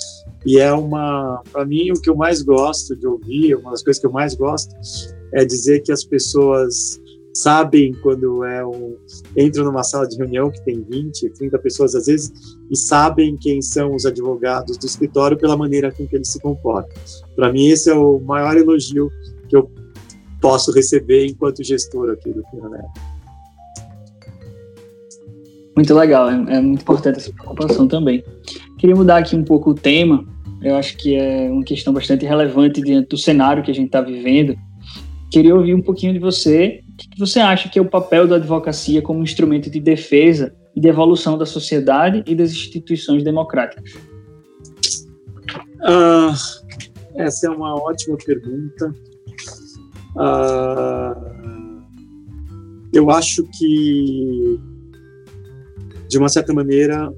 e 0.46 0.60
é 0.60 0.72
uma, 0.72 1.42
para 1.50 1.64
mim, 1.64 1.90
o 1.90 2.00
que 2.00 2.08
eu 2.08 2.14
mais 2.14 2.40
gosto 2.40 2.94
de 2.94 3.08
ouvir, 3.08 3.56
uma 3.56 3.72
das 3.72 3.82
coisas 3.82 4.00
que 4.00 4.06
eu 4.06 4.12
mais 4.12 4.36
gosto, 4.36 4.72
é 5.34 5.44
dizer 5.44 5.80
que 5.80 5.90
as 5.90 6.04
pessoas 6.04 7.00
sabem 7.34 7.92
quando 8.02 8.44
é 8.44 8.64
um 8.64 8.96
entram 9.36 9.64
numa 9.64 9.82
sala 9.82 10.06
de 10.06 10.16
reunião 10.16 10.50
que 10.50 10.62
tem 10.64 10.82
20, 10.82 11.30
30 11.30 11.58
pessoas 11.58 11.94
às 11.94 12.06
vezes 12.06 12.32
e 12.70 12.76
sabem 12.76 13.36
quem 13.36 13.62
são 13.62 13.94
os 13.94 14.04
advogados 14.04 14.76
do 14.76 14.86
escritório 14.86 15.36
pela 15.36 15.56
maneira 15.56 15.92
com 15.92 16.06
que 16.06 16.16
eles 16.16 16.28
se 16.28 16.40
comportam. 16.40 16.90
Para 17.36 17.52
mim 17.52 17.68
esse 17.68 17.90
é 17.90 17.94
o 17.94 18.18
maior 18.20 18.56
elogio 18.56 19.10
que 19.48 19.56
eu 19.56 19.70
posso 20.40 20.72
receber 20.72 21.26
enquanto 21.26 21.62
gestor 21.62 22.10
aqui 22.10 22.32
do 22.32 22.42
Pioneer. 22.50 22.84
Muito 25.76 25.94
legal, 25.94 26.28
é, 26.28 26.34
é, 26.34 26.60
muito 26.60 26.82
importante 26.82 27.18
essa 27.18 27.32
preocupação 27.32 27.86
também. 27.86 28.24
Queria 28.78 28.96
mudar 28.96 29.18
aqui 29.18 29.36
um 29.36 29.44
pouco 29.44 29.70
o 29.70 29.74
tema, 29.74 30.26
eu 30.62 30.76
acho 30.76 30.96
que 30.96 31.14
é 31.14 31.50
uma 31.50 31.64
questão 31.64 31.92
bastante 31.92 32.26
relevante 32.26 32.82
diante 32.82 33.08
do 33.08 33.16
cenário 33.16 33.62
que 33.62 33.70
a 33.70 33.74
gente 33.74 33.86
está 33.86 34.00
vivendo. 34.00 34.54
Queria 35.30 35.54
ouvir 35.54 35.74
um 35.74 35.82
pouquinho 35.82 36.12
de 36.12 36.18
você, 36.18 36.80
o 36.88 36.96
que 36.96 37.18
você 37.18 37.38
acha 37.38 37.68
que 37.68 37.78
é 37.78 37.82
o 37.82 37.88
papel 37.88 38.26
da 38.26 38.36
advocacia 38.36 39.00
como 39.00 39.22
instrumento 39.22 39.70
de 39.70 39.78
defesa 39.78 40.52
e 40.74 40.80
de 40.80 40.88
evolução 40.88 41.38
da 41.38 41.46
sociedade 41.46 42.22
e 42.26 42.34
das 42.34 42.50
instituições 42.50 43.22
democráticas? 43.22 43.94
Ah, 45.82 46.34
essa 47.14 47.46
é 47.46 47.50
uma 47.50 47.74
ótima 47.76 48.16
pergunta. 48.16 48.92
Ah, 50.16 51.16
eu 52.92 53.08
acho 53.10 53.46
que, 53.56 54.58
de 56.08 56.18
uma 56.18 56.28
certa 56.28 56.52
maneira, 56.52 57.12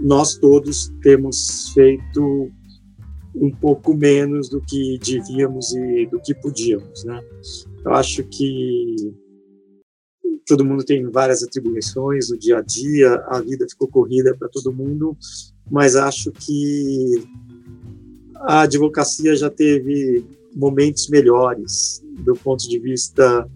nós 0.00 0.36
todos 0.36 0.88
temos 1.02 1.72
feito 1.74 2.48
um 3.34 3.50
pouco 3.50 3.94
menos 3.94 4.48
do 4.48 4.60
que 4.60 4.98
devíamos 4.98 5.74
e 5.74 6.06
do 6.06 6.20
que 6.20 6.34
podíamos, 6.34 7.04
né? 7.04 7.22
Eu 7.84 7.92
acho 7.94 8.22
que 8.24 9.14
todo 10.46 10.64
mundo 10.64 10.84
tem 10.84 11.08
várias 11.10 11.42
atribuições 11.42 12.30
no 12.30 12.38
dia 12.38 12.58
a 12.58 12.62
dia, 12.62 13.14
a 13.28 13.40
vida 13.40 13.66
ficou 13.68 13.88
corrida 13.88 14.36
para 14.36 14.48
todo 14.48 14.72
mundo, 14.72 15.16
mas 15.70 15.96
acho 15.96 16.30
que 16.32 17.24
a 18.36 18.62
advocacia 18.62 19.34
já 19.36 19.48
teve 19.48 20.24
momentos 20.54 21.08
melhores 21.08 22.02
do 22.18 22.34
ponto 22.34 22.68
de 22.68 22.78
vista 22.78 23.48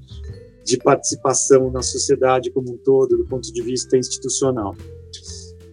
de 0.65 0.77
participação 0.79 1.71
na 1.71 1.83
sociedade 1.83 2.51
como 2.51 2.73
um 2.73 2.77
todo, 2.77 3.17
do 3.17 3.27
ponto 3.27 3.53
de 3.53 3.63
vista 3.63 3.97
institucional. 3.97 4.75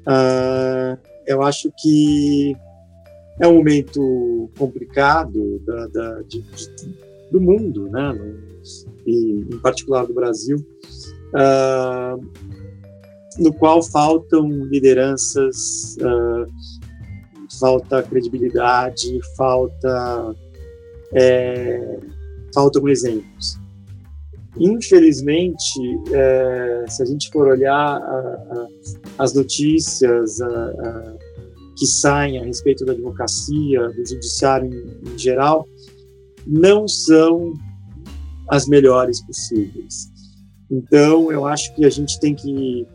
Uh, 0.02 0.98
eu 1.26 1.42
acho 1.42 1.72
que 1.82 2.56
é 3.40 3.48
um 3.48 3.56
momento 3.56 4.50
complicado 4.58 5.60
da, 5.66 5.88
da, 5.88 6.22
de, 6.22 6.42
de, 6.42 6.70
do 7.32 7.42
mundo, 7.42 7.90
né? 7.90 8.16
e 9.06 9.46
em 9.52 9.60
particular 9.60 10.06
do 10.06 10.14
Brasil, 10.14 10.58
uh, 11.34 12.24
no 13.38 13.54
qual 13.54 13.82
faltam 13.82 14.48
lideranças, 14.66 15.98
uh, 15.98 16.48
falta 17.60 18.04
credibilidade, 18.04 19.20
falta 19.36 20.36
é, 21.14 22.00
faltam 22.54 22.88
exemplos. 22.88 23.60
Infelizmente, 24.58 25.80
é, 26.12 26.86
se 26.88 27.02
a 27.02 27.06
gente 27.06 27.32
for 27.32 27.48
olhar 27.48 27.74
a, 27.74 27.98
a, 27.98 28.68
as 29.18 29.34
notícias 29.34 30.40
a, 30.42 31.16
que 31.76 31.86
saem 31.86 32.40
a 32.40 32.44
respeito 32.44 32.86
da 32.86 32.94
advocacia, 32.94 33.90
do 33.90 34.08
judiciário 34.08 34.72
em, 34.72 35.14
em 35.14 35.18
geral, 35.18 35.68
não 36.46 36.88
são 36.88 37.54
as 38.50 38.68
melhores 38.68 39.22
possíveis. 39.26 40.12
Então, 40.70 41.32
eu 41.32 41.46
acho 41.46 41.74
que 41.76 41.86
a 41.86 41.90
gente 41.90 42.20
tem 42.20 42.36
que. 42.36 42.88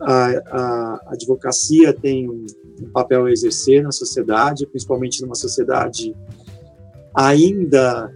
A, 0.00 0.26
a 0.50 1.00
advocacia 1.08 1.92
tem 1.92 2.28
um, 2.28 2.46
um 2.80 2.90
papel 2.90 3.26
a 3.26 3.30
exercer 3.30 3.82
na 3.82 3.92
sociedade, 3.92 4.66
principalmente 4.66 5.20
numa 5.22 5.34
sociedade 5.34 6.14
ainda 7.14 8.10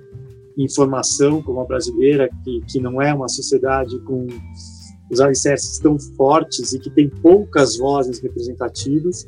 em 0.56 0.68
formação 0.68 1.40
como 1.40 1.60
a 1.60 1.64
brasileira, 1.64 2.28
que, 2.42 2.60
que 2.62 2.80
não 2.80 3.00
é 3.00 3.14
uma 3.14 3.28
sociedade 3.28 3.98
com 4.00 4.26
os 5.10 5.20
alicerces 5.20 5.78
tão 5.78 5.98
fortes 6.16 6.72
e 6.72 6.78
que 6.78 6.90
tem 6.90 7.08
poucas 7.08 7.76
vozes 7.76 8.18
representativas. 8.18 9.26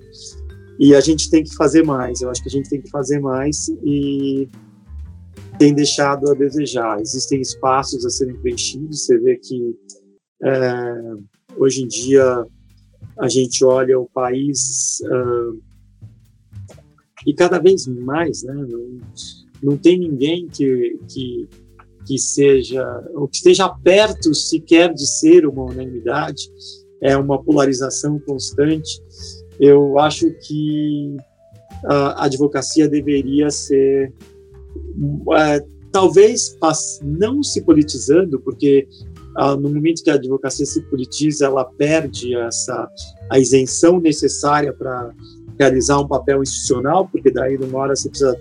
E 0.81 0.95
a 0.95 1.01
gente 1.01 1.29
tem 1.29 1.45
que 1.45 1.55
fazer 1.55 1.85
mais. 1.85 2.23
Eu 2.23 2.31
acho 2.31 2.43
que 2.43 2.49
a 2.49 2.53
gente 2.53 2.71
tem 2.71 2.81
que 2.81 2.89
fazer 2.89 3.21
mais 3.21 3.69
e 3.85 4.49
tem 5.59 5.75
deixado 5.75 6.31
a 6.31 6.35
desejar. 6.35 6.99
Existem 7.03 7.39
espaços 7.39 8.07
a 8.07 8.09
serem 8.09 8.35
preenchidos. 8.37 9.05
Você 9.05 9.19
vê 9.19 9.37
que 9.37 9.77
é, 10.43 10.95
hoje 11.59 11.83
em 11.83 11.87
dia 11.87 12.47
a 13.19 13.29
gente 13.29 13.63
olha 13.63 14.01
o 14.01 14.09
país 14.09 15.03
uh, 15.05 15.61
e 17.27 17.35
cada 17.35 17.59
vez 17.59 17.87
mais, 17.87 18.43
né? 18.43 18.55
Não, 18.55 19.01
não 19.63 19.77
tem 19.77 19.99
ninguém 19.99 20.49
que, 20.49 20.99
que, 21.13 21.49
que 22.07 22.19
seja, 22.19 22.83
ou 23.13 23.29
que 23.29 23.37
esteja 23.37 23.69
perto 23.69 24.35
sequer 24.35 24.95
de 24.95 25.07
ser 25.07 25.47
uma 25.47 25.65
unanimidade, 25.65 26.51
é 27.03 27.15
uma 27.19 27.43
polarização 27.43 28.19
constante. 28.19 29.03
Eu 29.61 29.99
acho 29.99 30.31
que 30.47 31.17
a 31.85 32.25
advocacia 32.25 32.89
deveria 32.89 33.51
ser, 33.51 34.13
é, 35.37 35.65
talvez 35.93 36.57
não 37.03 37.43
se 37.43 37.63
politizando, 37.63 38.41
porque 38.41 38.89
ah, 39.37 39.57
no 39.57 39.69
momento 39.71 40.03
que 40.03 40.11
a 40.11 40.15
advocacia 40.15 40.67
se 40.67 40.83
politiza, 40.83 41.47
ela 41.47 41.65
perde 41.65 42.35
essa 42.35 42.89
a 43.31 43.39
isenção 43.39 44.01
necessária 44.01 44.73
para 44.73 45.13
realizar 45.59 46.01
um 46.01 46.09
papel 46.09 46.43
institucional, 46.43 47.09
porque 47.09 47.31
daí 47.31 47.57
numa 47.57 47.79
hora 47.79 47.95
você 47.95 48.09
precisa 48.09 48.37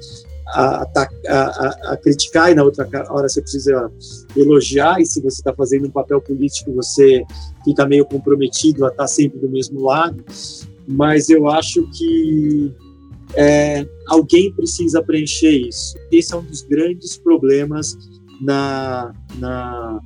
a, 0.47 0.83
a, 1.27 1.91
a, 1.91 1.97
criticar 1.97 2.51
e 2.51 2.55
na 2.55 2.63
outra 2.63 2.87
hora 3.09 3.29
você 3.29 3.41
precisa 3.41 3.91
elogiar, 4.35 4.99
e 4.99 5.05
se 5.05 5.21
você 5.21 5.41
está 5.41 5.53
fazendo 5.53 5.87
um 5.87 5.91
papel 5.91 6.19
político, 6.21 6.73
você 6.73 7.23
fica 7.63 7.85
meio 7.85 8.05
comprometido 8.05 8.85
a 8.85 8.89
estar 8.89 9.03
tá 9.03 9.07
sempre 9.07 9.39
do 9.39 9.49
mesmo 9.49 9.83
lado. 9.83 10.23
Mas 10.89 11.29
eu 11.29 11.47
acho 11.47 11.87
que 11.91 12.73
é, 13.35 13.87
alguém 14.07 14.51
precisa 14.53 15.03
preencher 15.03 15.67
isso. 15.67 15.95
Esse 16.11 16.33
é 16.33 16.37
um 16.37 16.43
dos 16.43 16.63
grandes 16.63 17.15
problemas 17.17 17.95
na, 18.41 19.13
na 19.37 19.99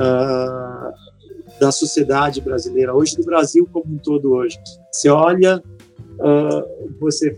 uh, 0.00 1.58
da 1.60 1.72
sociedade 1.72 2.40
brasileira 2.40 2.94
hoje, 2.94 3.16
do 3.16 3.24
Brasil 3.24 3.68
como 3.72 3.94
um 3.94 3.98
todo 3.98 4.32
hoje. 4.32 4.58
Você 4.92 5.08
olha, 5.08 5.62
uh, 6.20 6.98
você 7.00 7.36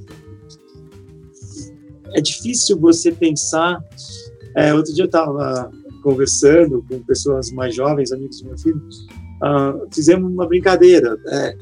é 2.15 2.21
difícil 2.21 2.79
você 2.79 3.11
pensar. 3.11 3.83
É, 4.57 4.75
outro 4.75 4.93
dia 4.93 5.05
eu 5.05 5.07
estava 5.07 5.71
conversando 6.03 6.85
com 6.89 7.03
pessoas 7.03 7.51
mais 7.51 7.75
jovens, 7.75 8.13
amigos 8.13 8.41
do 8.41 8.49
meu 8.49 8.59
filho, 8.59 8.81
uh, 9.43 9.87
fizemos 9.93 10.31
uma 10.31 10.47
brincadeira. 10.47 11.17
É, 11.29 11.57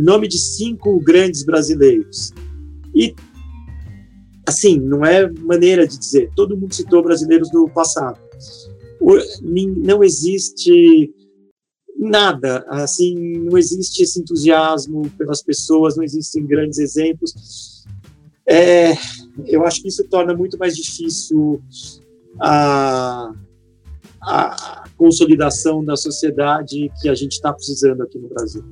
nome 0.00 0.28
de 0.28 0.38
cinco 0.38 1.00
grandes 1.00 1.44
brasileiros. 1.44 2.32
E, 2.94 3.14
assim, 4.46 4.78
não 4.78 5.04
é 5.04 5.30
maneira 5.30 5.86
de 5.86 5.98
dizer, 5.98 6.30
todo 6.34 6.56
mundo 6.56 6.74
citou 6.74 7.02
brasileiros 7.02 7.50
do 7.50 7.68
passado. 7.68 8.18
O, 9.00 9.16
não 9.42 10.02
existe 10.02 11.12
nada, 11.98 12.64
assim, 12.68 13.14
não 13.38 13.56
existe 13.56 14.02
esse 14.02 14.20
entusiasmo 14.20 15.08
pelas 15.16 15.42
pessoas, 15.42 15.96
não 15.96 16.04
existem 16.04 16.46
grandes 16.46 16.78
exemplos. 16.78 17.84
É, 18.48 18.92
eu 19.46 19.64
acho 19.64 19.82
que 19.82 19.88
isso 19.88 20.04
torna 20.04 20.34
muito 20.34 20.56
mais 20.58 20.76
difícil 20.76 21.60
a, 22.40 23.32
a 24.22 24.84
consolidação 24.96 25.84
da 25.84 25.96
sociedade 25.96 26.90
que 27.00 27.08
a 27.08 27.14
gente 27.14 27.32
está 27.32 27.52
precisando 27.52 28.02
aqui 28.02 28.18
no 28.18 28.28
Brasil. 28.28 28.64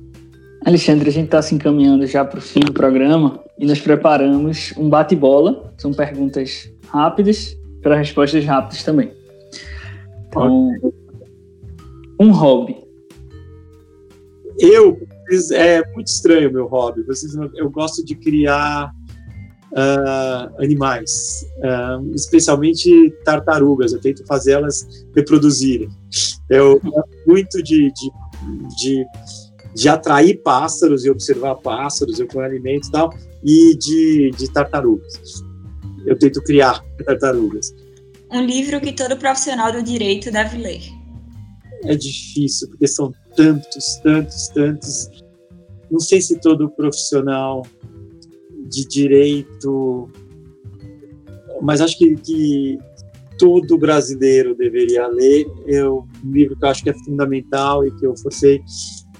Alexandre, 0.65 1.09
a 1.09 1.11
gente 1.11 1.25
está 1.25 1.41
se 1.43 1.53
encaminhando 1.53 2.07
já 2.07 2.25
para 2.25 2.39
o 2.39 2.41
fim 2.41 2.61
do 2.61 2.73
programa 2.73 3.39
e 3.59 3.67
nós 3.67 3.79
preparamos 3.79 4.73
um 4.75 4.89
bate-bola. 4.89 5.71
São 5.77 5.93
perguntas 5.93 6.71
rápidas 6.87 7.55
para 7.83 7.95
respostas 7.95 8.43
rápidas 8.43 8.83
também. 8.83 9.11
Então, 10.27 10.71
um 12.19 12.31
hobby. 12.31 12.83
Eu 14.57 14.99
é 15.53 15.83
muito 15.93 16.07
estranho 16.07 16.51
meu 16.51 16.65
hobby. 16.65 17.03
Vocês, 17.03 17.35
eu 17.55 17.69
gosto 17.69 18.03
de 18.03 18.15
criar 18.15 18.91
uh, 19.71 20.63
animais, 20.63 21.45
uh, 21.59 22.15
especialmente 22.15 23.11
tartarugas. 23.23 23.93
Eu 23.93 24.01
tento 24.01 24.25
fazer 24.25 24.53
elas 24.53 25.05
reproduzirem. 25.15 25.89
Eu 26.49 26.79
gosto 26.79 27.17
muito 27.27 27.61
de, 27.61 27.91
de, 27.91 28.11
de, 28.77 29.05
de, 29.75 29.89
atrair 29.89 30.41
pássaros 30.41 31.05
e 31.05 31.09
observar 31.09 31.55
pássaros, 31.55 32.19
eu 32.19 32.27
ponho 32.27 32.45
alimento 32.45 32.87
e 32.87 32.91
tal, 32.91 33.13
e 33.43 33.77
de, 33.77 34.31
de 34.37 34.51
tartarugas. 34.51 35.43
Eu 36.05 36.17
tento 36.17 36.41
criar 36.43 36.83
tartarugas. 37.05 37.73
Um 38.31 38.45
livro 38.45 38.79
que 38.81 38.93
todo 38.93 39.17
profissional 39.17 39.71
do 39.71 39.83
direito 39.83 40.31
deve 40.31 40.57
ler. 40.57 40.81
É 41.83 41.95
difícil, 41.95 42.67
porque 42.69 42.87
são 42.87 43.13
tantos, 43.35 43.99
tantos, 44.03 44.47
tantos. 44.49 45.09
Não 45.91 45.99
sei 45.99 46.21
se 46.21 46.39
todo 46.39 46.69
profissional 46.71 47.63
de 48.67 48.87
direito, 48.87 50.09
mas 51.61 51.81
acho 51.81 51.97
que, 51.97 52.15
que 52.15 52.77
todo 53.37 53.77
brasileiro 53.77 54.55
deveria 54.55 55.07
ler. 55.07 55.45
Eu, 55.67 56.07
um 56.23 56.31
livro 56.31 56.55
que 56.57 56.65
eu 56.65 56.69
acho 56.69 56.83
que 56.83 56.89
é 56.89 56.93
fundamental 56.93 57.85
e 57.85 57.91
que 57.91 58.05
eu 58.05 58.15
forcei 58.17 58.61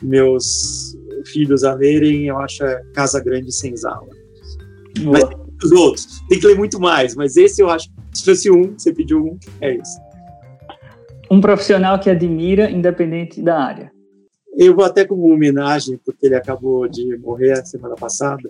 meus 0.06 0.98
filhos 1.26 1.64
a 1.64 1.74
lerem, 1.74 2.28
eu 2.28 2.38
acho 2.38 2.64
é 2.64 2.82
Casa 2.94 3.20
Grande 3.20 3.52
Sem 3.52 3.76
Zala. 3.76 4.08
Mas 5.04 5.24
tem 5.24 5.38
muitos 5.38 5.72
outros, 5.72 6.22
tem 6.30 6.40
que 6.40 6.48
ler 6.48 6.58
muito 6.58 6.80
mais, 6.80 7.16
mas 7.16 7.36
esse 7.36 7.62
eu 7.62 7.70
acho, 7.70 7.90
se 8.14 8.24
fosse 8.24 8.52
um, 8.52 8.74
você 8.78 8.94
pediu 8.94 9.24
um, 9.24 9.38
é 9.62 9.76
esse. 9.76 10.00
Um 11.30 11.42
profissional 11.42 12.00
que 12.00 12.10
admira, 12.10 12.70
independente 12.70 13.42
da 13.42 13.60
área. 13.60 13.92
Eu 14.58 14.74
vou 14.74 14.86
até 14.86 15.04
como 15.04 15.34
homenagem, 15.34 16.00
porque 16.06 16.28
ele 16.28 16.36
acabou 16.36 16.88
de 16.88 17.18
morrer 17.18 17.54
a 17.54 17.66
semana 17.66 17.96
passada. 17.96 18.50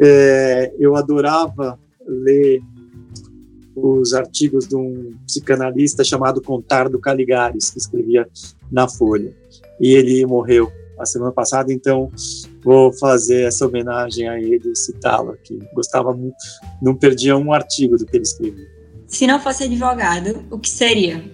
É, 0.00 0.72
eu 0.78 0.96
adorava 0.96 1.78
ler 2.06 2.62
os 3.74 4.14
artigos 4.14 4.66
de 4.66 4.76
um 4.76 5.14
psicanalista 5.26 6.02
chamado 6.04 6.40
Contardo 6.40 6.98
Caligares, 6.98 7.70
que 7.70 7.78
escrevia 7.78 8.26
na 8.70 8.88
Folha. 8.88 9.34
E 9.80 9.94
ele 9.94 10.24
morreu 10.26 10.70
a 10.98 11.06
semana 11.06 11.32
passada, 11.32 11.72
então 11.72 12.10
vou 12.62 12.92
fazer 12.92 13.42
essa 13.42 13.66
homenagem 13.66 14.28
a 14.28 14.38
ele 14.38 14.74
citá-lo 14.76 15.30
aqui. 15.30 15.58
Gostava 15.74 16.12
muito, 16.12 16.36
não 16.82 16.94
perdia 16.94 17.36
um 17.36 17.52
artigo 17.52 17.96
do 17.96 18.04
que 18.04 18.16
ele 18.16 18.24
escrevia. 18.24 18.66
Se 19.06 19.26
não 19.26 19.40
fosse 19.40 19.64
advogado, 19.64 20.44
o 20.50 20.58
que 20.58 20.68
seria? 20.68 21.24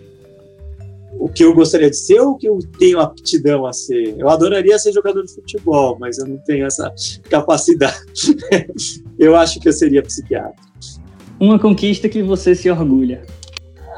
O 1.18 1.28
que 1.28 1.44
eu 1.44 1.54
gostaria 1.54 1.90
de 1.90 1.96
ser 1.96 2.20
ou 2.20 2.32
o 2.32 2.38
que 2.38 2.48
eu 2.48 2.58
tenho 2.78 3.00
aptidão 3.00 3.66
a 3.66 3.72
ser? 3.72 4.14
Eu 4.18 4.28
adoraria 4.28 4.78
ser 4.78 4.92
jogador 4.92 5.24
de 5.24 5.34
futebol, 5.34 5.96
mas 5.98 6.18
eu 6.18 6.26
não 6.26 6.38
tenho 6.38 6.66
essa 6.66 6.92
capacidade. 7.28 7.96
eu 9.18 9.34
acho 9.34 9.58
que 9.58 9.68
eu 9.68 9.72
seria 9.72 10.02
psiquiatra. 10.02 10.54
Uma 11.40 11.58
conquista 11.58 12.08
que 12.08 12.22
você 12.22 12.54
se 12.54 12.70
orgulha? 12.70 13.22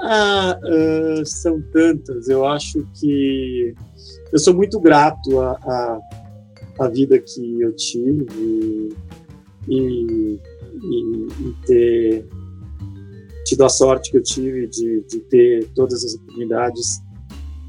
Ah, 0.02 0.58
uh, 0.62 1.26
são 1.26 1.60
tantas. 1.72 2.28
Eu 2.28 2.46
acho 2.46 2.86
que 2.98 3.74
eu 4.32 4.38
sou 4.38 4.54
muito 4.54 4.78
grato 4.80 5.40
à, 5.40 5.52
à, 5.52 6.00
à 6.80 6.88
vida 6.88 7.18
que 7.18 7.60
eu 7.60 7.74
tive 7.74 8.26
e, 8.36 8.88
e, 9.68 10.40
e, 10.82 11.54
ter 11.66 12.26
tido 13.44 13.64
a 13.64 13.68
sorte 13.68 14.10
que 14.10 14.18
eu 14.18 14.22
tive 14.22 14.66
de, 14.66 15.00
de 15.02 15.20
ter 15.20 15.68
todas 15.74 16.04
as 16.04 16.14
oportunidades 16.14 17.00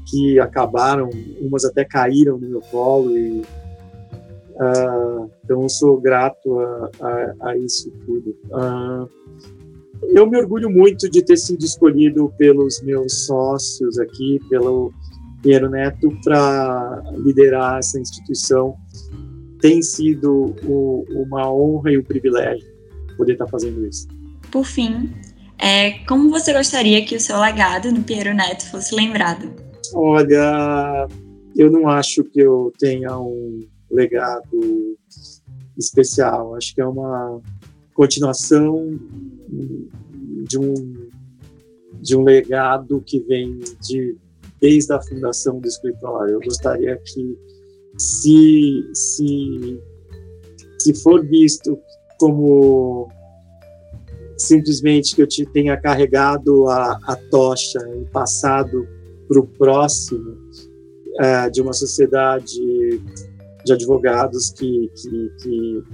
que 0.06 0.38
acabaram, 0.40 1.08
umas 1.40 1.64
até 1.64 1.84
caíram 1.84 2.38
no 2.38 2.48
meu 2.48 2.60
colo 2.60 3.16
e 3.16 3.40
uh, 3.40 5.30
então 5.44 5.62
eu 5.62 5.68
sou 5.68 6.00
grato 6.00 6.58
a, 6.58 6.90
a, 7.00 7.34
a 7.50 7.56
isso 7.56 7.90
tudo. 8.04 8.36
Uh, 8.46 9.08
eu 10.08 10.26
me 10.28 10.38
orgulho 10.38 10.70
muito 10.70 11.08
de 11.08 11.22
ter 11.22 11.36
sido 11.36 11.64
escolhido 11.64 12.32
pelos 12.36 12.82
meus 12.82 13.26
sócios 13.26 13.98
aqui, 13.98 14.40
pelo 14.48 14.92
Pinheiro 15.42 15.68
Neto, 15.70 16.16
para 16.24 17.02
liderar 17.18 17.78
essa 17.78 17.98
instituição. 17.98 18.76
Tem 19.60 19.82
sido 19.82 20.54
o, 20.64 21.04
uma 21.10 21.52
honra 21.52 21.92
e 21.92 21.98
um 21.98 22.02
privilégio 22.02 22.66
poder 23.16 23.32
estar 23.32 23.46
fazendo 23.46 23.86
isso. 23.86 24.08
Por 24.50 24.64
fim, 24.64 25.10
é, 25.58 25.98
como 26.06 26.30
você 26.30 26.52
gostaria 26.52 27.04
que 27.04 27.14
o 27.14 27.20
seu 27.20 27.38
legado 27.38 27.92
no 27.92 28.02
Pinheiro 28.02 28.34
Neto 28.34 28.70
fosse 28.70 28.94
lembrado? 28.94 29.52
Olha, 29.94 31.06
eu 31.54 31.70
não 31.70 31.88
acho 31.88 32.24
que 32.24 32.40
eu 32.40 32.72
tenha 32.78 33.18
um 33.18 33.60
legado 33.90 34.96
especial. 35.76 36.54
Acho 36.54 36.74
que 36.74 36.80
é 36.80 36.86
uma 36.86 37.40
continuação 37.94 38.98
de 40.48 40.58
um, 40.58 41.08
de 42.00 42.16
um 42.16 42.22
legado 42.22 43.02
que 43.04 43.20
vem 43.20 43.58
de, 43.82 44.16
desde 44.60 44.92
a 44.92 45.00
fundação 45.00 45.58
do 45.58 45.66
escritório. 45.66 46.34
Eu 46.34 46.40
gostaria 46.40 46.96
que, 46.98 47.38
se, 47.96 48.84
se, 48.92 49.82
se 50.78 50.94
for 51.02 51.24
visto 51.26 51.78
como 52.18 53.08
simplesmente 54.36 55.14
que 55.14 55.22
eu 55.22 55.26
te 55.26 55.44
tenha 55.46 55.76
carregado 55.76 56.66
a, 56.68 56.98
a 57.04 57.16
tocha 57.30 57.78
e 58.00 58.04
passado 58.06 58.86
para 59.28 59.40
o 59.40 59.46
próximo 59.46 60.36
é, 61.18 61.50
de 61.50 61.60
uma 61.60 61.72
sociedade 61.72 62.58
de 63.64 63.72
advogados 63.72 64.50
que, 64.50 64.90
que, 64.94 65.30
que 65.42 65.84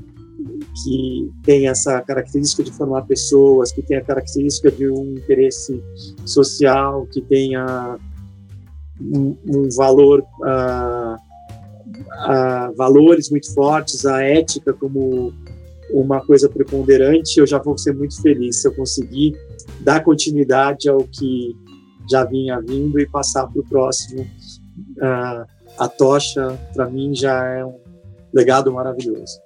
que 0.84 1.30
tem 1.44 1.68
essa 1.68 2.00
característica 2.02 2.62
de 2.62 2.70
formar 2.70 3.02
pessoas, 3.06 3.72
que 3.72 3.82
tem 3.82 3.96
a 3.96 4.04
característica 4.04 4.70
de 4.70 4.88
um 4.88 5.14
interesse 5.14 5.82
social, 6.24 7.06
que 7.06 7.22
tenha 7.22 7.98
um, 9.00 9.68
valor, 9.76 10.20
uh, 10.40 11.14
uh, 11.14 12.74
valores 12.76 13.30
muito 13.30 13.52
fortes, 13.54 14.06
a 14.06 14.22
ética 14.22 14.72
como 14.72 15.32
uma 15.90 16.20
coisa 16.20 16.48
preponderante, 16.48 17.38
eu 17.38 17.46
já 17.46 17.58
vou 17.58 17.78
ser 17.78 17.94
muito 17.94 18.20
feliz 18.20 18.60
se 18.60 18.68
eu 18.68 18.74
conseguir 18.74 19.36
dar 19.80 20.02
continuidade 20.02 20.88
ao 20.88 20.98
que 20.98 21.54
já 22.10 22.24
vinha 22.24 22.60
vindo 22.60 22.98
e 22.98 23.06
passar 23.08 23.46
para 23.46 23.60
o 23.60 23.64
próximo. 23.64 24.26
A 25.78 25.88
tocha, 25.88 26.58
para 26.74 26.88
mim, 26.88 27.14
já 27.14 27.44
é 27.44 27.64
um 27.64 27.78
legado 28.32 28.72
maravilhoso. 28.72 29.38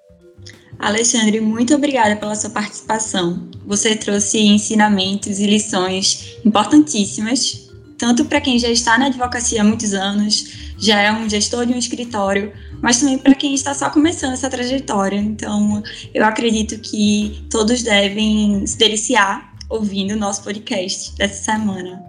Alexandre, 0.81 1.41
muito 1.41 1.75
obrigada 1.75 2.17
pela 2.17 2.35
sua 2.35 2.51
participação. 2.51 3.49
Você 3.67 3.95
trouxe 3.95 4.39
ensinamentos 4.39 5.39
e 5.39 5.47
lições 5.47 6.39
importantíssimas, 6.45 7.70
tanto 8.01 8.25
para 8.25 8.41
quem 8.41 8.59
já 8.59 8.69
está 8.69 8.99
na 8.99 9.07
advocacia 9.07 9.61
há 9.61 9.65
muitos 9.65 9.93
anos, 9.93 10.73
já 10.79 11.01
é 11.01 11.13
um 11.13 11.29
gestor 11.29 11.67
de 11.67 11.75
um 11.75 11.79
escritório, 11.79 12.53
mas 12.81 12.99
também 12.99 13.19
para 13.19 13.35
quem 13.35 13.55
está 13.55 13.75
só 13.75 13.91
começando 13.91 14.33
essa 14.33 14.49
trajetória. 14.49 15.19
Então, 15.19 15.83
eu 16.15 16.25
acredito 16.25 16.81
que 16.81 17.47
todos 17.51 17.83
devem 17.83 18.67
se 18.67 18.79
deliciar 18.79 19.55
ouvindo 19.69 20.15
o 20.15 20.17
nosso 20.17 20.43
podcast 20.43 21.15
dessa 21.17 21.53
semana. 21.53 22.03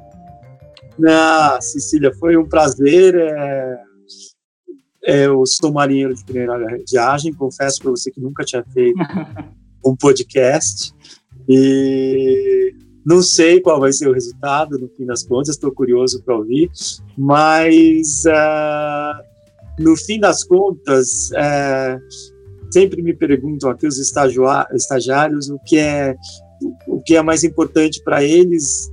Ah, 1.06 1.60
Cecília, 1.62 2.14
foi 2.18 2.38
um 2.38 2.48
prazer. 2.48 3.14
É 3.16 3.92
é, 5.04 5.26
eu 5.26 5.44
sou 5.48 5.74
marinheiro 5.74 6.14
de 6.14 6.24
primeira 6.24 6.60
viagem, 6.88 7.34
confesso 7.34 7.82
para 7.82 7.90
você 7.90 8.12
que 8.12 8.22
nunca 8.22 8.44
tinha 8.44 8.64
feito 8.64 9.00
um 9.84 9.96
podcast 9.96 10.94
e 11.50 12.76
não 13.06 13.22
sei 13.22 13.60
qual 13.60 13.80
vai 13.80 13.92
ser 13.92 14.08
o 14.08 14.14
resultado 14.14 14.78
no 14.78 14.88
fim 14.90 15.06
das 15.06 15.24
contas, 15.24 15.50
estou 15.50 15.72
curioso 15.72 16.22
para 16.24 16.38
ouvir, 16.38 16.70
mas 17.18 18.24
uh, 18.26 19.24
no 19.80 19.96
fim 19.96 20.20
das 20.20 20.44
contas, 20.44 21.30
uh, 21.32 22.00
sempre 22.72 23.02
me 23.02 23.14
perguntam 23.14 23.70
aqui 23.70 23.88
os 23.88 23.98
estagiários 23.98 25.50
o 25.50 25.60
que 25.66 25.78
é 25.78 26.16
o 26.88 27.02
que 27.02 27.16
é 27.16 27.22
mais 27.24 27.44
importante 27.44 28.04
para 28.04 28.24
eles 28.24 28.92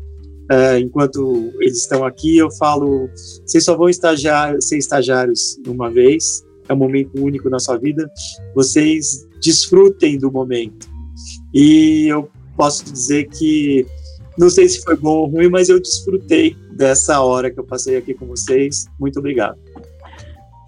é, 0.50 0.78
enquanto 0.78 1.52
eles 1.60 1.78
estão 1.78 2.04
aqui, 2.04 2.38
eu 2.38 2.50
falo: 2.52 3.08
vocês 3.44 3.64
só 3.64 3.76
vão 3.76 3.88
estagiar, 3.88 4.56
ser 4.60 4.78
estagiários 4.78 5.58
uma 5.66 5.90
vez, 5.90 6.42
é 6.68 6.72
um 6.72 6.76
momento 6.76 7.22
único 7.22 7.50
na 7.50 7.58
sua 7.58 7.76
vida, 7.76 8.10
vocês 8.54 9.26
desfrutem 9.42 10.18
do 10.18 10.32
momento. 10.32 10.88
E 11.52 12.06
eu 12.08 12.30
posso 12.58 12.84
dizer 12.84 13.28
que, 13.28 13.86
não 14.36 14.50
sei 14.50 14.68
se 14.68 14.82
foi 14.82 14.96
bom 14.96 15.18
ou 15.18 15.26
ruim, 15.26 15.48
mas 15.48 15.68
eu 15.68 15.80
desfrutei 15.80 16.56
dessa 16.72 17.20
hora 17.20 17.50
que 17.50 17.58
eu 17.58 17.64
passei 17.64 17.96
aqui 17.96 18.12
com 18.12 18.26
vocês. 18.26 18.86
Muito 18.98 19.20
obrigado. 19.20 19.56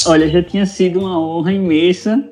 Olha, 0.07 0.29
já 0.29 0.43
tinha 0.43 0.65
sido 0.65 1.01
uma 1.01 1.21
honra 1.21 1.53
imensa 1.53 2.25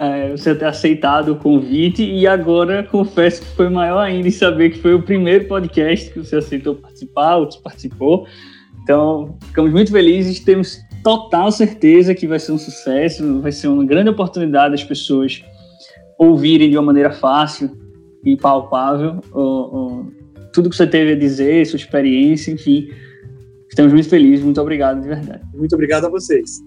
é, 0.00 0.30
você 0.30 0.54
ter 0.54 0.64
aceitado 0.64 1.32
o 1.32 1.36
convite 1.36 2.02
e 2.02 2.26
agora 2.26 2.82
confesso 2.82 3.42
que 3.42 3.48
foi 3.48 3.68
maior 3.68 4.00
ainda 4.00 4.26
em 4.26 4.30
saber 4.32 4.70
que 4.70 4.78
foi 4.78 4.94
o 4.94 5.02
primeiro 5.02 5.46
podcast 5.46 6.10
que 6.10 6.18
você 6.18 6.36
aceitou 6.36 6.74
participar, 6.74 7.36
outros 7.36 7.60
participou. 7.60 8.26
Então, 8.82 9.36
ficamos 9.46 9.70
muito 9.70 9.92
felizes, 9.92 10.40
temos 10.40 10.78
total 11.04 11.52
certeza 11.52 12.14
que 12.14 12.26
vai 12.26 12.40
ser 12.40 12.52
um 12.52 12.58
sucesso, 12.58 13.40
vai 13.40 13.52
ser 13.52 13.68
uma 13.68 13.84
grande 13.84 14.08
oportunidade 14.08 14.72
das 14.72 14.82
pessoas 14.82 15.44
ouvirem 16.18 16.70
de 16.70 16.76
uma 16.76 16.86
maneira 16.86 17.12
fácil 17.12 17.81
e 18.24 18.36
palpável 18.36 19.20
tudo 20.52 20.68
que 20.68 20.76
você 20.76 20.86
teve 20.86 21.12
a 21.12 21.18
dizer, 21.18 21.66
sua 21.66 21.78
experiência, 21.78 22.52
enfim. 22.52 22.90
Estamos 23.68 23.92
muito 23.92 24.08
felizes, 24.08 24.44
muito 24.44 24.60
obrigado 24.60 25.00
de 25.00 25.08
verdade. 25.08 25.42
Muito 25.54 25.74
obrigado 25.74 26.04
a 26.04 26.10
vocês. 26.10 26.60